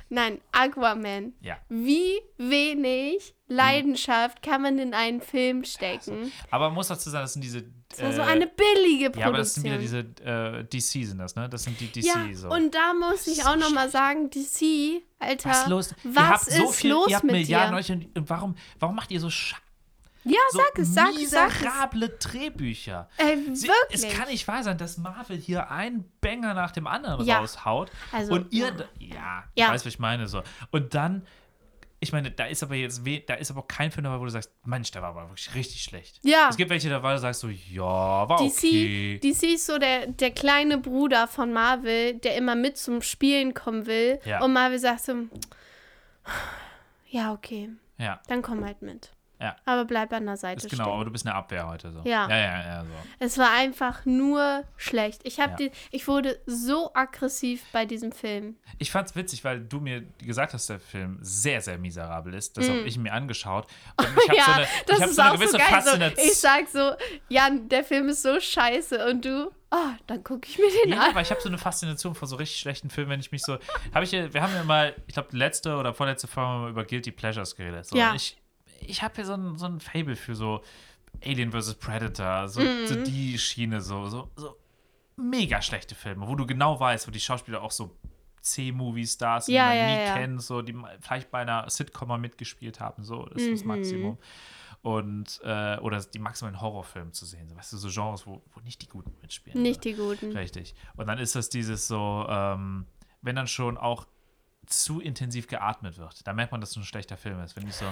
Nein, 0.09 0.41
Aquaman. 0.53 1.33
Ja. 1.41 1.59
Wie 1.69 2.21
wenig 2.39 3.35
Leidenschaft 3.49 4.43
kann 4.43 4.63
man 4.63 4.79
in 4.79 4.95
einen 4.95 5.21
Film 5.21 5.65
stecken? 5.65 6.33
Aber 6.51 6.67
man 6.67 6.75
muss 6.75 6.89
dazu 6.89 7.11
sagen, 7.11 7.25
das 7.25 7.33
sind 7.33 7.43
diese. 7.43 7.65
Das 7.89 8.03
war 8.03 8.13
so 8.13 8.21
äh, 8.23 8.25
eine 8.25 8.47
billige 8.47 9.11
Produktion. 9.11 9.21
Ja, 9.21 9.27
aber 9.29 9.39
das 9.39 9.55
sind 9.55 9.65
wieder 9.65 9.79
diese 9.79 9.99
äh, 10.25 10.65
DC 10.65 11.07
sind 11.07 11.19
das, 11.19 11.37
ne? 11.37 11.49
Das 11.49 11.63
sind 11.65 11.79
die 11.81 11.87
DC 11.91 12.05
Ja, 12.05 12.27
so. 12.35 12.49
und 12.51 12.75
da 12.75 12.93
muss 12.95 13.27
ich 13.27 13.43
So 13.43 13.49
auch 13.51 13.57
noch 13.57 13.71
mal 13.71 13.89
sagen, 13.89 14.29
DC, 14.31 15.03
Alter, 15.21 15.51
was 15.51 15.63
ist 15.63 15.69
los? 15.69 15.95
was 16.05 16.17
ihr 16.17 16.29
habt 16.29 16.45
so 16.51 16.71
ist 16.71 16.77
viel, 16.77 16.91
los 16.91 17.09
ihr 17.09 17.17
habt 17.17 17.25
mit 17.25 17.33
Milliarden 17.35 17.71
dir? 17.71 17.77
Leute 17.77 17.93
und 17.93 18.19
und 18.19 18.31
warum, 18.31 18.57
warum 18.81 18.97
macht 18.97 19.11
ihr 19.13 19.21
so, 19.21 19.31
scha 19.31 19.57
Ja, 20.27 20.39
so 20.51 20.59
sag 20.59 20.79
es, 20.79 20.95
sag 20.95 21.15
es, 21.15 21.31
sag 21.31 21.49
es. 21.51 21.55
miserable 21.61 22.09
Drehbücher? 22.09 23.09
Ey, 23.17 23.55
Sie, 23.55 23.69
wirklich. 23.69 24.05
es 24.05 24.17
kann 24.17 24.29
nicht 24.29 24.47
wahr 24.49 24.63
sein, 24.65 24.77
dass 24.77 24.99
Marvel 24.99 25.37
hier 25.37 25.71
einen 25.71 26.05
Banger 26.21 26.53
nach 26.55 26.73
dem 26.73 26.87
anderen 26.87 27.25
Ja. 27.25 27.39
raushaut. 27.39 27.91
Also, 28.13 28.35
und 28.35 28.53
ihr, 28.53 28.67
ja. 28.99 29.07
ja, 29.17 29.45
Ja. 29.55 29.67
ich 29.67 29.73
weiß, 29.75 29.87
was 29.87 29.93
ich 29.95 29.99
meine. 29.99 30.27
So. 30.27 30.43
Und 30.73 30.95
dann, 30.95 31.27
ich 32.01 32.13
meine, 32.13 32.31
da 32.31 32.45
ist 32.47 32.63
aber 32.63 32.75
jetzt, 32.75 33.03
da 33.27 33.35
ist 33.35 33.51
aber 33.51 33.61
auch 33.61 33.69
kein 33.69 33.91
Film 33.91 34.05
dabei, 34.05 34.19
wo 34.21 34.25
du 34.25 34.31
sagst, 34.31 34.51
Mensch, 34.65 34.91
der 34.91 35.03
war 35.03 35.11
aber 35.11 35.29
wirklich 35.31 35.55
richtig 35.55 35.83
schlecht. 35.83 36.21
Ja. 36.25 36.49
Es 36.51 36.57
gibt 36.57 36.71
welche 36.71 36.91
dabei, 36.91 37.11
wo 37.11 37.13
du 37.15 37.21
sagst 37.21 37.41
so, 37.41 37.49
ja, 37.49 37.83
war 38.29 38.37
DC, 38.39 38.51
okay. 38.51 39.21
DC 39.23 39.43
ist 39.55 39.67
so 39.67 39.79
der, 39.79 40.09
der 40.09 40.31
kleine 40.33 40.79
Bruder 40.79 41.29
von 41.29 41.53
Marvel, 41.53 42.15
der 42.15 42.37
immer 42.37 42.55
mit 42.57 42.77
zum 42.79 43.01
Spielen 43.01 43.55
kommen 43.55 43.87
will. 43.87 44.19
Ja. 44.25 44.43
Und 44.43 44.53
Marvel 44.53 44.79
sagt 44.79 45.05
so, 45.05 45.15
ja, 47.09 47.33
okay, 47.33 47.71
ja, 47.99 48.21
dann 48.29 48.43
komm 48.43 48.65
halt 48.65 48.83
mit. 48.83 49.11
Ja. 49.41 49.55
Aber 49.67 49.85
bleib 49.85 50.13
an 50.15 50.25
der 50.27 50.37
Seite 50.39 50.65
ist 50.65 50.71
genau, 50.71 50.85
stehen. 50.85 50.95
aber 50.95 51.05
du 51.05 51.11
bist 51.11 51.27
eine 51.27 51.35
Abwehr 51.35 51.67
heute 51.69 51.93
so. 51.93 52.01
Ja. 52.05 52.29
Ja, 52.29 52.37
ja, 52.37 52.65
ja, 52.67 52.85
so. 52.85 52.91
Es 53.19 53.37
war 53.37 53.53
einfach 53.53 54.05
nur 54.07 54.65
schlecht. 54.77 55.21
Ich, 55.25 55.37
Ja. 55.37 55.49
die, 55.49 55.71
ich 55.91 56.09
wurde 56.09 56.39
so 56.47 56.91
aggressiv 56.95 57.63
bei 57.73 57.85
diesem 57.85 58.13
Film. 58.13 58.57
Ich 58.79 58.91
fand's 58.91 59.15
witzig, 59.15 59.45
weil 59.45 59.61
du 59.61 59.81
mir 59.81 60.03
gesagt 60.19 60.55
hast, 60.55 60.71
der 60.71 60.81
Film 60.81 61.19
sehr, 61.21 61.61
sehr 61.61 61.77
miserabel 61.79 62.33
ist. 62.35 62.57
Das 62.57 62.69
habe 62.69 62.81
ich 62.81 62.97
mir 62.99 63.13
angeschaut. 63.13 63.67
Und 63.99 64.07
ich 64.07 64.29
habe 64.31 64.37
ja, 64.37 64.45
so 64.45 64.53
eine, 64.53 64.67
das 64.87 64.97
ich 64.97 65.03
hab 65.03 65.09
ist 65.11 65.17
so 65.17 65.23
eine 65.23 65.31
so 65.31 65.37
gewisse. 65.37 65.53
So, 65.53 65.59
Faszination. 65.59 66.27
ich 66.27 66.35
sag 66.39 66.69
so, 66.69 66.93
Jan, 67.29 67.69
der 67.69 67.85
Film 67.85 68.09
ist 68.09 68.23
so 68.23 68.41
scheiße. 68.41 69.07
Und 69.07 69.25
du, 69.27 69.51
oh, 69.71 69.77
dann 70.07 70.25
gucke 70.25 70.49
ich 70.49 70.59
mir 70.59 70.69
den 70.85 70.93
Ja, 70.95 71.01
an. 71.03 71.11
aber 71.11 71.21
ich 71.21 71.31
habe 71.31 71.41
so 71.43 71.49
eine 71.51 71.59
Faszination 71.59 72.15
vor 72.15 72.27
so 72.27 72.37
richtig 72.37 72.59
schlechten 72.61 72.89
Filmen, 72.89 73.11
wenn 73.11 73.21
ich 73.21 73.33
mich 73.33 73.43
so. 73.43 73.59
Hab 73.93 74.03
ich, 74.03 74.13
wir 74.13 74.41
haben 74.43 74.55
ja 74.55 74.65
mal, 74.65 74.95
ich 75.07 75.13
glaube, 75.13 75.37
letzte 75.37 75.77
oder 75.77 75.93
vorletzte 75.93 76.27
Folge 76.27 76.71
über 76.71 76.85
Guilty 76.85 77.11
Pleasures 77.11 77.55
geredet. 77.55 77.85
So, 77.87 77.97
Ja. 77.99 78.15
Ich, 78.15 78.39
ich 78.81 79.03
habe 79.03 79.15
hier 79.17 79.25
so 79.25 79.35
ein, 79.35 79.57
so 79.59 79.67
ein 79.67 79.81
Fable 79.81 80.17
für 80.17 80.35
so 80.35 80.63
Alien 81.25 81.51
vs. 81.53 81.75
Predator, 81.75 82.49
so, 82.49 82.61
Mhm. 82.61 82.87
so 82.87 82.95
die 82.97 83.39
Schiene, 83.39 83.81
so, 83.81 84.07
so, 84.09 84.31
so 84.37 84.57
mega 85.17 85.63
schlechte 85.63 85.95
Filme, 85.95 86.29
wo 86.29 86.35
du 86.35 86.47
genau 86.47 86.79
weißt, 86.79 87.07
wo 87.07 87.11
die 87.11 87.21
Schauspieler 87.21 87.63
auch 87.63 87.71
so 87.71 87.97
C-Movie-Stars, 88.43 89.47
die 89.47 89.53
Ja, 89.53 89.67
man 89.67 89.77
ja, 89.77 89.87
nie 89.87 90.05
ja. 90.05 90.15
kennt, 90.15 90.43
so, 90.43 90.63
die 90.63 90.75
vielleicht 91.01 91.31
bei 91.31 91.41
einer 91.41 91.69
Sitcom 91.69 92.09
mal 92.09 92.19
mitgespielt 92.19 92.81
haben, 92.81 93.03
so, 93.05 93.25
das 93.27 93.43
ist 93.43 93.53
das 93.53 93.61
Mhm. 93.63 93.69
Maximum. 93.69 94.19
Und, 94.83 95.41
äh, 95.43 95.79
oder 95.79 96.01
die 96.01 96.19
maximal 96.21 96.53
in 96.53 96.61
Horrorfilmen 96.61 97.13
zu 97.13 97.25
sehen, 97.27 97.49
so, 97.49 97.57
weißt 97.57 97.73
du, 97.73 97.77
so 97.77 97.89
Genres, 97.89 98.27
wo, 98.27 98.43
wo 98.55 98.61
nicht 98.61 98.81
die 98.83 98.87
Guten 98.87 99.13
mitspielen. 99.21 99.61
Nicht 99.61 99.83
so. 99.83 99.91
die 99.91 99.95
guten. 99.97 100.33
Richtig. 100.37 100.75
Und 100.97 101.09
dann 101.09 101.19
ist 101.19 101.35
das 101.35 101.49
dieses 101.49 101.89
so, 101.89 102.25
ähm, 102.29 102.87
wenn 103.23 103.35
dann 103.35 103.49
schon 103.49 103.77
auch 103.79 104.07
zu 104.67 105.01
intensiv 105.01 105.47
geatmet 105.47 105.99
wird, 105.99 106.27
da 106.27 106.33
merkt 106.33 106.53
man, 106.53 106.61
dass 106.61 106.71
es 106.71 106.77
ein 106.77 106.85
schlechter 106.85 107.17
Film 107.17 107.41
ist. 107.43 107.57
Wenn 107.57 107.65
nicht 107.65 107.77
so, 107.77 107.87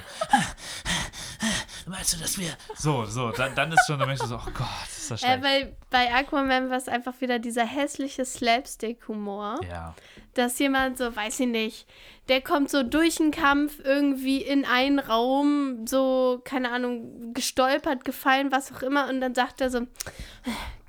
meinst 1.86 2.14
du, 2.14 2.18
dass 2.18 2.38
wir. 2.38 2.50
So, 2.76 3.04
so, 3.04 3.30
dann, 3.30 3.54
dann 3.54 3.72
ist 3.72 3.86
schon, 3.86 3.98
dann 3.98 4.08
merkst 4.08 4.24
du 4.24 4.28
so, 4.28 4.36
oh 4.36 4.50
Gott, 4.52 4.66
ist 4.88 5.10
das 5.10 5.22
Äh, 5.22 5.26
schlecht. 5.26 5.42
weil 5.44 5.76
bei 5.90 6.14
Aquaman 6.14 6.70
war 6.70 6.76
es 6.76 6.88
einfach 6.88 7.20
wieder 7.20 7.38
dieser 7.38 7.64
hässliche 7.66 8.24
Slapstick-Humor. 8.24 9.60
ja. 9.68 9.94
dass 10.34 10.58
jemand 10.58 10.98
so, 10.98 11.14
weiß 11.14 11.40
ich 11.40 11.46
nicht, 11.46 11.86
der 12.28 12.40
kommt 12.40 12.70
so 12.70 12.82
durch 12.82 13.16
den 13.16 13.30
Kampf 13.30 13.78
irgendwie 13.84 14.42
in 14.42 14.64
einen 14.64 14.98
Raum, 14.98 15.86
so, 15.86 16.40
keine 16.44 16.72
Ahnung, 16.72 17.32
gestolpert, 17.34 18.04
gefallen, 18.04 18.50
was 18.50 18.72
auch 18.72 18.82
immer, 18.82 19.08
und 19.08 19.20
dann 19.20 19.34
sagt 19.34 19.60
er 19.60 19.70
so, 19.70 19.86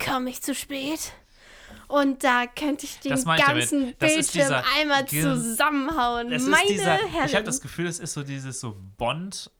komm 0.04 0.28
ich 0.28 0.42
zu 0.42 0.56
spät? 0.56 1.12
Und 1.88 2.24
da 2.24 2.46
könnte 2.48 2.86
ich 2.86 3.00
den 3.00 3.12
Das 3.12 3.22
ich 3.22 3.26
ganzen 3.28 3.90
ist 3.90 4.00
Bildschirm 4.00 4.26
dieser 4.34 4.64
einmal 4.78 5.06
zusammenhauen. 5.08 6.30
Meine 6.50 6.68
dieser, 6.68 6.94
Herren. 6.98 7.26
ich 7.28 7.36
habe 7.36 7.46
das 7.46 7.62
Gefühl, 7.62 7.88
es 7.88 8.00
ist 8.00 8.14
so 8.14 8.24
dieses 8.24 8.60
so 8.60 8.76
Bond, 8.98 9.52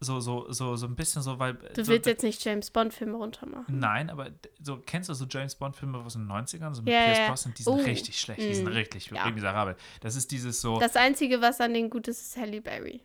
so, 0.00 0.20
so, 0.20 0.50
so, 0.52 0.76
so 0.76 0.86
ein 0.86 0.94
bisschen 0.94 1.22
so, 1.22 1.38
weil. 1.40 1.54
du 1.54 1.84
so, 1.84 1.90
willst 1.90 2.06
jetzt 2.06 2.22
nicht 2.22 2.44
James 2.44 2.70
Bond-Filme 2.70 3.16
runtermachen. 3.16 3.78
Nein, 3.78 4.10
aber 4.10 4.30
so 4.62 4.76
kennst 4.76 5.08
du 5.08 5.14
so 5.14 5.24
James 5.28 5.56
Bond-Filme 5.56 5.98
aus 5.98 6.12
den 6.12 6.26
90ern, 6.28 6.72
so 6.74 6.82
mit 6.82 6.92
Ja, 6.92 7.04
Pierce. 7.06 7.28
Brosnan, 7.28 7.54
die 7.54 7.62
sind 7.64 7.72
Oh. 7.72 7.76
richtig 7.82 8.20
schlecht, 8.20 8.40
die 8.40 8.54
sind 8.54 8.66
Mm. 8.66 8.68
richtig, 8.68 9.06
Ja. 9.10 9.28
miserabel. 9.30 9.76
Das 10.00 10.14
ist 10.14 10.30
dieses 10.30 10.60
so. 10.60 10.78
Das 10.78 10.94
Einzige, 10.94 11.40
was 11.40 11.60
an 11.60 11.74
denen 11.74 11.90
gut 11.90 12.06
ist, 12.06 12.20
ist 12.22 12.36
Halle 12.36 12.60
Berry. 12.60 13.02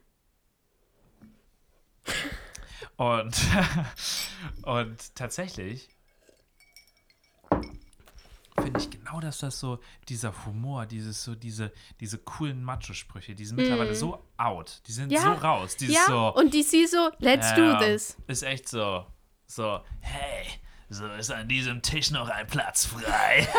Und, 2.98 3.34
und 4.64 5.16
tatsächlich 5.16 5.90
finde 8.64 8.80
ich 8.80 8.90
genau, 8.90 9.20
dass 9.20 9.40
das 9.40 9.60
so, 9.60 9.80
dieser 10.10 10.34
Humor, 10.46 10.86
dieses 10.86 11.24
so, 11.24 11.36
diese, 11.36 11.72
diese 12.00 12.18
coolen 12.18 12.64
Macho-Sprüche, 12.64 13.36
die 13.36 13.46
sind 13.46 13.58
mittlerweile 13.58 13.96
so 13.96 14.20
out, 14.38 14.82
die 14.88 14.92
sind. 14.92 15.12
Ja, 15.12 15.22
so 15.22 15.32
raus, 15.34 15.76
dieses 15.78 15.96
Ja, 15.96 16.06
so. 16.08 16.34
und 16.36 16.54
DC 16.54 16.88
so, 16.90 17.10
let's 17.20 17.50
ja, 17.52 17.56
do 17.56 17.78
this. 17.86 18.18
Ist 18.28 18.44
echt 18.44 18.68
so, 18.70 19.06
so, 19.48 19.80
hey, 20.02 20.46
so 20.90 21.06
ist 21.08 21.32
an 21.32 21.48
diesem 21.48 21.82
Tisch 21.82 22.12
noch 22.12 22.30
ein 22.30 22.48
Platz 22.48 22.86
frei. 22.86 23.48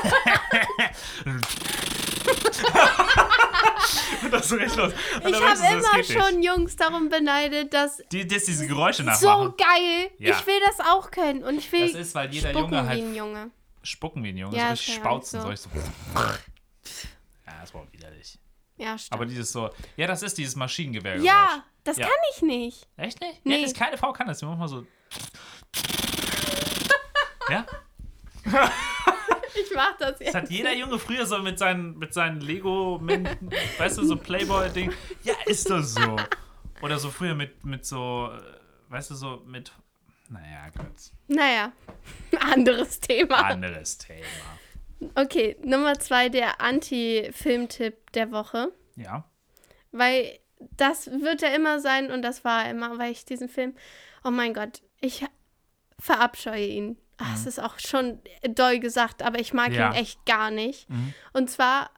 das 4.31 4.43
ist 4.43 4.49
so 4.49 4.57
recht 4.57 4.77
los. 4.77 4.93
Und 5.23 5.29
Ich 5.31 5.43
habe 5.43 5.57
so, 5.57 5.65
immer 5.65 5.81
geht 5.97 6.09
nicht. 6.09 6.13
schon 6.13 6.43
Jungs 6.43 6.77
darum 6.77 7.09
beneidet, 7.09 7.73
dass 7.75 7.99
Die, 8.13 8.27
die 8.27 8.29
diese 8.29 8.67
Geräusche 8.67 9.03
so 9.03 9.09
nachmachen. 9.09 9.55
geil. 9.57 10.11
Ja. 10.19 10.39
Ich 10.39 10.47
will 10.47 10.61
das 10.67 10.81
auch 10.87 11.11
können. 11.11 11.43
Und 11.45 11.59
ich 11.59 11.71
will 11.73 11.91
Das 11.93 12.01
ist, 12.01 12.15
weil 12.15 12.33
jeder 12.33 12.53
Junge 12.53 12.87
halt 12.87 13.15
Junge. 13.15 13.51
Spucken 13.85 14.23
wie 14.25 14.31
ein 14.31 14.37
Junge, 14.37 14.57
Ja, 14.57 14.67
so 14.67 14.71
richtig 14.73 14.95
ja 14.97 15.01
spauzen, 15.01 15.41
so. 15.41 15.47
so 15.47 15.51
richtig 15.51 15.73
so. 15.73 16.21
Ja, 17.47 17.61
das 17.61 17.73
war 17.75 17.87
widerlich. 17.93 18.39
Ja, 18.77 18.99
stimmt. 18.99 19.13
Aber 19.13 19.27
dieses 19.27 19.53
so, 19.53 19.71
ja, 19.97 20.07
das 20.09 20.23
ist 20.23 20.37
dieses 20.37 20.57
Maschinengewehr. 20.57 21.19
ja, 21.19 21.63
das 21.85 21.97
Ja. 21.99 22.07
kann 22.07 22.17
ich 22.35 22.43
nicht. 22.43 22.89
Echt 22.97 23.21
nicht? 23.21 23.45
Nee. 23.45 23.59
Ja, 23.59 23.63
das, 23.63 23.75
keine 23.75 23.97
Frau 23.99 24.13
kann 24.13 24.27
das. 24.27 24.41
Wir 24.43 24.49
machen 24.49 24.59
mal 24.59 24.69
so. 24.69 24.85
ja? 27.51 27.67
Ich 29.55 29.71
mach 29.75 29.97
das 29.99 30.13
Das 30.13 30.21
jetzt. 30.21 30.35
hat 30.35 30.51
jeder 30.51 30.75
Junge 30.75 30.99
früher 30.99 31.27
so 31.27 31.39
mit 31.39 31.59
seinen, 31.59 31.97
mit 31.99 32.13
seinen 32.13 32.41
lego 32.41 33.01
weißt 33.79 33.99
du, 33.99 34.05
so 34.05 34.17
Playboy-Ding. 34.17 34.93
Ja, 35.23 35.35
ist 35.47 35.71
das 35.71 35.95
so. 35.95 36.17
Oder 36.83 36.99
so 36.99 37.11
früher 37.11 37.35
mit, 37.35 37.65
mit 37.65 37.87
so, 37.87 38.31
äh, 38.33 38.91
weißt 38.91 39.11
du, 39.13 39.15
so 39.15 39.43
mit, 39.47 39.73
naja, 40.29 40.69
Gott, 40.77 41.13
Naja, 41.29 41.73
anderes 42.41 43.01
Thema. 43.01 43.37
anderes 43.45 43.99
Thema. 43.99 44.25
Okay, 45.17 45.57
Nummer 45.63 45.99
zwei, 45.99 46.29
der 46.29 46.61
Anti-Filmtipp 46.61 48.13
der 48.13 48.31
Woche. 48.33 48.73
Ja. 48.97 49.25
Weil 49.93 50.39
das 50.77 51.07
wird 51.11 51.43
er 51.43 51.55
immer 51.55 51.81
sein 51.81 52.11
und 52.11 52.23
das 52.23 52.45
war 52.45 52.65
er 52.65 52.71
immer, 52.71 52.99
weil 52.99 53.13
ich 53.13 53.25
diesen 53.25 53.49
Film, 53.49 53.75
oh 54.25 54.31
mein 54.31 54.55
Gott, 54.55 54.83
ich 55.01 55.25
verabscheue 55.99 56.67
ihn. 56.67 56.99
Ach, 57.19 57.35
Es 57.35 57.47
ist 57.47 57.61
auch 57.61 57.79
schon 57.79 58.21
doll 58.49 58.81
gesagt, 58.81 59.23
aber 59.23 59.39
ich 59.39 59.53
mag 59.53 59.69
Mhm. 59.71 59.75
Ja. 59.75 59.91
ihn 59.91 59.95
echt 59.97 60.25
gar 60.27 60.51
nicht. 60.51 60.89
Mhm. 60.91 61.15
Und 61.33 61.51
zwar 61.51 61.91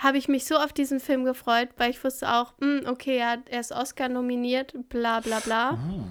habe 0.00 0.16
ich 0.18 0.28
mich 0.28 0.46
so 0.46 0.56
auf 0.56 0.72
diesen 0.72 1.00
Film 1.00 1.24
gefreut, 1.24 1.68
weil 1.76 1.90
ich 1.90 2.02
wusste 2.02 2.32
auch, 2.32 2.54
hm, 2.60 2.82
okay, 2.86 3.18
er, 3.18 3.42
er 3.50 3.60
ist 3.60 3.72
Oscar 3.72 4.08
nominiert, 4.08 4.72
bla 4.88 5.20
bla 5.20 5.40
bla. 5.40 5.72
Uh, 5.74 6.04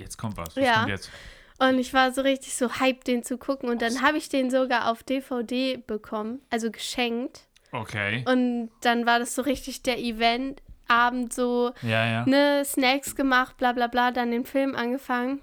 jetzt 0.00 0.16
kommt 0.16 0.36
was. 0.36 0.56
Was 0.56 0.64
Ja. 0.64 0.74
kommt 0.78 0.88
jetzt? 0.88 1.10
Und 1.58 1.78
ich 1.78 1.92
war 1.92 2.10
so 2.12 2.22
richtig 2.22 2.54
so 2.56 2.80
hyped, 2.80 3.06
den 3.06 3.22
zu 3.22 3.36
gucken. 3.36 3.68
Und 3.68 3.82
dann 3.82 4.00
habe 4.02 4.16
ich 4.18 4.28
den 4.30 4.50
sogar 4.50 4.90
auf 4.90 5.02
DVD 5.02 5.76
bekommen, 5.76 6.40
also 6.50 6.70
geschenkt. 6.70 7.42
Okay. 7.72 8.24
Und 8.26 8.70
dann 8.80 9.04
war 9.06 9.18
das 9.18 9.34
so 9.34 9.42
richtig 9.42 9.82
der 9.82 9.98
Eventabend, 9.98 11.32
so 11.32 11.72
Ja, 11.82 12.06
ja. 12.06 12.24
ne, 12.26 12.62
Snacks 12.64 13.14
gemacht, 13.14 13.58
bla 13.58 13.72
bla 13.72 13.86
bla, 13.88 14.10
dann 14.10 14.30
den 14.30 14.46
Film 14.46 14.74
angefangen. 14.74 15.40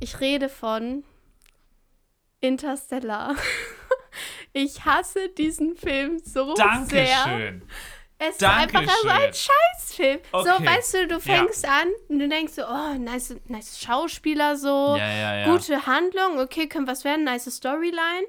Ich 0.00 0.20
rede 0.20 0.48
von 0.48 1.04
Interstellar. 2.40 3.34
Ich 4.52 4.86
hasse 4.86 5.28
diesen 5.36 5.76
Film 5.76 6.18
so 6.18 6.54
sehr. 6.56 6.64
Dankeschön. 6.64 7.62
Es 8.18 8.36
ist 8.36 8.44
einfach 8.44 8.82
so 8.82 9.08
ein 9.08 9.20
Dankeschön. 9.20 9.50
Scheißfilm. 9.76 10.18
So, 10.32 10.38
Okay. 10.38 10.66
weißt 10.66 10.94
du, 10.94 11.06
du 11.08 11.20
fängst 11.20 11.68
an 11.68 11.88
und 12.08 12.18
du 12.18 12.28
denkst 12.28 12.54
so, 12.54 12.62
oh, 12.62 12.94
nice, 12.98 13.36
nice 13.46 13.78
Schauspieler 13.78 14.56
so, 14.56 14.96
Ja, 14.96 15.12
ja, 15.12 15.36
ja. 15.40 15.52
gute 15.52 15.86
Handlung, 15.86 16.38
okay, 16.38 16.66
könnte 16.66 16.90
was 16.90 17.04
werden, 17.04 17.24
nice 17.24 17.54
Storyline. 17.54 18.26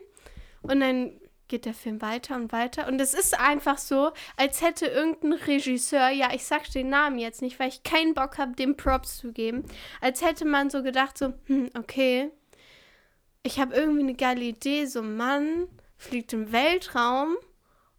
Und 0.61 0.81
dann 0.81 1.19
geht 1.47 1.63
der 1.65 1.73
Film 1.73 2.01
weiter 2.01 2.35
und 2.35 2.51
weiter. 2.51 2.87
Und 2.89 2.99
es 2.99 3.13
ist 3.13 3.39
einfach 3.39 3.77
so, 3.77 4.11
als 4.35 4.61
hätte 4.61 4.87
irgendein 4.87 5.31
Regisseur, 5.33 6.09
ja, 6.09 6.33
ich 6.33 6.43
sag 6.45 6.69
den 6.71 6.89
Namen 6.89 7.17
jetzt 7.19 7.41
nicht, 7.41 7.57
weil 7.57 7.69
ich 7.69 7.83
keinen 7.83 8.13
Bock 8.13 8.37
habe, 8.37 8.53
dem 8.55 8.75
Props 8.75 9.19
zu 9.19 9.31
geben, 9.31 9.63
als 10.01 10.21
hätte 10.21 10.43
man 10.43 10.69
so 10.69 10.83
gedacht, 10.83 11.17
so, 11.17 11.33
hm, 11.45 11.69
okay, 11.79 12.29
ich 13.43 13.59
habe 13.61 13.73
irgendwie 13.73 14.01
eine 14.01 14.15
geile 14.15 14.41
Idee, 14.43 14.85
so 14.85 14.99
ein 14.99 15.15
Mann 15.15 15.69
fliegt 15.95 16.33
im 16.33 16.51
Weltraum 16.51 17.37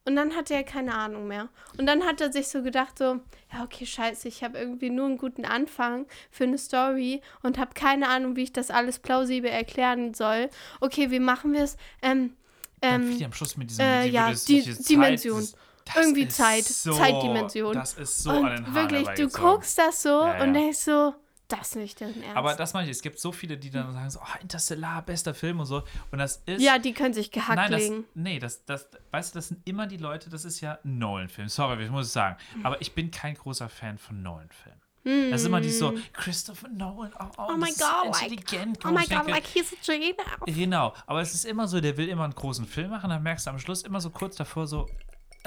und 0.08 0.16
dann 0.16 0.34
hatte 0.34 0.54
er 0.54 0.64
keine 0.64 0.94
Ahnung 0.94 1.28
mehr. 1.28 1.50
Und 1.76 1.84
dann 1.84 2.02
hat 2.02 2.22
er 2.22 2.32
sich 2.32 2.48
so 2.48 2.62
gedacht, 2.62 2.96
so, 2.96 3.20
ja, 3.52 3.62
okay, 3.62 3.84
scheiße, 3.84 4.26
ich 4.26 4.42
habe 4.42 4.56
irgendwie 4.56 4.88
nur 4.88 5.04
einen 5.04 5.18
guten 5.18 5.44
Anfang 5.44 6.06
für 6.30 6.44
eine 6.44 6.56
Story 6.56 7.20
und 7.42 7.58
habe 7.58 7.74
keine 7.74 8.08
Ahnung, 8.08 8.34
wie 8.34 8.44
ich 8.44 8.52
das 8.54 8.70
alles 8.70 9.00
plausibel 9.00 9.50
erklären 9.50 10.14
soll. 10.14 10.48
Okay, 10.80 11.10
wie 11.10 11.20
machen 11.20 11.52
wir 11.52 11.62
es? 11.62 11.76
Ähm, 12.00 12.32
ähm, 12.80 13.18
am 13.22 13.32
Schluss 13.34 13.58
mit 13.58 13.68
diesem 13.68 13.84
äh, 13.84 14.06
ja, 14.06 14.32
die 14.32 14.62
dieses 14.62 14.86
Dimension. 14.86 15.42
Zeit, 15.42 15.54
das 15.84 15.96
Irgendwie 15.96 16.28
Zeit, 16.28 16.64
so, 16.64 16.92
Zeitdimension. 16.92 17.74
Das 17.74 17.92
ist 17.92 18.22
so 18.22 18.30
und 18.30 18.74
wirklich, 18.74 19.08
du 19.10 19.28
guckst 19.28 19.76
das 19.78 20.02
so 20.02 20.08
Ja, 20.08 20.42
und 20.42 20.54
ja. 20.54 20.60
denkst 20.60 20.78
so, 20.78 21.14
das 21.48 21.74
nicht 21.74 22.00
dein 22.00 22.22
Ernst. 22.22 22.36
Aber 22.36 22.54
das 22.54 22.74
meine 22.74 22.86
ich, 22.86 22.92
es 22.92 23.02
gibt 23.02 23.18
so 23.18 23.32
viele, 23.32 23.56
die 23.56 23.70
dann 23.70 23.92
sagen 23.92 24.10
so, 24.10 24.20
oh, 24.20 24.38
Interstellar, 24.42 25.02
bester 25.02 25.34
Film 25.34 25.60
und 25.60 25.66
so. 25.66 25.82
Und 26.10 26.18
das 26.18 26.42
ist. 26.46 26.60
ja, 26.62 26.78
die 26.78 26.92
können 26.92 27.14
sich 27.14 27.30
gehackt 27.30 27.56
Nein, 27.56 27.72
das, 27.72 27.80
legen. 27.82 28.04
nee, 28.14 28.38
das, 28.38 28.64
das, 28.64 28.88
weißt 29.10 29.34
du, 29.34 29.38
das 29.38 29.48
sind 29.48 29.66
immer 29.66 29.86
die 29.86 29.96
Leute, 29.96 30.30
das 30.30 30.44
ist 30.44 30.60
ja 30.60 30.78
ein 30.84 30.98
Nolan-Film. 30.98 31.48
Sorry, 31.48 31.84
ich 31.84 31.90
muss 31.90 32.06
es 32.06 32.12
sagen. 32.12 32.36
Aber 32.62 32.80
ich 32.80 32.94
bin 32.94 33.10
kein 33.10 33.34
großer 33.34 33.68
Fan 33.68 33.98
von 33.98 34.22
Nolan-Filmen. 34.22 34.80
Das 35.30 35.40
ist 35.40 35.46
immer 35.46 35.60
die 35.62 35.70
so, 35.70 35.94
Christopher 36.12 36.68
Nolan, 36.68 37.10
oh, 37.18 37.24
oh, 37.38 37.46
Oh 37.52 37.56
my 37.56 37.70
ist 37.70 37.80
God, 37.80 38.12
like- 38.12 38.30
intelligent. 38.30 38.78
Oh 38.84 38.88
my 38.88 39.00
God, 39.06 39.10
denke- 39.10 39.30
like 39.30 39.46
he's 39.46 39.72
a 39.72 39.76
genius. 39.86 40.16
Genau, 40.44 40.92
aber 41.06 41.22
es 41.22 41.32
ist 41.32 41.46
immer 41.46 41.66
so, 41.66 41.80
der 41.80 41.96
will 41.96 42.08
immer 42.08 42.24
einen 42.24 42.34
großen 42.34 42.66
Film 42.66 42.90
machen, 42.90 43.08
dann 43.08 43.22
merkst 43.22 43.46
du 43.46 43.50
am 43.50 43.58
Schluss 43.58 43.82
immer 43.82 44.02
so 44.02 44.10
kurz 44.10 44.36
davor 44.36 44.66
so, 44.66 44.86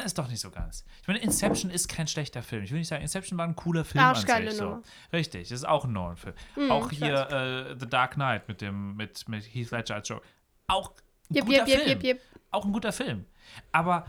das 0.02 0.12
ist 0.12 0.18
doch 0.18 0.28
nicht 0.28 0.40
so 0.40 0.52
ganz. 0.52 0.86
Ich 1.02 1.08
meine, 1.08 1.20
Inception 1.20 1.72
ist 1.72 1.88
kein 1.88 2.08
schlechter 2.08 2.44
Film. 2.44 2.64
Ich 2.64 2.72
will 2.72 2.80
nicht 2.80 2.88
sagen, 2.88 3.02
Inception 3.02 3.38
war 3.38 3.48
ein 3.48 3.56
cooler 3.56 3.86
Film 3.86 4.04
an 4.04 4.16
sich. 4.16 4.54
So. 4.54 4.82
Richtig, 5.14 5.50
das 5.50 5.60
ist 5.60 5.68
auch 5.68 5.86
ein 5.86 5.94
Nolan-Film. 5.94 6.36
Hm, 6.56 6.72
auch 6.72 6.92
ich 6.92 7.00
hier 7.00 7.30
äh, 7.32 7.76
The 7.80 7.88
Dark 7.88 8.16
Knight 8.16 8.48
mit, 8.48 8.62
dem, 8.62 8.96
mit, 8.96 9.28
mit 9.30 9.44
Heath 9.44 9.72
Ledger 9.72 9.96
als 9.96 10.10
Joker. 10.10 10.26
Auch 10.68 10.92
ein 11.30 11.36
Jep, 11.36 11.46
guter 11.46 11.68
jep, 11.68 11.82
Film. 11.82 12.02
jep. 12.02 12.22
Auch 12.52 12.66
ein 12.66 12.72
guter 12.72 12.92
Film. 12.92 13.26
Aber 13.72 14.06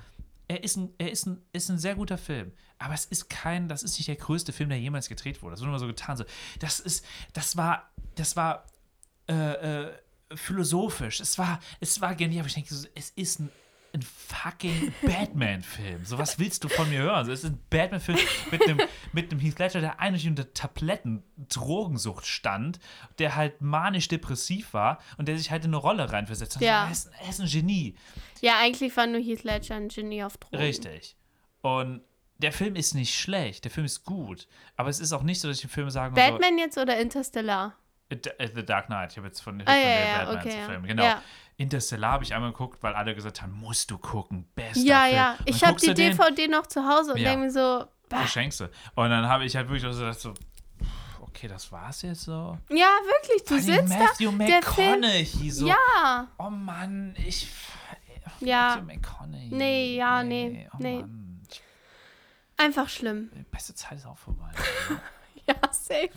er 0.49 0.63
ist 0.63 0.77
ein, 0.77 0.93
er 0.99 1.11
ist 1.11 1.27
ein, 1.27 1.43
ist 1.53 1.69
ein 1.71 1.79
sehr 1.79 1.95
guter 1.95 2.19
Film. 2.19 2.53
Aber 2.79 2.95
es 2.95 3.05
ist 3.05 3.31
kein, 3.31 3.69
das 3.69 3.83
ist 3.83 3.97
nicht 3.99 4.09
der 4.09 4.17
größte 4.17 4.53
Film, 4.53 4.69
der 4.69 4.79
jemals 4.79 5.09
gedreht 5.09 5.43
wurde. 5.43 5.53
Das 5.53 5.61
wurde 5.61 5.71
immer 5.71 5.79
so 5.79 5.87
getan. 5.87 6.17
So, 6.17 6.25
das 6.59 6.81
ist, 6.81 7.05
das 7.33 7.57
war, 7.57 7.91
das 8.17 8.37
war 8.37 8.67
äh, 9.29 9.85
äh, 9.85 9.93
philosophisch. 10.35 11.21
Es 11.21 11.39
war, 11.39 11.61
es 11.81 12.01
war 12.01 12.15
genial. 12.15 12.41
Aber 12.41 12.49
ich 12.49 12.55
denke, 12.55 12.75
es 12.95 13.11
ist 13.11 13.41
ein, 13.41 13.51
ein 13.95 14.03
fucking 14.03 14.93
Batman-Film. 15.03 16.05
So 16.05 16.19
was 16.19 16.39
willst 16.39 16.65
du 16.65 16.69
von 16.69 16.89
mir 16.89 17.01
hören? 17.01 17.27
So, 17.27 17.33
es 17.33 17.45
ist 17.45 17.51
ein 17.51 17.61
Batman-Film 17.71 18.19
mit 18.51 18.63
einem, 18.63 18.81
mit 19.13 19.31
einem 19.31 19.41
Heath 19.41 19.59
Ledger, 19.59 19.81
der 19.81 20.01
eigentlich 20.01 20.27
unter 20.27 20.53
Tabletten-Drogensucht 20.53 22.27
stand, 22.27 22.79
der 23.19 23.37
halt 23.37 23.61
manisch-depressiv 23.61 24.73
war 24.73 24.99
und 25.19 25.29
der 25.29 25.37
sich 25.39 25.51
halt 25.51 25.65
in 25.65 25.71
eine 25.71 25.77
Rolle 25.77 26.11
reinversetzt 26.13 26.57
hat. 26.57 26.63
Ja. 26.63 26.87
Er, 26.87 26.93
ist, 26.93 27.11
er 27.21 27.29
ist 27.29 27.41
ein 27.41 27.49
Genie. 27.49 27.97
Ja, 28.41 28.59
eigentlich 28.61 28.97
war 28.97 29.07
nur 29.07 29.21
Heath 29.21 29.45
Ledger 29.45 29.77
ein 29.77 29.89
Genie 29.89 30.25
auf 30.25 30.37
Drogen. 30.37 30.57
Richtig. 30.57 31.17
Und 31.61 32.03
der 32.39 32.53
Film 32.53 32.75
ist 32.75 32.95
nicht 32.95 33.15
schlecht, 33.15 33.65
der 33.65 33.71
Film 33.71 33.87
ist 33.87 34.05
gut. 34.05 34.49
Aber 34.77 34.89
es 34.89 35.01
ist 35.01 35.13
auch 35.13 35.23
nicht 35.23 35.41
so, 35.41 35.49
dass 35.49 35.59
ich 35.59 35.63
den 35.63 35.71
Film 35.71 35.91
sagen 35.91 36.15
Batman 36.15 36.59
jetzt 36.59 36.77
oder 36.77 36.99
Interstellar? 36.99 37.77
so, 38.11 38.31
äh, 38.39 38.51
The 38.55 38.65
Dark 38.65 38.87
Knight. 38.87 39.13
Ich 39.13 39.19
habe 39.19 39.29
jetzt 39.29 39.41
von, 39.41 39.61
Ah, 39.63 39.65
von 39.65 39.75
ja, 39.75 39.81
der 39.81 40.07
ja, 40.07 40.25
Batman 40.25 40.39
okay. 40.39 40.67
Film. 40.67 40.83
Genau. 40.85 41.03
Ja. 41.03 41.23
Interstellar 41.63 42.13
habe 42.13 42.25
ich 42.25 42.35
einmal 42.35 42.51
geguckt, 42.53 42.83
weil 42.83 42.95
alle 42.95 43.15
gesagt 43.15 43.41
haben, 43.43 43.53
musst 43.53 43.91
du 43.91 43.99
gucken. 43.99 44.47
Bester 44.55 44.81
Ja, 44.81 45.03
Film. 45.05 45.17
ja. 45.17 45.37
Ich 45.47 45.65
habe 45.65 45.79
die 45.81 45.87
du 45.87 45.95
den, 45.95 46.17
DVD 46.17 46.49
noch 46.49 46.67
zu 46.67 46.87
Hause 46.87 47.13
und 47.13 47.19
Ja. 47.19 47.31
denke 47.31 47.47
mir 47.47 47.51
so, 47.53 47.85
bah. 48.09 48.19
Verschenkst 48.19 48.61
du. 48.61 48.65
Und 48.95 49.11
dann 49.11 49.29
habe 49.29 49.45
ich 49.45 49.57
halt 49.57 49.69
wirklich 49.69 49.83
so 49.95 49.99
gedacht, 50.01 50.21
so, 50.21 50.35
okay, 51.21 51.49
das 51.49 51.71
war's 51.73 52.03
jetzt 52.03 52.23
so. 52.23 52.59
ja, 52.69 52.87
wirklich, 53.05 53.43
du 53.45 53.55
Vor 53.55 53.59
sitzt 53.61 53.89
Matthew 53.89 54.37
da, 54.39 54.45
Film, 54.75 55.01
McConaughey 55.01 55.51
so. 55.51 55.67
ja, 55.67 56.29
Oh 56.39 56.51
Mann, 56.51 57.15
ich. 57.19 57.49
Ja. 58.41 58.77
Matthew 58.81 58.85
McConaughey. 58.87 59.49
Nee, 59.51 59.97
ja, 59.97 60.23
nee, 60.23 60.69
Oh 60.73 60.77
nee. 60.79 61.05
Einfach 62.57 62.89
schlimm. 62.89 63.31
Die 63.35 63.43
beste 63.45 63.75
Zeit 63.75 63.99
ist 63.99 64.07
auch 64.07 64.19
vorbei. 64.19 64.51
Ja, 65.49 65.55
safe. 65.73 66.11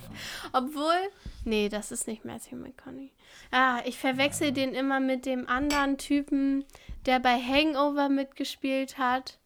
Obwohl, 0.53 1.09
nee, 1.45 1.67
das 1.69 1.91
ist 1.91 2.07
nicht 2.07 2.25
Matthew 2.25 2.57
McConaughey. 2.57 3.11
Ah, 3.51 3.79
ich 3.85 3.97
verwechsel 3.97 4.51
den 4.51 4.73
immer 4.75 4.99
mit 4.99 5.25
dem 5.25 5.47
anderen 5.49 5.97
Typen, 5.97 6.63
der 7.05 7.19
bei 7.19 7.39
Hangover 7.39 8.07
mitgespielt 8.09 8.97
hat. 8.99 9.37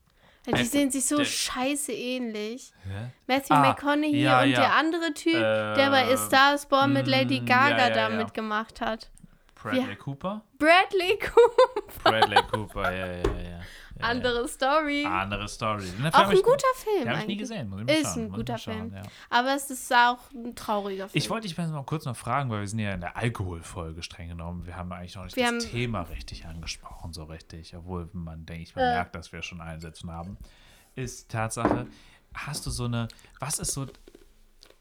Die 0.46 0.52
Äh, 0.52 0.64
sehen 0.66 0.92
sich 0.92 1.06
so 1.06 1.18
der- 1.18 1.26
scheiße 1.26 1.92
ähnlich. 1.94 2.74
Hä? 2.86 3.12
Matthew 3.28 3.54
Ah, 3.54 3.62
McConaughey 3.62 4.22
ja, 4.22 4.42
und 4.42 4.50
ja. 4.50 4.60
der 4.62 4.74
andere 4.76 5.14
Typ, 5.14 5.34
der 5.34 5.90
bei 5.92 6.06
A 6.06 6.12
Äh, 6.12 6.18
Star 6.18 6.56
is 6.56 6.66
Born 6.66 6.94
mit 6.94 7.08
Lady 7.08 7.42
mm, 7.42 7.46
Gaga 7.46 7.88
ja, 7.88 7.94
da 7.94 8.10
mitgemacht 8.10 8.82
hat. 8.82 9.10
Bradley. 9.62 9.96
Cooper? 9.98 10.42
Bradley 10.58 11.20
Cooper. 11.20 12.02
Bradley 12.04 12.42
Cooper, 12.52 12.92
ja, 12.98 13.06
ja, 13.08 13.18
ja. 13.18 13.60
Ja. 14.00 14.06
Andere 14.06 14.48
Story. 14.48 15.06
Andere 15.06 15.48
Story. 15.48 15.86
Auch 16.12 16.20
ein 16.30 16.32
ich- 16.38 16.44
guter 16.44 16.64
Film 16.76 17.04
Den 17.04 17.10
habe 17.10 17.22
ich 17.22 17.28
nie 17.28 17.38
gesehen. 17.38 17.70
Muss 17.70 17.82
ich 17.82 17.90
Ist 17.90 18.14
schauen, 18.14 18.24
ein 18.26 18.32
guter 18.32 18.58
schauen, 18.58 18.74
Film. 18.92 18.94
Ja. 18.96 19.02
Aber 19.30 19.56
es 19.56 19.70
ist 19.70 19.94
auch 19.94 20.18
ein 20.34 20.56
trauriger 20.56 21.10
Film. 21.10 21.18
Ich 21.22 21.30
wollte 21.30 21.48
dich 21.48 21.58
mal 21.58 21.84
kurz 21.84 22.06
noch 22.06 22.16
fragen, 22.16 22.50
weil 22.50 22.62
wir 22.62 22.68
sind 22.68 22.80
ja 22.80 22.94
in 22.94 23.02
der 23.02 23.16
Alkoholfolge 23.18 24.02
streng 24.04 24.30
genommen. 24.30 24.66
Wir 24.66 24.76
haben 24.76 24.92
eigentlich 24.92 25.16
noch 25.16 25.26
nicht 25.26 25.36
Wir 25.36 25.52
das 25.52 25.66
haben- 25.66 25.72
Thema 25.72 26.02
richtig 26.04 26.46
angesprochen, 26.46 27.14
so 27.14 27.26
richtig. 27.26 27.76
Obwohl 27.76 28.10
man, 28.14 28.46
denke 28.46 28.64
ich, 28.64 28.76
man 28.76 28.84
Äh. 28.86 28.94
merkt, 28.96 29.16
dass 29.16 29.32
wir 29.32 29.42
schon 29.42 29.62
Einsätze 29.62 30.08
haben. 30.08 30.38
Ist 30.96 31.30
Tatsache, 31.30 31.88
hast 32.34 32.66
du 32.66 32.70
so 32.72 32.86
eine, 32.86 33.08
was 33.40 33.60
ist 33.60 33.74
so, 33.74 33.86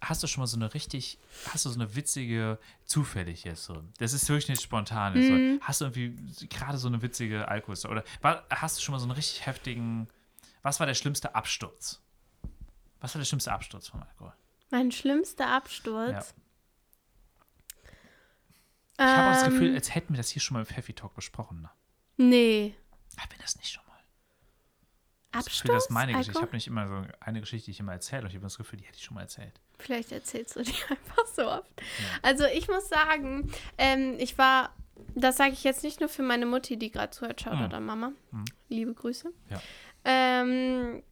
hast 0.01 0.23
du 0.23 0.27
schon 0.27 0.43
mal 0.43 0.47
so 0.47 0.57
eine 0.57 0.73
richtig, 0.75 1.19
hast 1.53 1.65
du 1.65 1.71
so 1.71 1.75
eine 1.81 1.95
witzige, 1.97 2.59
zufällig 2.85 3.45
jetzt 3.45 3.65
so, 3.65 3.83
das 3.99 4.13
ist 4.13 4.29
wirklich 4.29 4.49
nicht 4.49 4.63
spontan, 4.63 5.15
Mhm. 5.15 5.59
so, 5.59 5.67
hast 5.67 5.81
du 5.81 5.87
irgendwie 5.87 6.47
gerade 6.49 6.79
so 6.79 6.87
eine 6.89 7.03
witzige 7.03 7.49
Alkohol 7.49 7.77
oder 7.91 8.05
war, 8.21 8.45
hast 8.51 8.79
du 8.79 8.83
schon 8.83 8.93
mal 8.93 8.99
so 8.99 9.07
einen 9.07 9.13
richtig 9.13 9.45
heftigen, 9.47 10.09
was 10.63 10.79
war 10.81 10.87
der 10.87 10.95
schlimmste 10.95 11.35
Absturz? 11.35 12.01
Was 13.01 13.15
war 13.15 13.21
der 13.21 13.27
schlimmste 13.27 13.53
Absturz 13.53 13.89
vom 13.89 14.03
Alkohol? 14.03 14.33
Mein 14.71 14.91
schlimmster 14.93 15.49
Absturz. 15.49 16.11
Ja. 16.11 16.25
Ich 19.01 19.05
habe 19.05 19.29
auch 19.31 19.35
das 19.43 19.45
Gefühl, 19.53 19.69
Ähm, 19.69 19.75
als 19.77 19.95
hätten 19.95 20.13
wir 20.15 20.17
das 20.17 20.31
hier 20.31 20.43
schon 20.43 20.55
mal 20.55 20.61
im 20.61 20.67
Pfeffi 20.67 20.93
Talk 20.93 21.15
besprochen. 21.15 21.63
Ne? 21.63 21.71
Nee. 22.17 22.75
Haben 23.17 23.31
wir 23.31 23.39
das 23.39 23.57
nicht 23.57 23.71
schon 23.73 23.85
mal? 23.87 23.99
Das 25.31 25.47
Absturz? 25.47 25.63
Gefühl, 25.63 25.75
das 25.75 25.85
ist 25.85 25.91
meine 25.91 26.13
Geschichte. 26.13 26.33
Ich 26.33 26.43
habe 26.43 26.57
nicht 26.57 26.67
immer 26.67 26.89
so 26.89 27.07
eine 27.21 27.41
Geschichte, 27.41 27.67
die 27.67 27.71
ich 27.71 27.81
immer 27.81 27.93
erzähle. 27.93 28.23
Und 28.23 28.29
ich 28.31 28.35
habe 28.35 28.43
das 28.47 28.59
Gefühl, 28.59 28.79
die 28.81 28.85
hätte 28.87 28.97
ich 28.99 29.05
schon 29.05 29.15
mal 29.15 29.21
erzählt. 29.23 29.61
Vielleicht 29.79 30.12
erzählst 30.12 30.57
du 30.57 30.62
die 30.62 30.74
einfach 30.89 31.26
so 31.26 31.49
oft. 31.49 31.70
Also 32.22 32.45
ich 32.47 32.68
muss 32.68 32.89
sagen, 32.89 33.51
ähm, 33.79 34.16
ich 34.18 34.37
war, 34.39 34.74
das 35.14 35.37
sage 35.37 35.53
ich 35.53 35.64
jetzt 35.64 35.83
nicht 35.85 36.01
nur 36.01 36.09
für 36.09 36.22
meine 36.22 36.47
Mutti, 36.47 36.76
die 36.76 36.91
gerade 36.91 37.11
zuhört, 37.11 37.41
schaut 37.41 37.55
Mhm. 37.55 37.72
an 37.74 37.85
Mama. 37.87 38.12
Mhm. 38.33 38.45
Liebe 38.68 38.93
Grüße. 38.95 39.33
Ja. 39.51 39.61
Ähm, 40.05 41.03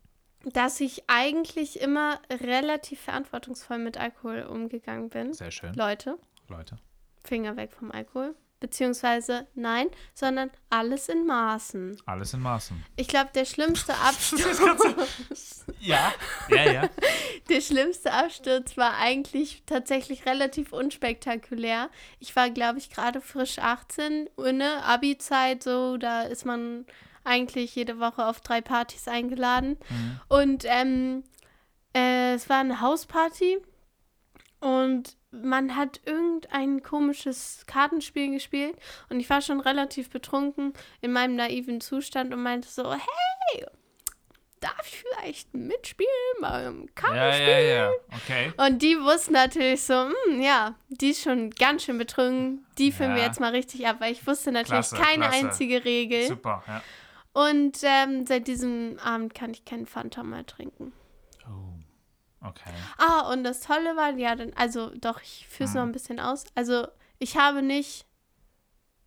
dass 0.44 0.80
ich 0.80 1.04
eigentlich 1.08 1.80
immer 1.80 2.20
relativ 2.30 3.00
verantwortungsvoll 3.00 3.78
mit 3.78 3.98
Alkohol 3.98 4.42
umgegangen 4.42 5.08
bin. 5.10 5.32
Sehr 5.32 5.50
schön, 5.50 5.74
Leute, 5.74 6.18
Leute. 6.48 6.78
Finger 7.24 7.56
weg 7.56 7.72
vom 7.72 7.90
Alkohol. 7.90 8.34
Beziehungsweise 8.58 9.46
nein, 9.54 9.88
sondern 10.14 10.50
alles 10.70 11.10
in 11.10 11.26
Maßen. 11.26 12.00
Alles 12.06 12.32
in 12.32 12.40
Maßen. 12.40 12.82
Ich 12.96 13.06
glaube, 13.06 13.30
der 13.34 13.44
schlimmste 13.44 13.94
Absturz. 14.04 15.64
Ja, 15.80 16.12
ja, 16.48 16.72
ja. 16.72 16.90
Der 17.48 17.60
schlimmste 17.60 18.12
Absturz 18.12 18.76
war 18.76 18.96
eigentlich 18.96 19.62
tatsächlich 19.66 20.26
relativ 20.26 20.72
unspektakulär. 20.72 21.90
Ich 22.18 22.34
war, 22.34 22.50
glaube 22.50 22.78
ich, 22.78 22.90
gerade 22.90 23.20
frisch 23.20 23.58
18, 23.58 24.30
ne, 24.52 24.82
Abi-Zeit, 24.84 25.62
so, 25.62 25.96
da 25.96 26.22
ist 26.22 26.44
man 26.44 26.86
eigentlich 27.24 27.74
jede 27.74 27.98
Woche 27.98 28.24
auf 28.26 28.40
drei 28.40 28.60
Partys 28.60 29.06
eingeladen. 29.06 29.76
Mhm. 29.90 30.20
Und 30.28 30.64
ähm, 30.66 31.24
äh, 31.94 32.34
es 32.34 32.48
war 32.48 32.60
eine 32.60 32.80
Hausparty 32.80 33.58
und 34.60 35.15
man 35.30 35.76
hat 35.76 36.00
irgendein 36.06 36.82
komisches 36.82 37.64
Kartenspiel 37.66 38.30
gespielt 38.32 38.76
und 39.10 39.20
ich 39.20 39.28
war 39.28 39.42
schon 39.42 39.60
relativ 39.60 40.10
betrunken 40.10 40.72
in 41.00 41.12
meinem 41.12 41.36
naiven 41.36 41.80
Zustand 41.80 42.32
und 42.32 42.42
meinte 42.42 42.68
so, 42.68 42.90
hey, 42.92 43.66
darf 44.60 44.80
ich 44.86 45.00
vielleicht 45.04 45.52
mitspielen 45.54 46.10
beim 46.40 46.82
Ja, 46.86 46.90
Kartenspiel? 46.94 47.48
ja, 47.48 47.58
ja. 47.60 47.90
Okay. 48.14 48.52
Und 48.56 48.80
die 48.82 48.96
wussten 48.98 49.34
natürlich 49.34 49.82
so, 49.82 50.08
hm, 50.26 50.40
ja, 50.40 50.74
die 50.88 51.10
ist 51.10 51.22
schon 51.22 51.50
ganz 51.50 51.84
schön 51.84 51.98
betrunken, 51.98 52.64
die 52.78 52.90
filmen 52.92 53.14
wir 53.16 53.22
Ja. 53.22 53.28
jetzt 53.28 53.40
mal 53.40 53.50
richtig 53.52 53.86
ab, 53.86 53.96
weil 54.00 54.12
ich 54.12 54.26
wusste 54.26 54.52
natürlich 54.52 54.88
Klasse, 54.88 54.96
keine 54.96 55.24
klasse. 55.28 55.36
einzige 55.46 55.84
Regel. 55.84 56.26
Super, 56.26 56.62
ja. 56.66 56.82
Und 57.34 57.78
ähm, 57.82 58.24
seit 58.26 58.48
diesem 58.48 58.98
Abend 59.04 59.34
kann 59.34 59.50
ich 59.50 59.66
keinen 59.66 59.84
Fanta 59.86 60.22
mehr 60.22 60.46
trinken. 60.46 60.94
Oh, 62.42 62.46
okay. 62.48 62.70
Ah, 62.98 63.30
und 63.32 63.44
das 63.44 63.60
Tolle 63.60 63.96
war, 63.96 64.10
ja, 64.16 64.34
dann, 64.36 64.52
also 64.54 64.90
doch, 64.96 65.20
ich 65.22 65.46
führe 65.48 65.68
es 65.68 65.74
Mhm. 65.74 65.80
noch 65.80 65.86
ein 65.86 65.92
bisschen 65.92 66.20
aus. 66.20 66.44
Also, 66.54 66.86
ich 67.18 67.36
habe 67.36 67.62
nicht, 67.62 68.06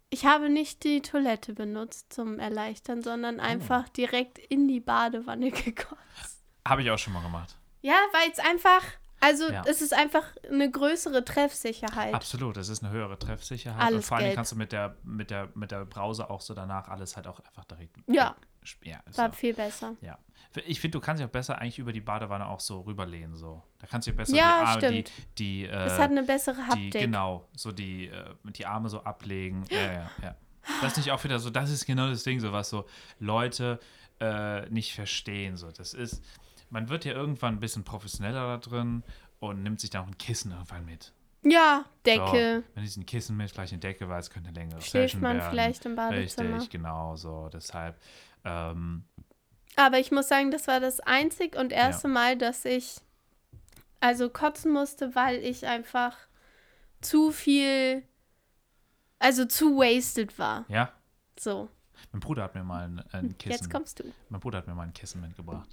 ich 0.09 0.25
habe 0.25 0.49
nicht 0.49 0.83
die 0.83 1.01
Toilette 1.01 1.53
benutzt 1.53 2.11
zum 2.11 2.39
Erleichtern, 2.39 2.99
Oh. 2.99 3.03
sondern 3.03 3.39
einfach 3.39 3.87
direkt 3.89 4.39
in 4.39 4.67
die 4.67 4.79
Badewanne 4.79 5.51
gekotzt. 5.51 6.43
Habe 6.67 6.81
ich 6.81 6.91
auch 6.91 6.97
schon 6.97 7.13
mal 7.13 7.21
gemacht. 7.23 7.55
Ja, 7.81 7.95
weil 8.13 8.29
es 8.31 8.39
einfach, 8.39 8.83
also 9.21 9.49
Ja. 9.49 9.63
es 9.65 9.81
ist 9.81 9.93
einfach 9.93 10.23
eine 10.51 10.69
größere 10.69 11.23
Treffsicherheit. 11.23 12.13
Absolut, 12.13 12.57
das 12.57 12.69
ist 12.69 12.83
eine 12.83 12.91
höhere 12.91 13.17
Treffsicherheit. 13.19 13.81
Alles 13.81 13.95
und 13.97 14.03
vor 14.05 14.17
allem 14.17 14.33
kannst 14.35 14.51
du 14.51 14.55
mit 14.55 14.71
der, 14.71 14.97
mit, 15.03 15.29
der, 15.29 15.49
mit 15.55 15.71
der 15.71 15.85
Brause 15.85 16.29
auch 16.29 16.41
so 16.41 16.53
danach 16.53 16.87
alles 16.89 17.15
halt 17.15 17.27
auch 17.27 17.39
einfach 17.39 17.65
direkt. 17.65 17.95
Ja. 18.07 18.35
Ja, 18.83 18.99
War 19.15 19.29
so. 19.29 19.35
viel 19.37 19.53
besser. 19.53 19.95
Ja. 20.01 20.17
Ich 20.65 20.79
finde, 20.79 20.97
du 20.97 21.03
kannst 21.03 21.21
dich 21.21 21.27
auch 21.27 21.31
besser 21.31 21.59
eigentlich 21.59 21.77
über 21.77 21.93
die 21.93 22.01
Badewanne 22.01 22.47
auch 22.47 22.59
so 22.59 22.81
rüberlehnen. 22.81 23.35
So. 23.35 23.61
Da 23.77 23.85
kannst 23.87 24.07
du 24.07 24.13
besser 24.13 24.35
Ja, 24.35 24.77
die 24.79 24.85
Arme, 24.87 25.03
die, 25.03 25.03
die, 25.37 25.63
äh, 25.65 25.85
Es 25.85 25.99
hat 25.99 26.09
eine 26.09 26.23
bessere 26.23 26.55
die, 26.55 26.61
Haptik. 26.63 26.93
genau, 27.01 27.47
so 27.55 27.71
die, 27.71 28.07
äh, 28.07 28.33
die 28.45 28.65
Arme 28.65 28.89
so 28.89 29.03
ablegen. 29.03 29.63
Ja, 29.69 29.77
ja, 29.93 30.11
ja. 30.23 30.35
Das 30.81 30.93
ist 30.93 30.97
nicht 30.97 31.11
auch 31.11 31.23
wieder 31.23 31.39
so, 31.39 31.49
das 31.51 31.69
ist 31.69 31.85
genau 31.85 32.07
das 32.09 32.23
Ding, 32.23 32.39
so 32.39 32.51
was 32.51 32.69
so 32.69 32.85
Leute 33.19 33.79
äh, 34.19 34.67
nicht 34.69 34.93
verstehen. 34.93 35.55
So. 35.55 35.71
Das 35.71 35.93
ist, 35.93 36.23
man 36.69 36.89
wird 36.89 37.05
ja 37.05 37.13
irgendwann 37.13 37.55
ein 37.55 37.59
bisschen 37.59 37.83
professioneller 37.83 38.47
da 38.47 38.57
drin 38.57 39.03
und 39.39 39.61
nimmt 39.63 39.79
sich 39.79 39.89
dann 39.91 40.03
auch 40.03 40.07
ein 40.07 40.17
Kissen 40.17 40.51
irgendwann 40.51 40.83
mit. 40.85 41.13
Ja, 41.43 41.85
So, 41.85 41.91
Decke. 42.11 42.63
wenn 42.75 42.83
ich 42.83 42.97
ein 42.97 43.05
Kissen 43.05 43.37
mit, 43.37 43.49
vielleicht 43.51 43.71
eine 43.71 43.79
Decke, 43.79 44.09
weil 44.09 44.19
es 44.19 44.29
könnte 44.29 44.49
längere 44.51 44.81
Schläft 44.81 45.11
Session 45.11 45.21
man 45.21 45.37
werden. 45.37 45.49
vielleicht 45.51 45.85
im 45.85 45.95
Badezimmer. 45.95 46.55
Richtig, 46.55 46.69
genau, 46.71 47.15
so. 47.15 47.49
Deshalb, 47.53 47.97
ähm, 48.43 49.05
Aber 49.79 49.97
ich 49.97 50.11
muss 50.11 50.27
sagen, 50.27 50.51
das 50.51 50.67
war 50.67 50.81
das 50.81 50.99
einzig 50.99 51.55
und 51.55 51.71
erste 51.71 52.09
Mal, 52.09 52.37
dass 52.37 52.65
ich 52.65 52.99
also 54.01 54.29
kotzen 54.29 54.73
musste, 54.73 55.15
weil 55.15 55.37
ich 55.37 55.67
einfach 55.67 56.17
zu 56.99 57.31
viel, 57.31 58.03
also 59.19 59.45
zu 59.45 59.77
wasted 59.77 60.37
war. 60.37 60.65
ja, 60.67 60.91
So, 61.39 61.69
mein 62.11 62.19
Bruder 62.19 62.43
hat 62.43 62.55
mir 62.55 62.63
mal 62.65 62.89
ein, 62.89 62.99
ein 63.13 63.37
Kissen. 63.37 63.51
jetzt 63.53 63.69
kommst 63.69 63.99
du. 64.01 64.03
Mein 64.27 64.41
Bruder 64.41 64.57
hat 64.57 64.67
mir 64.67 64.75
mal 64.75 64.83
ein 64.83 64.93
Kissen 64.93 65.21
mitgebracht. 65.21 65.69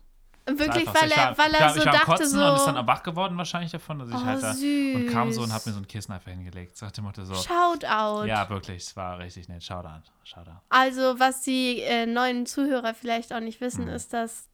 Wirklich, 0.48 0.86
weil 0.86 1.10
er, 1.10 1.16
war, 1.16 1.38
weil 1.38 1.54
er 1.54 1.70
so 1.70 1.80
ich 1.80 1.86
war 1.86 1.92
dachte 1.92 2.06
Kotzen 2.06 2.28
so. 2.28 2.44
und 2.44 2.54
ist 2.56 2.64
dann 2.66 2.86
wach 2.86 3.02
geworden 3.02 3.36
wahrscheinlich 3.36 3.72
davon, 3.72 3.98
dass 3.98 4.08
ich 4.08 4.14
oh, 4.14 4.24
halt 4.24 4.42
da 4.42 4.54
süß. 4.54 4.94
und 4.94 5.10
kam 5.10 5.32
so 5.32 5.42
und 5.42 5.52
hat 5.52 5.66
mir 5.66 5.72
so 5.72 5.80
ein 5.80 5.88
Kissen 5.88 6.12
einfach 6.12 6.30
hingelegt. 6.30 6.76
Sagte 6.76 7.02
Motto 7.02 7.24
so. 7.24 7.34
Shoutout. 7.34 8.26
Ja, 8.26 8.48
wirklich, 8.48 8.84
es 8.84 8.96
war 8.96 9.18
richtig 9.18 9.48
nett. 9.48 9.64
Schau 9.64 9.82
da. 9.82 10.02
Also, 10.68 11.18
was 11.18 11.42
die 11.42 11.80
äh, 11.80 12.06
neuen 12.06 12.46
Zuhörer 12.46 12.94
vielleicht 12.94 13.32
auch 13.32 13.40
nicht 13.40 13.60
wissen, 13.60 13.88
ist, 13.88 14.12
dass 14.12 14.48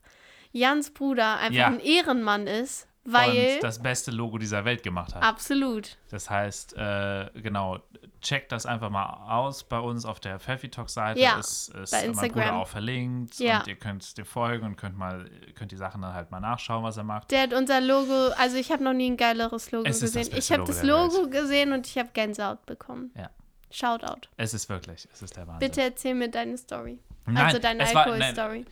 Jans 0.53 0.91
Bruder 0.93 1.37
einfach 1.37 1.51
Mhm. 1.51 1.57
Ja. 1.57 1.67
ein 1.67 1.81
Ehrenmann 1.81 2.47
ist, 2.47 2.87
weil. 3.05 3.55
und 3.57 3.63
das 3.63 3.83
beste 3.83 4.11
Logo 4.11 4.39
dieser 4.39 4.65
Welt 4.65 4.83
gemacht 4.83 5.15
hat. 5.15 5.23
absolut. 5.23 5.97
Das 6.11 6.31
heißt, 6.31 6.77
äh, 6.77 7.31
genau, 7.35 7.79
checkt 8.21 8.53
das 8.53 8.67
einfach 8.67 8.91
mal 8.91 9.07
aus 9.29 9.65
bei 9.65 9.79
uns 9.79 10.05
auf 10.05 10.21
der 10.21 10.39
Pfeffi 10.39 10.69
Talk 10.71 10.89
Seite. 10.89 11.21
Ja, 11.21 11.39
ist, 11.39 11.69
ist 11.71 11.91
bei 11.91 12.05
Instagram. 12.05 12.57
Auch 12.57 12.69
verlinkt 12.69 13.39
Ja. 13.39 13.61
und 13.61 13.67
ihr 13.67 13.77
könnt 13.77 14.17
dem 14.17 14.25
folgen 14.25 14.67
und 14.67 14.77
könnt 14.77 14.97
mal 14.97 15.29
könnt 15.55 15.73
die 15.73 15.77
Sachen 15.77 16.03
dann 16.03 16.15
halt 16.15 16.31
mal 16.31 16.41
nachschauen, 16.41 16.85
was 16.85 16.97
er 16.97 17.05
macht. 17.05 17.31
Der 17.31 17.43
hat 17.43 17.53
unser 17.53 17.81
Logo, 17.81 18.29
also 18.39 18.57
ich 18.57 18.71
habe 18.71 18.85
noch 18.85 18.93
nie 18.93 19.11
ein 19.11 19.17
geileres 19.17 19.73
Logo 19.73 19.89
Es 19.89 20.01
gesehen. 20.01 20.29
ich 20.37 20.53
habe 20.53 20.65
das 20.65 20.83
Logo 20.83 21.29
gesehen 21.29 21.73
und 21.73 21.87
ich 21.87 21.99
habe 21.99 22.11
Gänsehaut 22.13 22.65
bekommen. 22.67 23.11
Ja. 23.17 23.31
Shoutout. 23.71 24.29
Es 24.37 24.53
ist 24.55 24.69
wirklich, 24.69 25.09
es 25.13 25.23
ist 25.23 25.37
der 25.37 25.47
Wahnsinn. 25.49 25.61
Bitte 25.69 25.83
erzähl 25.83 26.15
mir 26.15 26.31
deine 26.31 26.59
Story. 26.59 26.99
Nein, 27.25 27.47
also 27.47 27.59
deine 27.59 27.85
Alkohol-Story. 27.87 28.67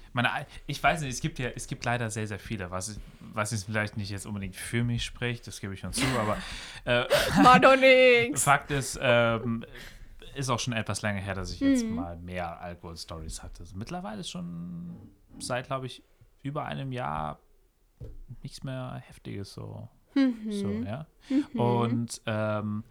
Ich 0.67 0.83
weiß 0.83 1.01
nicht, 1.03 1.13
es 1.13 1.21
gibt 1.21 1.39
ja, 1.39 1.51
es 1.55 1.67
gibt 1.67 1.85
leider 1.85 2.11
sehr, 2.11 2.27
sehr 2.27 2.39
viele, 2.39 2.71
was, 2.71 2.99
was 3.35 3.51
jetzt 3.53 3.65
vielleicht 3.65 3.97
nicht 3.97 4.11
jetzt 4.11 4.27
unbedingt 4.27 4.57
für 4.57 4.85
mich 4.85 5.05
spricht, 5.05 5.47
das 5.47 5.61
gebe 5.61 5.75
ich 5.75 5.81
schon 5.81 5.93
zu, 5.93 6.05
aber 6.19 6.37
äh, 6.85 7.05
War 7.43 7.59
doch 7.61 7.77
nix. 7.77 8.43
Fakt 8.45 8.71
ist, 8.71 8.99
ähm, 9.01 9.65
ist 10.35 10.49
auch 10.51 10.59
schon 10.61 10.73
etwas 10.75 11.03
länger 11.03 11.21
her, 11.21 11.35
dass 11.35 11.53
ich 11.53 11.61
jetzt 11.61 11.85
Mhm. 11.85 11.95
mal 11.97 12.17
mehr 12.19 12.61
Alkohol-Stories 12.61 13.43
hatte. 13.43 13.63
Also 13.63 13.77
mittlerweile 13.77 14.21
ist 14.21 14.31
schon 14.31 14.97
seit, 15.39 15.67
glaube 15.67 15.87
ich, 15.87 16.03
über 16.43 16.65
einem 16.65 16.93
Jahr 16.93 17.39
nichts 18.43 18.63
mehr 18.63 19.03
Heftiges 19.07 19.53
so. 19.53 19.89
Mhm. 20.15 20.51
so 20.53 20.69
ja. 20.71 21.07
Und 21.55 22.21
ähm, 22.27 22.85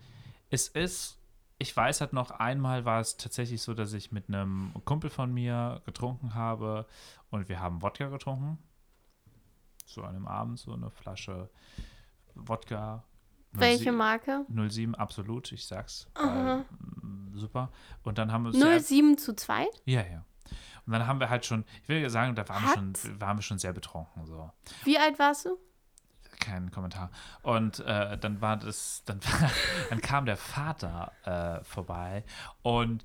es 0.49 0.67
ist, 0.67 1.17
ich 1.57 1.75
weiß 1.75 2.01
halt 2.01 2.13
noch, 2.13 2.31
einmal 2.31 2.85
war 2.85 2.99
es 3.01 3.17
tatsächlich 3.17 3.61
so, 3.61 3.73
dass 3.73 3.93
ich 3.93 4.11
mit 4.11 4.27
einem 4.29 4.71
Kumpel 4.85 5.09
von 5.09 5.33
mir 5.33 5.81
getrunken 5.85 6.33
habe 6.35 6.85
und 7.31 7.49
wir 7.49 7.59
haben 7.59 7.81
Wodka 7.81 8.07
getrunken. 8.09 8.57
So 9.89 10.03
an 10.03 10.15
einem 10.15 10.27
Abend, 10.27 10.59
so 10.59 10.73
eine 10.73 10.89
Flasche 10.91 11.49
Wodka. 12.35 13.03
Welche 13.51 13.85
07 13.85 13.95
Marke? 13.97 14.45
07, 14.49 14.93
absolut, 14.95 15.51
ich 15.51 15.65
sag's. 15.65 16.07
Weil, 16.13 16.63
mm, 17.01 17.35
super. 17.35 17.71
Und 18.03 18.19
dann 18.19 18.31
haben 18.31 18.43
wir 18.43 18.49
uns. 18.53 18.87
07 18.87 19.17
zu 19.17 19.35
2? 19.35 19.67
Ja, 19.85 20.01
ja. 20.01 20.23
Und 20.85 20.93
dann 20.93 21.07
haben 21.07 21.19
wir 21.19 21.29
halt 21.29 21.45
schon, 21.45 21.65
ich 21.83 21.89
will 21.89 22.07
sagen, 22.09 22.35
da 22.35 22.47
waren 22.47 22.63
wir, 22.63 22.73
schon, 22.73 23.19
waren 23.21 23.37
wir 23.37 23.41
schon 23.41 23.57
sehr 23.57 23.73
betrunken. 23.73 24.25
So. 24.25 24.51
Wie 24.83 24.97
alt 24.97 25.17
warst 25.17 25.45
du? 25.45 25.57
Kein 26.39 26.69
Kommentar. 26.71 27.09
Und 27.41 27.79
äh, 27.79 28.17
dann 28.17 28.41
war 28.41 28.57
das, 28.57 29.03
dann, 29.05 29.19
war, 29.23 29.49
dann 29.89 30.01
kam 30.01 30.25
der 30.25 30.37
Vater 30.37 31.11
äh, 31.25 31.63
vorbei 31.63 32.23
und 32.61 33.03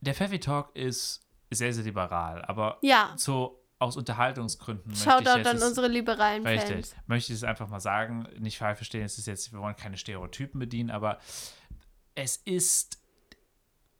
der 0.00 0.14
Pfeffi 0.14 0.40
Talk 0.40 0.74
ist 0.74 1.20
sehr, 1.50 1.72
sehr 1.72 1.84
liberal, 1.84 2.44
aber 2.44 2.78
Ja. 2.82 3.12
so 3.16 3.61
aus 3.82 3.96
Unterhaltungsgründen 3.96 4.92
möchte 4.92 5.08
ich 5.08 5.12
Shoutout 5.12 5.38
jetzt 5.38 5.48
an 5.48 5.62
unsere 5.68 5.88
liberalen 5.88 6.46
Richtig. 6.46 6.86
Fans. 6.86 6.96
Möchte 7.06 7.32
ich 7.32 7.38
es 7.38 7.44
einfach 7.44 7.68
mal 7.68 7.80
sagen, 7.80 8.28
nicht 8.38 8.58
falsch 8.58 8.76
verstehen, 8.76 9.04
es 9.04 9.18
ist 9.18 9.26
jetzt, 9.26 9.52
wir 9.52 9.58
wollen 9.58 9.74
keine 9.74 9.96
Stereotypen 9.96 10.60
bedienen, 10.60 10.90
aber 10.90 11.18
es 12.14 12.36
ist, 12.36 13.02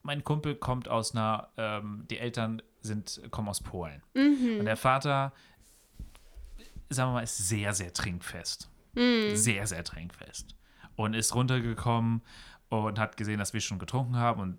mein 0.03 0.23
Kumpel 0.23 0.55
kommt 0.55 0.89
aus 0.89 1.15
einer, 1.15 1.49
ähm, 1.57 2.07
die 2.09 2.19
Eltern 2.19 2.63
sind, 2.81 3.21
kommen 3.31 3.49
aus 3.49 3.61
Polen. 3.61 4.03
Mhm. 4.15 4.61
Und 4.61 4.67
der 4.67 4.77
Vater, 4.77 5.33
sagen 6.89 7.11
wir 7.11 7.15
mal, 7.15 7.23
ist 7.23 7.49
sehr, 7.49 7.75
sehr 7.75 7.93
trinkfest. 7.93 8.71
Mhm. 8.95 9.35
Sehr, 9.35 9.67
sehr 9.67 9.83
trinkfest. 9.83 10.55
Und 10.95 11.15
ist 11.15 11.35
runtergekommen 11.35 12.23
und 12.69 12.99
hat 13.01 13.17
gesehen, 13.17 13.39
dass 13.39 13.53
wir 13.53 13.61
schon 13.61 13.81
getrunken 13.81 14.17
haben 14.17 14.41
und 14.41 14.59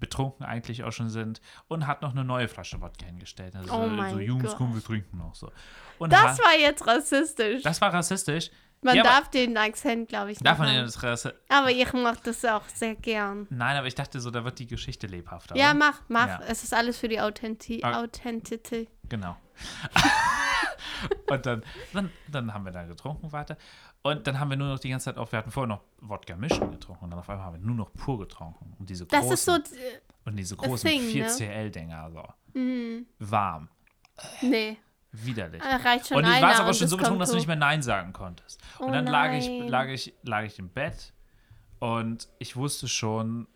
betrunken 0.00 0.46
eigentlich 0.46 0.84
auch 0.84 0.92
schon 0.92 1.10
sind 1.10 1.40
und 1.68 1.86
hat 1.86 2.02
noch 2.02 2.12
eine 2.12 2.24
neue 2.24 2.48
Flasche 2.48 2.80
Wodka 2.80 3.06
hingestellt. 3.06 3.54
Also 3.56 3.72
Oh 3.72 3.82
so, 3.84 3.88
mein 3.88 4.14
so 4.14 4.20
Jungs, 4.20 4.44
Gott. 4.44 4.56
komm, 4.56 4.74
wir 4.74 4.82
trinken 4.82 5.18
noch 5.18 5.34
so. 5.34 5.50
Und 5.98 6.12
Das 6.12 6.20
hat- 6.22 6.38
war 6.38 6.54
jetzt 6.58 6.86
rassistisch. 6.86 7.62
das 7.62 7.80
war 7.80 7.92
rassistisch. 7.92 8.50
man 8.80 8.94
ja, 8.94 9.02
aber- 9.02 9.10
darf 9.10 9.30
den 9.30 9.56
Akzent, 9.56 10.08
glaube 10.08 10.30
ich, 10.30 10.38
nicht 10.38 10.46
Darf 10.46 10.58
man 10.58 10.68
Rassi 10.68 11.30
Aber 11.48 11.70
ich 11.70 11.92
mache 11.92 12.20
das 12.24 12.44
auch 12.44 12.62
sehr 12.72 12.94
gern. 12.94 13.46
Nein, 13.50 13.76
aber 13.76 13.88
ich 13.88 13.94
dachte 13.96 14.20
so, 14.20 14.30
da 14.30 14.44
wird 14.44 14.58
die 14.60 14.68
Geschichte 14.68 15.06
lebhafter. 15.08 15.56
Ja, 15.56 15.70
oder? 15.70 15.78
mach, 15.78 16.00
mach. 16.08 16.28
Ja. 16.28 16.40
Es 16.46 16.62
ist 16.62 16.72
alles 16.72 16.96
für 16.98 17.08
die 17.08 17.18
Ah. 17.18 17.26
Authentizität. 17.26 18.88
Genau. 19.08 19.36
und 21.30 21.46
dann, 21.46 21.62
dann, 21.92 22.10
dann 22.28 22.54
haben 22.54 22.64
wir 22.64 22.72
da 22.72 22.84
getrunken 22.84 23.32
weiter. 23.32 23.56
Und 24.02 24.26
dann 24.26 24.38
haben 24.38 24.50
wir 24.50 24.56
nur 24.56 24.68
noch 24.68 24.78
die 24.78 24.88
ganze 24.90 25.06
Zeit 25.06 25.18
auf, 25.18 25.32
wir 25.32 25.38
hatten 25.40 25.50
vorher 25.50 25.68
noch 25.68 25.82
Wodka 26.00 26.36
mischen 26.36 26.70
getrunken 26.70 27.04
und 27.04 27.10
dann 27.10 27.18
auf 27.18 27.28
einmal 27.28 27.44
haben 27.46 27.54
wir 27.60 27.66
nur 27.66 27.74
noch 27.76 27.92
pur 27.92 28.18
getrunken. 28.18 28.74
Und 28.78 28.88
diese 28.88 29.06
Das 29.06 29.20
großen, 29.26 29.34
ist 29.34 29.70
so. 29.70 29.76
äh, 29.76 30.00
und 30.24 30.36
diese 30.36 30.56
großen 30.56 30.88
thing, 30.88 31.02
ne? 31.02 31.26
4CL-Dinger, 31.28 32.10
so. 32.12 32.58
Mhm. 32.58 33.06
Warm. 33.18 33.68
Nee, 34.40 34.78
Widerlich. 35.12 35.62
äh, 35.62 35.74
reicht 35.76 36.08
schon 36.08 36.18
Und 36.18 36.24
ich 36.24 36.42
war 36.42 36.54
aber 36.56 36.68
und 36.68 36.74
schon 36.74 36.84
es 36.84 36.90
so 36.90 36.96
betrunken, 36.96 37.20
dass 37.20 37.30
du 37.30 37.36
nicht 37.36 37.46
mehr 37.46 37.56
Nein 37.56 37.82
sagen 37.82 38.12
konntest. 38.12 38.60
Und 38.78 38.88
Oh 38.88 38.92
dann 38.92 39.06
lag 39.06 39.32
ich, 39.32 39.48
lag, 39.68 39.88
ich, 39.88 40.14
lag 40.22 40.44
ich 40.44 40.58
im 40.58 40.68
Bett 40.70 41.12
und 41.80 42.28
ich 42.38 42.56
wusste 42.56 42.88
schon, 42.88 43.46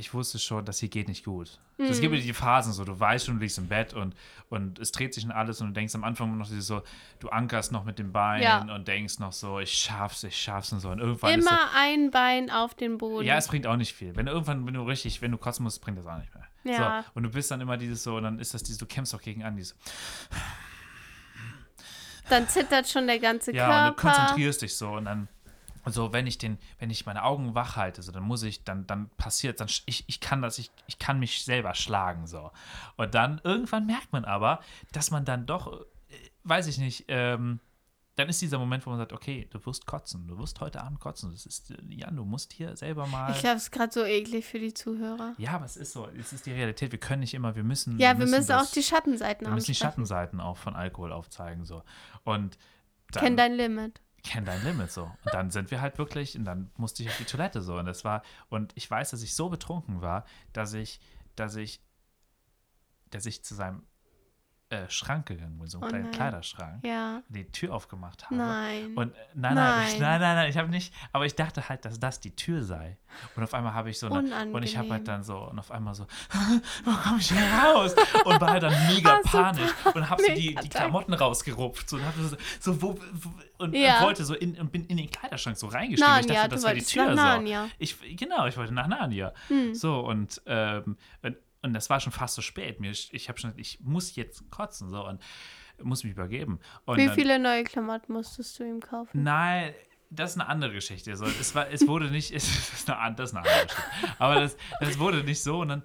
ich 0.00 0.14
wusste 0.14 0.38
schon, 0.38 0.64
das 0.64 0.78
hier 0.78 0.88
geht 0.88 1.08
nicht 1.08 1.24
gut. 1.24 1.58
Es 1.76 1.96
Hm. 1.96 2.00
gibt 2.02 2.14
ja 2.14 2.20
die 2.20 2.32
Phasen 2.32 2.72
so, 2.72 2.84
du 2.84 2.98
weißt 2.98 3.26
schon, 3.26 3.34
du 3.36 3.42
liegst 3.42 3.58
im 3.58 3.66
Bett 3.66 3.94
und, 3.94 4.14
und 4.48 4.78
es 4.78 4.92
dreht 4.92 5.12
sich 5.12 5.24
und 5.24 5.32
alles 5.32 5.60
und 5.60 5.66
du 5.68 5.72
denkst 5.74 5.92
am 5.96 6.04
Anfang 6.04 6.38
noch 6.38 6.46
so, 6.46 6.82
du 7.18 7.28
ankerst 7.30 7.72
noch 7.72 7.84
mit 7.84 7.98
dem 7.98 8.12
Bein 8.12 8.40
Ja. 8.42 8.60
und 8.62 8.86
denkst 8.86 9.18
noch 9.18 9.32
so, 9.32 9.58
ich 9.58 9.72
schaff's, 9.72 10.22
ich 10.22 10.40
schaff's 10.40 10.72
und 10.72 10.78
so. 10.80 10.90
Und 10.90 11.00
irgendwann 11.00 11.36
ist 11.40 11.46
Immer 11.46 11.58
ein 11.76 12.12
Bein 12.12 12.48
auf 12.48 12.74
den 12.74 12.92
so, 12.92 12.98
Boden. 12.98 13.26
ja, 13.26 13.36
es 13.36 13.48
bringt 13.48 13.66
auch 13.66 13.76
nicht 13.76 13.92
viel. 13.92 14.14
Wenn 14.14 14.26
du 14.26 14.32
irgendwann, 14.32 14.64
wenn 14.66 14.74
du 14.74 14.82
richtig, 14.82 15.20
wenn 15.20 15.32
du 15.32 15.36
kotzen 15.38 15.64
musst, 15.64 15.80
bringt 15.82 15.98
das 15.98 16.06
auch 16.06 16.18
nicht 16.18 16.32
mehr. 16.32 16.44
Ja. 16.62 17.02
So, 17.02 17.10
und 17.14 17.22
du 17.24 17.30
bist 17.30 17.50
dann 17.50 17.60
immer 17.60 17.76
dieses 17.76 18.02
so, 18.04 18.16
und 18.16 18.22
dann 18.22 18.38
ist 18.38 18.54
das 18.54 18.62
dieses, 18.62 18.78
du 18.78 18.86
kämpfst 18.86 19.14
auch 19.16 19.20
gegen 19.20 19.42
an, 19.42 19.56
dieses, 19.56 19.76
Dann 22.28 22.46
zittert 22.46 22.86
schon 22.88 23.06
der 23.06 23.18
ganze 23.18 23.52
Ja, 23.54 23.88
und 23.88 23.96
du 23.96 24.02
Körper. 24.02 24.18
konzentrierst 24.20 24.62
dich 24.62 24.76
so 24.76 24.90
und 24.90 25.06
dann 25.06 25.28
so, 25.86 26.12
wenn 26.12 26.26
ich 26.26 26.38
den, 26.38 26.58
wenn 26.78 26.90
ich 26.90 27.06
meine 27.06 27.22
Augen 27.24 27.54
wach 27.54 27.76
halte, 27.76 28.02
so, 28.02 28.12
dann 28.12 28.22
muss 28.24 28.42
ich, 28.42 28.64
dann, 28.64 28.86
dann 28.86 29.08
passiert, 29.16 29.60
dann 29.60 29.68
ich, 29.86 30.04
ich 30.08 30.20
kann 30.20 30.42
das, 30.42 30.58
ich, 30.58 30.70
ich 30.86 30.98
kann 30.98 31.18
mich 31.18 31.44
selber 31.44 31.74
schlagen 31.74 32.26
so. 32.26 32.50
Und 32.96 33.14
dann 33.14 33.40
irgendwann 33.44 33.86
merkt 33.86 34.12
man 34.12 34.24
aber, 34.24 34.60
dass 34.92 35.10
man 35.10 35.24
dann 35.24 35.46
doch, 35.46 35.80
äh, 35.80 35.84
weiß 36.44 36.66
ich 36.66 36.78
nicht, 36.78 37.04
ähm, 37.08 37.60
dann 38.16 38.28
ist 38.28 38.42
dieser 38.42 38.58
Moment, 38.58 38.84
wo 38.84 38.90
man 38.90 38.98
sagt, 38.98 39.12
okay, 39.12 39.46
du 39.52 39.64
wirst 39.64 39.86
kotzen, 39.86 40.26
du 40.26 40.36
wirst 40.38 40.60
heute 40.60 40.82
Abend 40.82 40.98
kotzen. 40.98 41.30
Das 41.30 41.46
ist, 41.46 41.70
äh, 41.70 41.76
Jan, 41.88 42.16
du 42.16 42.24
musst 42.24 42.52
hier 42.52 42.76
selber 42.76 43.06
mal. 43.06 43.30
Ich 43.30 43.38
glaube, 43.38 43.56
es 43.58 43.62
ist 43.64 43.70
gerade 43.70 43.92
so 43.92 44.02
eklig 44.04 44.44
für 44.44 44.58
die 44.58 44.74
Zuhörer. 44.74 45.34
ja, 45.38 45.52
aber 45.52 45.66
es 45.66 45.76
ist 45.76 45.92
so, 45.92 46.08
es 46.18 46.32
ist 46.32 46.44
die 46.46 46.50
Realität. 46.52 46.90
Wir 46.90 46.98
können 46.98 47.20
nicht 47.20 47.34
immer, 47.34 47.54
wir 47.54 47.62
müssen. 47.62 47.96
Ja, 48.00 48.18
wir 48.18 48.26
müssen 48.26 48.50
auch 48.52 48.62
das- 48.62 48.72
die 48.72 48.82
Schattenseiten 48.82 49.46
wir 49.46 49.54
müssen 49.54 49.66
die. 49.66 49.74
Schattenseiten 49.76 50.40
auch 50.40 50.56
von 50.56 50.74
Alkohol 50.74 51.12
aufzeigen 51.12 51.64
so. 51.64 51.84
Und 52.24 52.58
dann, 53.12 53.22
Kenn 53.22 53.36
dein 53.36 53.52
Limit. 53.54 54.00
Kenn 54.22 54.44
dein 54.44 54.62
Limit 54.64 54.90
so. 54.90 55.04
Und 55.04 55.32
dann 55.32 55.50
sind 55.50 55.70
wir 55.70 55.80
halt 55.80 55.98
wirklich, 55.98 56.36
und 56.36 56.44
dann 56.44 56.70
musste 56.76 57.02
ich 57.02 57.08
auf 57.08 57.16
die 57.18 57.24
Toilette 57.24 57.62
so. 57.62 57.76
Und 57.78 57.86
das 57.86 58.04
war, 58.04 58.22
und 58.48 58.72
ich 58.74 58.90
weiß, 58.90 59.10
dass 59.10 59.22
ich 59.22 59.34
so 59.34 59.48
betrunken 59.48 60.02
war, 60.02 60.24
dass 60.52 60.72
ich, 60.74 61.00
dass 61.36 61.56
ich, 61.56 61.80
dass 63.10 63.26
ich 63.26 63.44
zu 63.44 63.54
seinem 63.54 63.82
äh, 64.70 64.88
Schrank 64.90 65.24
gegangen 65.26 65.56
bin, 65.58 65.66
so 65.66 65.78
einen 65.78 65.84
Oh 65.84 65.88
kleinen 65.88 66.04
nein. 66.04 66.12
Kleiderschrank, 66.12 66.84
Ja. 66.84 67.22
die 67.28 67.50
Tür 67.50 67.74
aufgemacht 67.74 68.24
habe. 68.26 68.36
Nein. 68.36 68.92
Und 68.96 69.14
äh, 69.14 69.18
nein, 69.34 69.54
nein, 69.54 69.86
ich, 69.88 69.92
Nein. 69.98 70.00
nein, 70.00 70.20
nein, 70.20 70.36
nein, 70.36 70.50
ich 70.50 70.58
habe 70.58 70.68
nicht, 70.68 70.92
aber 71.12 71.24
ich 71.24 71.34
dachte 71.34 71.66
halt, 71.68 71.84
dass 71.86 71.98
das 71.98 72.20
die 72.20 72.36
Tür 72.36 72.62
sei. 72.62 72.98
Und 73.34 73.42
auf 73.42 73.54
einmal 73.54 73.72
habe 73.72 73.88
ich 73.88 73.98
so 73.98 74.10
eine, 74.12 74.50
und 74.52 74.62
ich 74.62 74.76
habe 74.76 74.90
halt 74.90 75.08
dann 75.08 75.22
so, 75.22 75.38
und 75.38 75.58
auf 75.58 75.70
einmal 75.70 75.94
so, 75.94 76.06
wo 76.84 76.90
komme 76.92 77.18
ich 77.18 77.30
hier 77.32 77.40
raus? 77.64 77.94
Und 78.26 78.40
war 78.40 78.50
halt 78.50 78.62
dann 78.62 78.74
mega 78.94 79.14
Ah, 79.16 79.20
panisch 79.24 79.70
und 79.94 80.10
habe 80.10 80.22
so 80.22 80.34
die, 80.34 80.54
die. 80.54 80.68
Klamotten 80.68 81.14
rausgerupft 81.14 81.88
so, 81.88 81.96
und, 81.96 82.04
hab 82.04 82.14
so, 82.16 82.36
so 82.60 82.82
wo, 82.82 82.98
wo, 83.14 83.30
und 83.64 83.74
Ja. 83.74 84.02
wollte 84.02 84.24
so 84.24 84.34
in, 84.34 84.60
und 84.60 84.70
bin 84.70 84.84
in 84.84 84.98
den 84.98 85.10
Kleiderschrank 85.10 85.56
so 85.56 85.66
reingestiegen. 85.68 86.20
ich 86.20 86.26
Narnia, 86.26 86.34
dachte, 86.42 86.48
du 86.50 86.54
das 86.56 86.64
wäre 86.64 86.74
die 86.74 86.82
Tür. 86.84 87.04
nach 87.06 87.10
So. 87.12 87.16
Narnia. 87.16 87.68
Ich, 87.78 88.16
genau, 88.18 88.46
ich 88.46 88.56
wollte 88.58 88.74
nach 88.74 88.86
Narnia. 88.86 89.32
Hm. 89.48 89.74
So, 89.74 90.00
und, 90.00 90.42
ähm, 90.46 90.98
und, 91.22 91.36
und 91.62 91.72
das 91.74 91.90
war 91.90 92.00
schon 92.00 92.12
fast 92.12 92.34
so 92.34 92.42
spät. 92.42 92.80
Mir, 92.80 92.90
ich 92.90 93.28
habe 93.28 93.38
schon, 93.38 93.52
ich 93.56 93.80
muss 93.80 94.14
jetzt 94.16 94.50
kotzen 94.50 94.88
so 94.90 95.06
und 95.06 95.20
muss 95.82 96.04
mich 96.04 96.12
übergeben. 96.12 96.60
Und 96.84 96.98
Wie 96.98 97.06
dann- 97.06 97.14
viele 97.14 97.38
neue 97.38 97.64
Klamotten 97.64 98.12
musstest 98.12 98.58
du 98.58 98.64
ihm 98.64 98.80
kaufen? 98.80 99.22
Nein, 99.22 99.74
das 100.10 100.32
ist 100.32 100.40
eine 100.40 100.48
andere 100.48 100.72
Geschichte. 100.72 101.14
So, 101.16 101.24
es, 101.26 101.54
war, 101.54 101.68
es 101.70 101.86
wurde 101.86 102.10
nicht, 102.10 102.30
es 102.34 102.44
ist 102.72 102.90
eine, 102.90 103.14
das 103.14 103.30
ist 103.30 103.36
eine 103.36 103.46
andere 103.46 103.66
Geschichte. 103.66 104.14
Aber 104.18 104.34
das, 104.40 104.56
das 104.80 104.98
wurde 104.98 105.22
nicht 105.24 105.42
so 105.42 105.60
und 105.60 105.68
dann, 105.68 105.82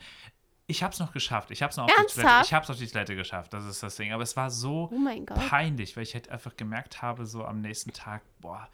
ich 0.66 0.82
habe 0.82 0.94
es 0.94 1.00
noch 1.00 1.12
geschafft. 1.12 1.52
Ich 1.52 1.62
habe 1.62 1.72
es 1.72 1.78
noch 1.78 1.84
auf 1.86 1.92
die 1.92 2.14
Toilette, 2.22 2.46
ich 2.46 2.54
habe 2.54 2.64
es 2.64 2.70
auf 2.70 2.78
die 2.78 2.88
Toilette 2.88 3.16
geschafft. 3.16 3.54
Das 3.54 3.66
ist 3.66 3.84
das 3.84 3.96
Ding. 3.98 4.14
Aber 4.14 4.24
es 4.24 4.36
war 4.38 4.50
so 4.50 4.90
Oh 4.94 5.26
peinlich, 5.50 5.96
weil 5.98 6.04
ich 6.04 6.14
halt 6.14 6.30
einfach 6.30 6.56
gemerkt 6.56 7.02
habe, 7.02 7.26
so 7.26 7.44
am 7.46 7.60
nächsten 7.62 7.92
Tag, 7.92 8.22
boah, 8.40 8.70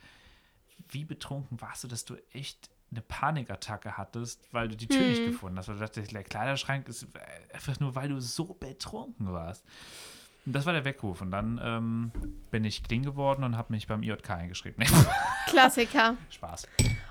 wie 0.89 1.03
betrunken 1.03 1.59
warst 1.61 1.83
du, 1.83 1.87
dass 1.87 2.05
du 2.05 2.15
echt 2.31 2.69
eine 2.91 3.01
Panikattacke 3.01 3.97
hattest, 3.97 4.41
weil 4.51 4.67
du 4.67 4.75
die 4.75 4.87
Tür 4.87 5.01
Hm. 5.01 5.09
nicht 5.09 5.25
gefunden 5.25 5.57
hast. 5.57 5.67
Weil 5.67 5.75
du 5.75 5.81
dachtest, 5.81 6.11
der 6.11 6.23
Kleiderschrank 6.23 6.87
ist 6.87 7.05
einfach 7.53 7.79
nur, 7.79 7.93
weil 7.95 8.09
du 8.09 8.19
so 8.19 8.45
betrunken 8.45 9.31
warst. 9.31 9.63
Und 10.45 10.53
das 10.53 10.65
war 10.65 10.73
der 10.73 10.85
Weckruf. 10.85 11.21
Und 11.21 11.31
dann 11.31 11.59
ähm, 11.63 12.11
bin 12.49 12.63
ich 12.65 12.81
clean 12.83 13.03
geworden 13.03 13.43
und 13.43 13.55
habe 13.57 13.71
mich 13.73 13.85
beim 13.87 14.01
IJK 14.01 14.29
eingeschrieben. 14.31 14.83
Klassiker. 15.47 16.15
Spaß. 16.31 16.67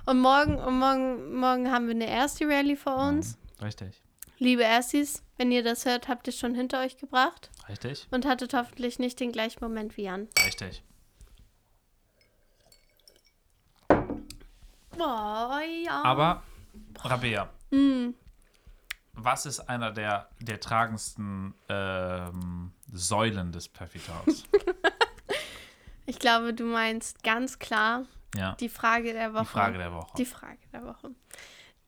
Und 0.06 0.20
morgen, 0.20 0.56
und 0.56 0.78
morgen, 0.78 1.34
morgen 1.36 1.70
haben 1.70 1.86
wir 1.86 1.94
eine 1.94 2.08
erste 2.08 2.46
Rallye 2.48 2.76
vor 2.76 2.96
uns. 2.96 3.36
Mhm, 3.58 3.64
Richtig. 3.66 4.02
Liebe 4.40 4.62
Erstis, 4.62 5.22
wenn 5.36 5.50
ihr 5.52 5.62
das 5.64 5.84
hört, 5.84 6.08
habt 6.08 6.26
ihr 6.28 6.32
schon 6.32 6.54
hinter 6.54 6.80
euch 6.80 6.96
gebracht 6.96 7.50
Richtig. 7.68 8.06
und 8.12 8.24
hattet 8.24 8.54
hoffentlich 8.54 8.98
nicht 9.00 9.18
den 9.20 9.32
gleichen 9.32 9.58
Moment 9.62 9.96
wie 9.96 10.04
Jan. 10.04 10.28
Richtig. 10.46 10.82
Boah, 14.98 15.60
ja. 15.84 16.02
Aber, 16.04 16.42
Rabea, 17.02 17.48
Mm, 17.70 18.14
was 19.12 19.44
ist 19.46 19.60
einer 19.60 19.92
der, 19.92 20.28
der 20.40 20.58
tragendsten 20.60 21.54
ähm, 21.68 22.72
Säulen 22.92 23.52
des 23.52 23.68
Puffy 23.68 23.98
Talks? 23.98 24.44
ich 26.06 26.18
glaube, 26.18 26.54
du 26.54 26.64
meinst 26.64 27.22
ganz 27.22 27.58
klar 27.58 28.04
ja. 28.34 28.56
die 28.60 28.68
Frage 28.68 29.12
der 29.12 29.34
Woche. 29.34 29.42
Die 29.44 29.46
Frage 29.50 29.78
der 29.78 29.92
Woche. 29.92 30.12
Die 30.16 30.24
Frage 30.24 30.58
der 30.72 30.84
Woche. 30.84 31.10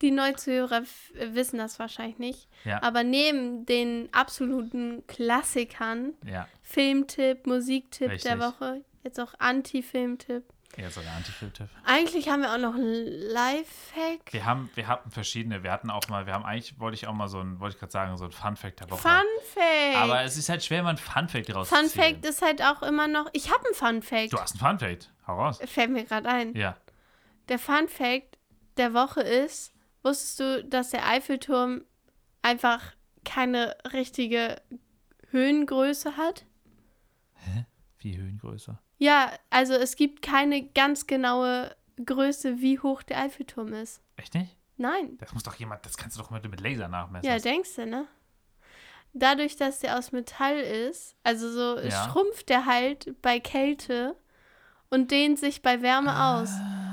die 0.03 0.11
Neuzuhörer 0.11 0.83
wissen 1.15 1.59
das 1.59 1.79
wahrscheinlich 1.79 2.19
nicht. 2.19 2.49
Ja. 2.65 2.83
Aber 2.83 3.03
neben 3.05 3.65
den 3.65 4.09
absoluten 4.13 5.07
Klassikern, 5.07 6.13
Ja, 6.25 6.47
Filmtipp, 6.63 7.47
Musiktipp 7.47 8.09
der 8.09 8.15
Richtig. 8.15 8.39
Woche, 8.39 8.85
jetzt 9.03 9.19
auch 9.21 9.33
Anti-Filmtipp. 9.39 10.45
Eher 10.77 10.91
sogar 10.91 11.15
Antifilmtipp. 11.17 11.69
Eigentlich 11.85 12.29
haben 12.29 12.43
wir 12.43 12.53
auch 12.53 12.59
noch 12.59 12.75
einen 12.75 13.07
Lifehack. 13.07 14.33
Wir 14.33 14.45
haben, 14.45 14.71
wir 14.75 14.87
hatten 14.87 15.11
verschiedene, 15.11 15.63
wir 15.63 15.73
hatten 15.73 15.91
auch 15.91 16.09
mal, 16.09 16.27
wir 16.27 16.35
haben 16.35 16.45
eigentlich, 16.45 16.79
wollte 16.79 16.95
ich 16.95 17.07
auch 17.07 17.13
mal 17.13 17.29
so 17.29 17.41
ein, 17.41 17.61
wollte 17.61 17.75
ich 17.75 17.81
gerade 17.81 17.93
sagen, 17.93 18.17
so 18.17 18.25
ein 18.25 18.33
Fun-Fact 18.33 18.81
der 18.81 18.91
Woche. 18.91 19.01
Fun 19.01 19.27
Fact. 19.53 19.97
Aber 19.97 20.23
es 20.23 20.37
ist 20.37 20.49
halt 20.49 20.65
schwer, 20.65 20.83
mal 20.83 20.91
ein 20.91 20.97
Fun-Fact 20.97 21.55
rauszuziehen. 21.55 21.89
Fun 21.89 22.03
Fact 22.03 22.25
ist 22.25 22.43
halt 22.43 22.63
auch 22.63 22.83
immer 22.83 23.09
noch. 23.09 23.29
Ich 23.33 23.51
habe 23.53 23.65
einen 23.65 23.75
Fun 23.75 24.03
Fact. 24.03 24.33
Du 24.33 24.39
hast 24.39 24.55
ein 24.55 24.59
Fun-Fact, 24.59 25.11
hau 25.27 25.37
raus. 25.37 25.59
Fällt 25.65 25.91
mir 25.91 26.05
gerade 26.05 26.29
ein. 26.29 26.55
Ja. 26.55 26.77
Der 27.49 27.59
Fun 27.59 27.89
Fact 27.89 28.39
der 28.77 28.95
Woche 28.95 29.21
ist: 29.21 29.73
Wusstest 30.03 30.41
du, 30.41 30.65
dass 30.65 30.91
der 30.91 31.07
Eiffelturm 31.07 31.85
einfach 32.43 32.81
keine 33.25 33.77
richtige 33.93 34.63
Höhengröße 35.31 36.17
hat? 36.17 36.47
Wie 37.99 38.17
Höhengröße? 38.17 38.79
Ja, 39.01 39.33
also 39.49 39.73
es 39.73 39.97
gibt 39.97 40.21
keine 40.21 40.63
ganz 40.63 41.07
genaue 41.07 41.75
Größe, 42.05 42.61
wie 42.61 42.79
hoch 42.79 43.03
der 43.03 43.19
Eiffelturm 43.21 43.73
ist. 43.73 44.03
Echt 44.17 44.35
nicht? 44.35 44.55
Nein. 44.77 45.17
Das 45.19 45.33
muss 45.33 45.43
doch 45.43 45.55
jemand, 45.55 45.87
das 45.87 45.97
kannst 45.97 46.19
du 46.19 46.23
doch 46.23 46.31
mit, 46.31 46.49
mit 46.51 46.61
Laser 46.61 46.87
nachmessen. 46.87 47.27
Ja, 47.27 47.39
denkst 47.39 47.77
du, 47.77 47.87
ne? 47.87 48.07
Dadurch, 49.15 49.57
dass 49.57 49.81
der 49.81 49.99
aus 49.99 50.13
Metall 50.13 50.59
ist, 50.59 51.17
also 51.25 51.51
so 51.51 51.81
Ja. 51.81 52.05
schrumpft 52.11 52.51
der 52.51 52.67
halt 52.67 53.15
bei 53.23 53.41
Kälte 53.41 54.17
und 54.91 55.11
dehnt 55.11 55.39
sich 55.39 55.63
bei 55.63 55.81
Wärme 55.81 56.23
aus. 56.37 56.51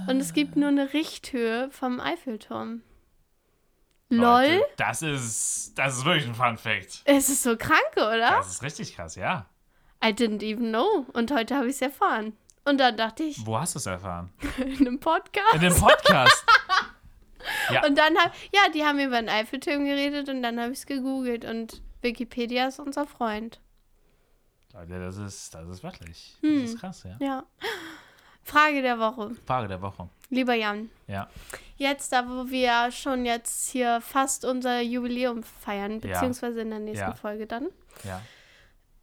Und 0.10 0.22
es 0.22 0.32
gibt 0.32 0.56
nur 0.56 0.70
eine 0.70 0.94
Richthöhe 0.94 1.70
vom 1.72 2.00
Eiffelturm. 2.00 2.84
Leute, 4.10 4.54
LOL? 4.60 4.62
Das 4.78 5.02
ist, 5.02 5.74
das 5.78 5.98
ist 5.98 6.06
wirklich 6.06 6.26
ein 6.26 6.36
Fun-Fact. 6.36 7.02
Es 7.04 7.30
ist 7.30 7.44
so 7.44 7.58
krank, 7.58 7.92
oder? 7.98 8.32
Das 8.32 8.48
ist 8.48 8.64
richtig 8.64 8.96
krass, 8.96 9.16
ja. 9.16 9.50
I 10.08 10.12
didn't 10.14 10.44
even 10.44 10.70
know. 10.70 11.06
Und 11.14 11.32
heute 11.32 11.56
habe 11.56 11.68
ich 11.68 11.76
es 11.76 11.82
erfahren. 11.82 12.38
Und 12.66 12.80
dann 12.80 12.96
dachte 12.98 13.24
ich, 13.24 13.46
Wo 13.46 13.58
hast 13.58 13.76
du 13.76 13.80
es 13.80 13.86
erfahren? 13.86 14.32
in 14.58 14.88
einem 14.88 15.00
Podcast. 15.00 15.54
In 15.56 15.62
dem 15.62 15.76
Podcast. 15.76 16.46
ja. 17.72 17.86
Und 17.86 17.98
dann 17.98 18.18
hab, 18.18 18.34
ja, 18.54 18.62
die 18.74 18.86
haben 18.86 19.00
über 19.00 19.18
den 19.20 19.30
Eiffelturm 19.30 19.86
geredet 19.86 20.30
und 20.30 20.42
dann 20.44 20.60
habe 20.60 20.72
ich 20.74 20.80
es 20.80 20.86
gegoogelt 20.86 21.46
und 21.46 21.82
Wikipedia 22.02 22.68
ist 22.68 22.80
unser 22.80 23.06
Freund. 23.06 23.60
Leute, 24.74 25.00
das 25.00 25.18
ist, 25.18 25.56
das 25.56 25.68
ist 25.70 25.84
wirklich. 25.84 26.38
Hm. 26.42 26.62
Das 26.62 26.70
ist 26.72 26.80
krass, 26.80 27.04
ja. 27.04 27.18
Ja. 27.20 27.44
Frage 28.44 28.82
der 28.82 29.00
Woche. 29.00 29.32
Frage 29.46 29.68
der 29.68 29.82
Woche. 29.82 30.08
Lieber 30.30 30.54
Jan, 30.54 30.90
Ja. 31.08 31.28
jetzt, 31.78 32.12
da 32.12 32.28
wo 32.28 32.50
wir 32.50 32.92
schon 32.92 33.26
jetzt 33.26 33.70
hier 33.72 34.02
fast 34.02 34.46
unser 34.46 34.82
Jubiläum 34.82 35.44
feiern, 35.44 36.00
beziehungsweise 36.00 36.62
in 36.62 36.70
der 36.70 36.80
nächsten 36.80 37.10
Ja. 37.10 37.16
Folge 37.16 37.48
dann. 37.48 37.68
Ja. 38.04 38.22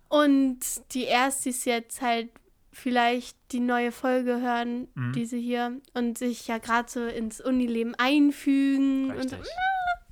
Und 0.08 0.58
die 0.92 1.04
Erstis 1.04 1.64
jetzt 1.64 2.00
halt 2.02 2.30
vielleicht 2.72 3.36
die 3.52 3.60
neue 3.60 3.92
Folge 3.92 4.40
hören, 4.40 4.88
Mhm. 4.94 5.12
diese 5.12 5.36
hier, 5.36 5.80
und 5.94 6.18
sich 6.18 6.46
ja 6.48 6.58
gerade 6.58 6.90
so 6.90 7.04
ins 7.06 7.40
Unileben 7.40 7.94
einfügen. 7.96 9.10
Richtig. 9.12 9.38
Und, 9.38 9.46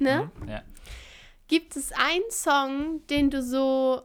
ne? 0.01 0.30
Mhm. 0.40 0.49
Ja. 0.49 0.62
Gibt 1.49 1.76
es 1.76 1.93
einen 1.93 2.30
Song, 2.30 3.07
den 3.09 3.30
du 3.30 3.43
so 3.43 4.03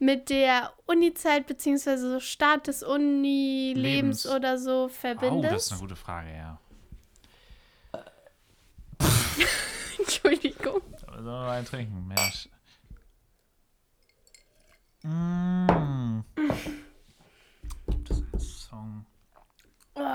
mit 0.00 0.28
der 0.28 0.72
Uni-Zeit 0.86 1.46
beziehungsweise 1.46 2.10
so 2.10 2.20
Start 2.20 2.66
des 2.66 2.82
Uni-Lebens 2.82 4.24
Lebens. 4.24 4.26
oder 4.26 4.58
so 4.58 4.84
Oh, 4.84 4.88
verbindest? 4.88 5.54
das 5.54 5.64
ist 5.66 5.72
eine 5.72 5.80
gute 5.80 5.96
Frage, 5.96 6.30
ja. 6.34 6.60
Entschuldigung. 9.98 10.80
Müssen 10.90 11.06
wir 11.08 11.22
mal 11.22 11.50
einen 11.58 11.66
trinken. 11.66 12.12
Ja. 12.16 12.22
Mm. 15.04 16.20
Gibt 17.88 18.10
es 18.10 18.18
einen 18.32 18.40
Song? 18.40 19.06
Oh, 19.94 20.14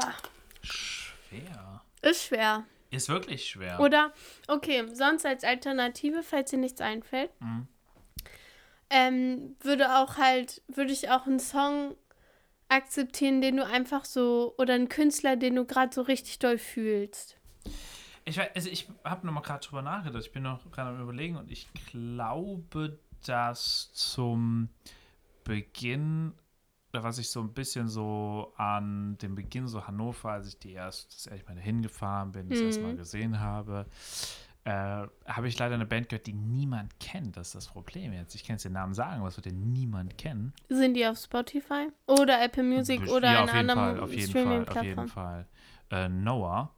Schwer. 0.62 1.82
ist 2.02 2.24
schwer. 2.26 2.64
Ist 2.92 3.08
wirklich 3.08 3.46
schwer. 3.48 3.80
Oder, 3.80 4.12
okay, 4.48 4.84
sonst 4.94 5.26
als 5.26 5.44
Alternative, 5.44 6.24
falls 6.24 6.50
dir 6.50 6.58
nichts 6.58 6.82
einfällt, 6.82 7.30
Mhm. 7.40 7.68
ähm, 8.90 9.56
würde 9.62 9.96
auch 9.98 10.18
halt, 10.18 10.62
würde 10.68 10.92
ich 10.92 11.10
auch 11.12 11.28
einen 11.28 11.40
Song 11.40 11.96
akzeptieren, 12.68 13.42
den 13.42 13.58
du 13.58 13.66
einfach 13.66 14.06
so, 14.06 14.56
oder 14.58 14.74
einen 14.74 14.90
Künstler, 14.90 15.36
den 15.36 15.56
du 15.56 15.66
gerade 15.66 15.94
so 15.94 16.02
richtig 16.02 16.40
doll 16.40 16.58
fühlst. 16.58 17.38
Ich, 18.26 18.40
weiß- 18.40 18.56
also 18.56 18.70
ich 18.70 18.88
habe 19.04 19.26
noch 19.26 19.34
mal 19.34 19.42
gerade 19.42 19.66
drüber 19.66 19.82
nachgedacht. 19.84 20.24
Ich 20.24 20.32
bin 20.32 20.44
noch 20.44 20.60
gerade 20.72 20.90
am 20.90 21.02
überlegen 21.02 21.36
und 21.38 21.50
ich 21.52 21.68
glaube, 21.92 23.00
dass 23.28 23.91
zum 23.93 24.70
Beginn, 25.43 26.34
oder 26.93 27.03
was 27.03 27.17
ich 27.17 27.30
so 27.30 27.41
ein 27.41 27.53
bisschen 27.53 27.88
so 27.88 28.53
an 28.57 29.17
dem 29.20 29.36
Beginn 29.36 29.67
so 29.67 29.86
Hannover, 29.88 30.32
als 30.32 30.47
ich 30.47 30.59
die 30.59 30.74
erst 30.74 31.13
das 31.15 31.28
erste 31.28 31.45
Mal 31.47 31.55
dahin 31.55 31.82
gefahren 31.82 32.32
bin, 32.32 32.49
das 32.49 32.80
Mhm. 32.80 32.97
gesehen 32.97 33.39
habe, 33.39 33.86
äh, 34.65 34.72
habe 35.26 35.47
ich 35.47 35.57
leider 35.57 35.76
eine 35.76 35.86
Band 35.86 36.09
gehört, 36.09 36.28
die 36.28 36.34
niemand 36.34 36.99
kennt. 36.99 37.38
Das 37.38 37.47
ist 37.47 37.55
das 37.55 37.67
Problem 37.67 38.11
jetzt. 38.13 38.36
Ich 38.36 38.43
kann 38.43 38.55
jetzt 38.55 38.65
den 38.65 38.74
Namen 38.74 38.93
sagen, 38.93 39.20
aber 39.20 39.30
es 39.30 39.38
wird 39.38 39.45
den 39.45 39.72
niemand 39.72 40.17
kennen. 40.17 40.53
Sind 40.67 40.95
die 40.95 41.07
auf 41.07 41.17
Spotify 41.17 41.88
oder 42.07 42.43
Apple 42.43 42.63
Music 42.63 43.01
Best- 43.01 43.13
oder 43.13 43.32
ja, 43.32 43.43
auf 43.43 43.53
jeden 43.53 43.70
Fall, 43.70 43.99
auf 43.99 44.13
jeden 44.13 44.34
Fall, 44.34 44.67
auf 44.70 44.84
jeden? 44.84 45.07
Fall. 45.07 45.47
Äh, 45.91 46.09
Noah, 46.09 46.74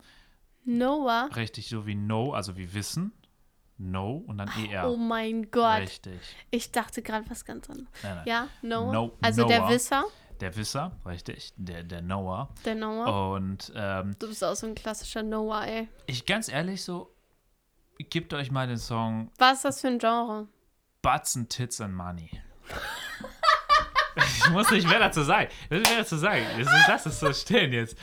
Noah? 0.64 1.30
richtig 1.36 1.68
so 1.70 1.86
wie 1.86 1.96
No, 1.96 2.34
also 2.34 2.56
wie 2.56 2.74
Wissen. 2.74 3.12
No 3.84 4.24
und 4.28 4.38
dann 4.38 4.50
ER. 4.70 4.90
Oh 4.90 4.96
mein 4.98 5.50
Gott. 5.50 5.80
Richtig. 5.82 6.20
Ich 6.52 6.72
dachte 6.72 7.02
gerade 7.02 7.28
was 7.30 7.44
ganz 7.46 7.70
anderes. 7.70 7.90
Nein, 8.04 8.16
nein. 8.18 8.24
Ja, 8.28 8.48
Noah. 8.62 8.94
No- 8.94 9.18
also 9.22 9.46
der 9.48 9.62
Noah. 9.62 9.70
Wisser, 9.70 10.04
Der 10.40 10.56
Wisser, 10.56 10.92
richtig, 11.06 11.54
der, 11.58 11.84
der 11.84 12.02
Noah. 12.02 12.50
der 12.66 12.76
Noah. 12.76 13.34
Und 13.36 13.72
ähm, 13.76 14.16
Du 14.20 14.28
bist 14.28 14.44
auch 14.44 14.56
so 14.56 14.68
ein 14.68 14.76
klassischer 14.76 15.24
Noah, 15.24 15.66
ey. 15.66 15.88
ich 16.06 16.26
ganz 16.26 16.48
ehrlich 16.48 16.84
so, 16.84 17.12
gebt 17.98 18.34
euch 18.34 18.52
mal 18.52 18.68
den 18.68 18.78
Song 18.78 19.32
Was 19.40 19.58
ist 19.58 19.66
das 19.66 19.82
für 19.82 19.88
ein 19.88 19.98
Genre? 20.00 20.48
Butts 21.02 21.36
and 21.36 21.50
Tits 21.50 21.82
and 21.82 21.96
Money. 21.96 22.30
ich 24.18 24.50
muss 24.52 24.70
nicht 24.72 24.88
mehr 24.88 25.00
dazu 25.00 25.24
sagen. 25.24 25.50
Ich 25.66 25.70
muss 25.72 25.80
nicht 25.80 25.90
mehr 25.90 25.98
dazu 26.04 26.18
sagen. 26.18 26.46
Das 26.58 26.68
ist, 26.68 26.88
lass 26.88 27.06
es 27.08 27.20
so 27.20 27.34
stehen 27.34 27.74
jetzt. 27.74 27.98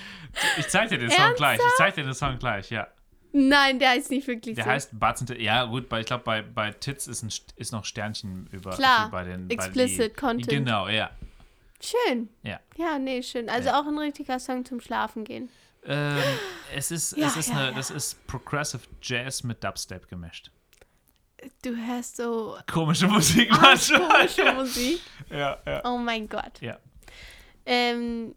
Ich 0.57 0.69
zeig 0.69 0.89
dir 0.89 0.99
den 0.99 1.11
Song 1.11 1.35
gleich. 1.35 1.59
Ich 1.61 1.75
zeig 1.77 1.95
dir 1.95 2.05
den 2.05 2.15
Song 2.15 2.39
gleich, 2.39 2.71
ja. 2.71 2.89
Nein, 3.33 3.79
der 3.79 3.91
heißt 3.91 4.11
nicht 4.11 4.27
wirklich 4.27 4.55
Der 4.57 4.65
so. 4.65 4.71
heißt 4.71 4.99
Butts 4.99 5.21
and 5.21 5.29
Tits. 5.31 5.43
Ja, 5.43 5.65
gut, 5.65 5.89
bei, 5.89 6.01
ich 6.01 6.07
glaube, 6.07 6.25
bei, 6.25 6.43
bei 6.43 6.71
Tits 6.73 7.07
ist, 7.07 7.23
ein, 7.23 7.29
St- 7.31 7.55
ist 7.57 7.73
noch 7.73 7.85
Sternchen 7.85 8.49
über 8.53 8.71
Klar, 8.71 9.11
bei 9.11 9.25
den 9.25 9.51
explicit 9.51 9.99
bei 9.99 10.09
die, 10.09 10.15
Content. 10.15 10.49
Genau, 10.49 10.89
ja. 10.89 11.11
Schön. 11.81 12.29
Ja. 12.43 12.59
Ja, 12.77 12.99
nee, 12.99 13.23
schön. 13.23 13.49
Also 13.49 13.69
Ja. 13.69 13.81
auch 13.81 13.87
ein 13.87 13.99
richtiger 13.99 14.39
Song 14.41 14.65
zum 14.65 14.81
Schlafen 14.81 15.25
gehen. 15.25 15.49
Ähm, 15.85 16.19
es 16.75 16.91
ist, 16.91 17.17
Ja, 17.17 17.29
es 17.29 17.37
ist 17.37 17.51
ja, 17.51 17.57
eine, 17.69 17.75
das 17.75 17.91
ist 17.91 18.27
Progressive 18.27 18.83
Jazz 19.03 19.45
mit 19.45 19.63
Dubstep 19.63 20.09
gemischt. 20.09 20.51
Du 21.63 21.77
hörst 21.77 22.17
so 22.17 22.57
Komische 22.69 23.07
Musik 23.07 23.49
manchmal. 23.53 24.01
komische 24.27 24.53
Musik. 24.55 25.01
Ja, 25.31 25.59
ja. 25.67 25.83
Oh 25.85 25.99
mein 25.99 26.29
Gott. 26.29 26.61
Ja. 26.61 26.79
Ähm, 27.67 28.35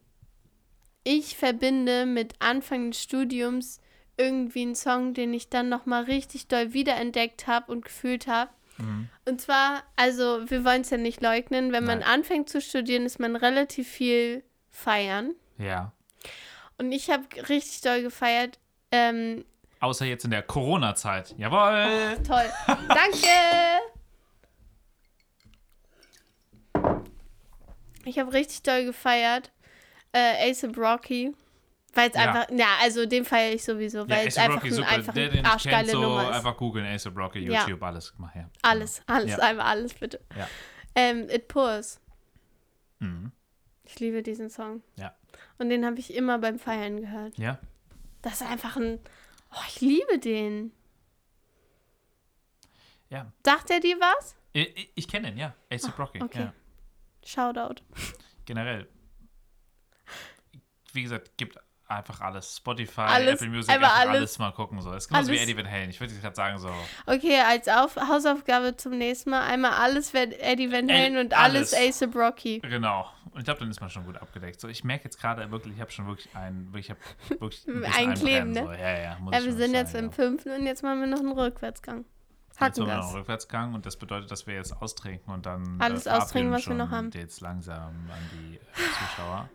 ich 1.04 1.36
verbinde 1.36 2.06
mit 2.06 2.36
Anfang 2.40 2.92
des 2.92 3.02
Studiums 3.02 3.80
irgendwie 4.18 4.62
einen 4.62 4.76
Song, 4.76 5.14
den 5.14 5.34
ich 5.34 5.50
dann 5.50 5.70
nochmal 5.70 6.04
richtig 6.04 6.48
doll 6.48 6.74
wiederentdeckt 6.74 7.48
habe 7.48 7.72
und 7.72 7.86
gefühlt 7.86 8.28
habe. 8.28 8.52
Mhm. 8.78 9.10
Und 9.26 9.42
zwar, 9.42 9.84
also 9.96 10.50
wir 10.50 10.66
wollen 10.66 10.82
es 10.82 10.90
ja 10.90 10.98
nicht 10.98 11.22
leugnen, 11.22 11.72
wenn 11.72 11.86
man 11.86 12.00
Nein. 12.00 12.08
anfängt 12.08 12.50
zu 12.50 12.62
studieren, 12.62 13.06
ist 13.06 13.20
man 13.20 13.36
relativ 13.36 13.88
viel 13.88 14.44
feiern. 14.70 15.34
Ja. 15.58 15.94
Und 16.78 16.92
ich 16.92 17.10
habe 17.10 17.24
richtig 17.50 17.82
doll 17.82 18.02
gefeiert. 18.02 18.60
Ähm, 18.92 19.46
Außer 19.80 20.06
jetzt 20.06 20.26
in 20.26 20.32
der 20.32 20.44
Corona-Zeit. 20.44 21.36
Jawohl. 21.38 22.18
toll. 22.24 22.50
Danke! 22.88 23.28
Ich 28.06 28.18
habe 28.20 28.34
richtig 28.34 28.64
doll 28.64 28.86
gefeiert. 28.86 29.52
Äh, 30.12 30.50
Ace 30.50 30.66
Rocky. 30.76 31.34
Weil 31.94 32.10
es 32.10 32.16
Ja. 32.16 32.22
einfach, 32.22 32.48
ja, 32.58 32.68
also 32.82 33.06
den 33.06 33.26
feiere 33.26 33.54
ich 33.54 33.64
sowieso, 33.64 34.08
weil 34.10 34.28
es 34.28 34.38
A$AP 34.38 34.46
einfach, 34.50 34.64
Rocky, 34.64 34.76
ein, 34.78 34.84
einfach 34.84 35.14
Der, 35.14 35.24
den 35.26 35.36
ich 35.36 35.42
kennt, 35.44 35.54
arschgeile 35.54 35.92
so 35.92 36.02
Nummer 36.02 36.30
ist. 36.30 36.36
einfach 36.38 36.58
googeln, 36.58 36.86
A$AP 36.86 37.18
Rocky, 37.20 37.40
Ja. 37.40 37.62
YouTube, 37.62 37.84
alles. 37.84 38.14
Mach 38.18 38.34
her. 38.34 38.50
Alles, 38.62 39.02
alles, 39.08 39.32
Ja. 39.32 39.38
einfach 39.40 39.66
alles, 39.66 39.94
bitte. 39.96 40.20
Ja. 40.38 40.48
Ähm, 40.96 41.30
It 41.30 41.48
Pours. 41.50 42.00
Mhm. 43.00 43.32
Ich 43.84 44.00
liebe 44.00 44.24
diesen 44.24 44.50
Song. 44.50 44.82
Ja. 44.96 45.14
Und 45.58 45.70
den 45.70 45.86
habe 45.86 46.00
ich 46.00 46.14
immer 46.14 46.40
beim 46.40 46.60
Feiern 46.60 47.02
gehört. 47.02 47.38
Ja. 47.38 47.60
Das 48.22 48.36
ist 48.42 48.44
einfach 48.50 48.78
ein. 48.78 49.00
Oh, 49.54 49.64
ich 49.68 49.82
liebe 49.82 50.18
den. 50.20 50.72
Ja. 53.10 53.32
Sagt 53.46 53.70
er 53.70 53.80
dir 53.82 53.98
was? 54.00 54.36
Ich, 54.54 54.78
ich, 54.78 54.92
ich 54.96 55.08
kenne 55.08 55.30
den, 55.30 55.38
ja. 55.38 55.54
A$AP 55.70 56.00
Rocky. 56.00 56.22
okay. 56.24 56.40
Ja. 56.44 56.54
Shoutout. 57.26 57.82
Generell. 58.46 58.88
Wie 60.94 61.04
gesagt, 61.04 61.32
gibt 61.38 61.58
einfach 61.92 62.22
alles. 62.22 62.58
Spotify, 62.58 63.02
Alles, 63.02 63.42
Apple 63.42 63.50
Music, 63.50 63.74
einfach 63.74 64.00
alles. 64.00 64.16
alles. 64.16 64.40
mal 64.40 64.52
gucken. 64.52 64.82
So. 64.82 64.92
Das 64.92 65.04
ist 65.04 65.10
genauso 65.10 65.28
wie 65.32 65.38
Alles. 65.38 65.44
Eddie 65.44 65.58
Van 65.58 65.70
Halen. 65.70 65.90
Ich 65.90 66.00
würde 66.00 66.14
gerade 66.16 66.36
sagen, 66.36 66.58
so. 66.60 66.70
Okay, 67.06 67.40
als 67.40 67.68
Auf 67.68 67.96
Hausaufgabe 67.96 68.76
zum 68.78 68.98
nächsten 68.98 69.30
Mal 69.30 69.44
einmal 69.44 69.72
alles 69.72 70.14
Eddie 70.14 70.72
Van 70.72 70.90
Halen 70.90 71.18
und 71.18 71.34
alles, 71.38 71.74
alles. 71.74 72.02
Ace 72.02 72.16
Rocky. 72.16 72.60
Genau. 72.60 73.08
Und 73.32 73.40
ich 73.40 73.46
glaube, 73.46 73.62
dann 73.62 73.70
ist 73.70 73.80
man 73.80 73.90
schon 73.90 74.06
gut 74.06 74.18
abgedeckt. 74.18 74.60
So, 74.60 74.68
ich 74.68 74.84
merke 74.84 75.06
jetzt 75.06 75.20
gerade 75.20 75.50
wirklich, 75.52 75.76
ich 75.76 75.82
habe 75.82 75.92
schon 75.92 76.08
wirklich 76.08 76.36
ein, 76.36 76.74
ich 76.76 76.90
habe 76.90 77.00
wirklich 77.40 77.66
ein 77.68 77.86
Einkleben, 77.86 78.10
Einbrennen, 78.10 78.52
ne? 78.52 78.64
So. 78.66 78.72
Ja, 78.72 78.98
ja, 78.98 79.18
Ja, 79.32 79.44
wir 79.46 79.54
sind 79.54 79.74
jetzt 79.74 79.92
sagen, 79.94 80.06
im 80.06 80.12
ja. 80.12 80.16
fünften 80.16 80.52
und 80.52 80.66
jetzt 80.66 80.84
machen 80.84 81.00
wir 81.00 81.08
noch 81.08 81.20
einen 81.20 81.32
Rückwärtsgang. 81.32 82.06
Jetzt 82.50 82.60
haben 82.60 82.88
wir 82.88 82.98
noch 82.98 83.08
einen 83.08 83.16
Rückwärtsgang 83.16 83.74
und 83.74 83.86
das 83.86 83.96
bedeutet, 83.96 84.30
dass 84.30 84.46
wir 84.46 84.56
jetzt 84.56 84.82
austrinken 84.82 85.34
und 85.34 85.46
dann 85.46 85.80
Alles 85.80 86.04
verabschieden 86.04 86.24
austrinken, 86.24 86.52
was 86.54 86.68
wir 86.68 86.76
noch 86.76 86.92
haben. 86.92 87.10
Jetzt 87.12 87.40
langsam 87.42 87.96
an 88.10 88.30
die 88.34 88.56
äh, 88.58 88.60
Zuschauer. 89.00 89.50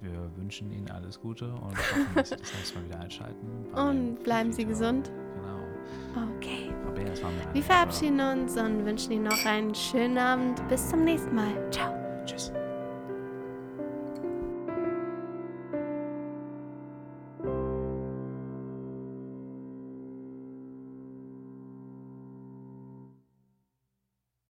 Wir 0.00 0.30
wünschen 0.36 0.70
Ihnen 0.70 0.90
alles 0.90 1.20
Gute 1.20 1.46
und 1.46 1.76
hoffen, 1.76 2.06
dass 2.14 2.28
Sie 2.30 2.36
das 2.36 2.52
nächste 2.54 2.78
Mal 2.78 2.84
wieder 2.86 3.00
einschalten. 3.00 3.66
Und 3.74 4.22
bleiben 4.22 4.52
Sie 4.52 4.64
gesund. 4.64 5.10
Genau. 5.34 6.26
Okay. 6.36 6.72
Eine 6.96 7.54
Wir 7.54 7.62
verabschieden 7.62 8.20
uns 8.20 8.56
und 8.56 8.84
wünschen 8.84 9.12
Ihnen 9.12 9.24
noch 9.24 9.44
einen 9.44 9.74
schönen 9.74 10.18
Abend. 10.18 10.66
Bis 10.68 10.88
zum 10.88 11.04
nächsten 11.04 11.34
Mal. 11.34 11.70
Ciao. 11.70 11.94
Tschüss. 12.24 12.52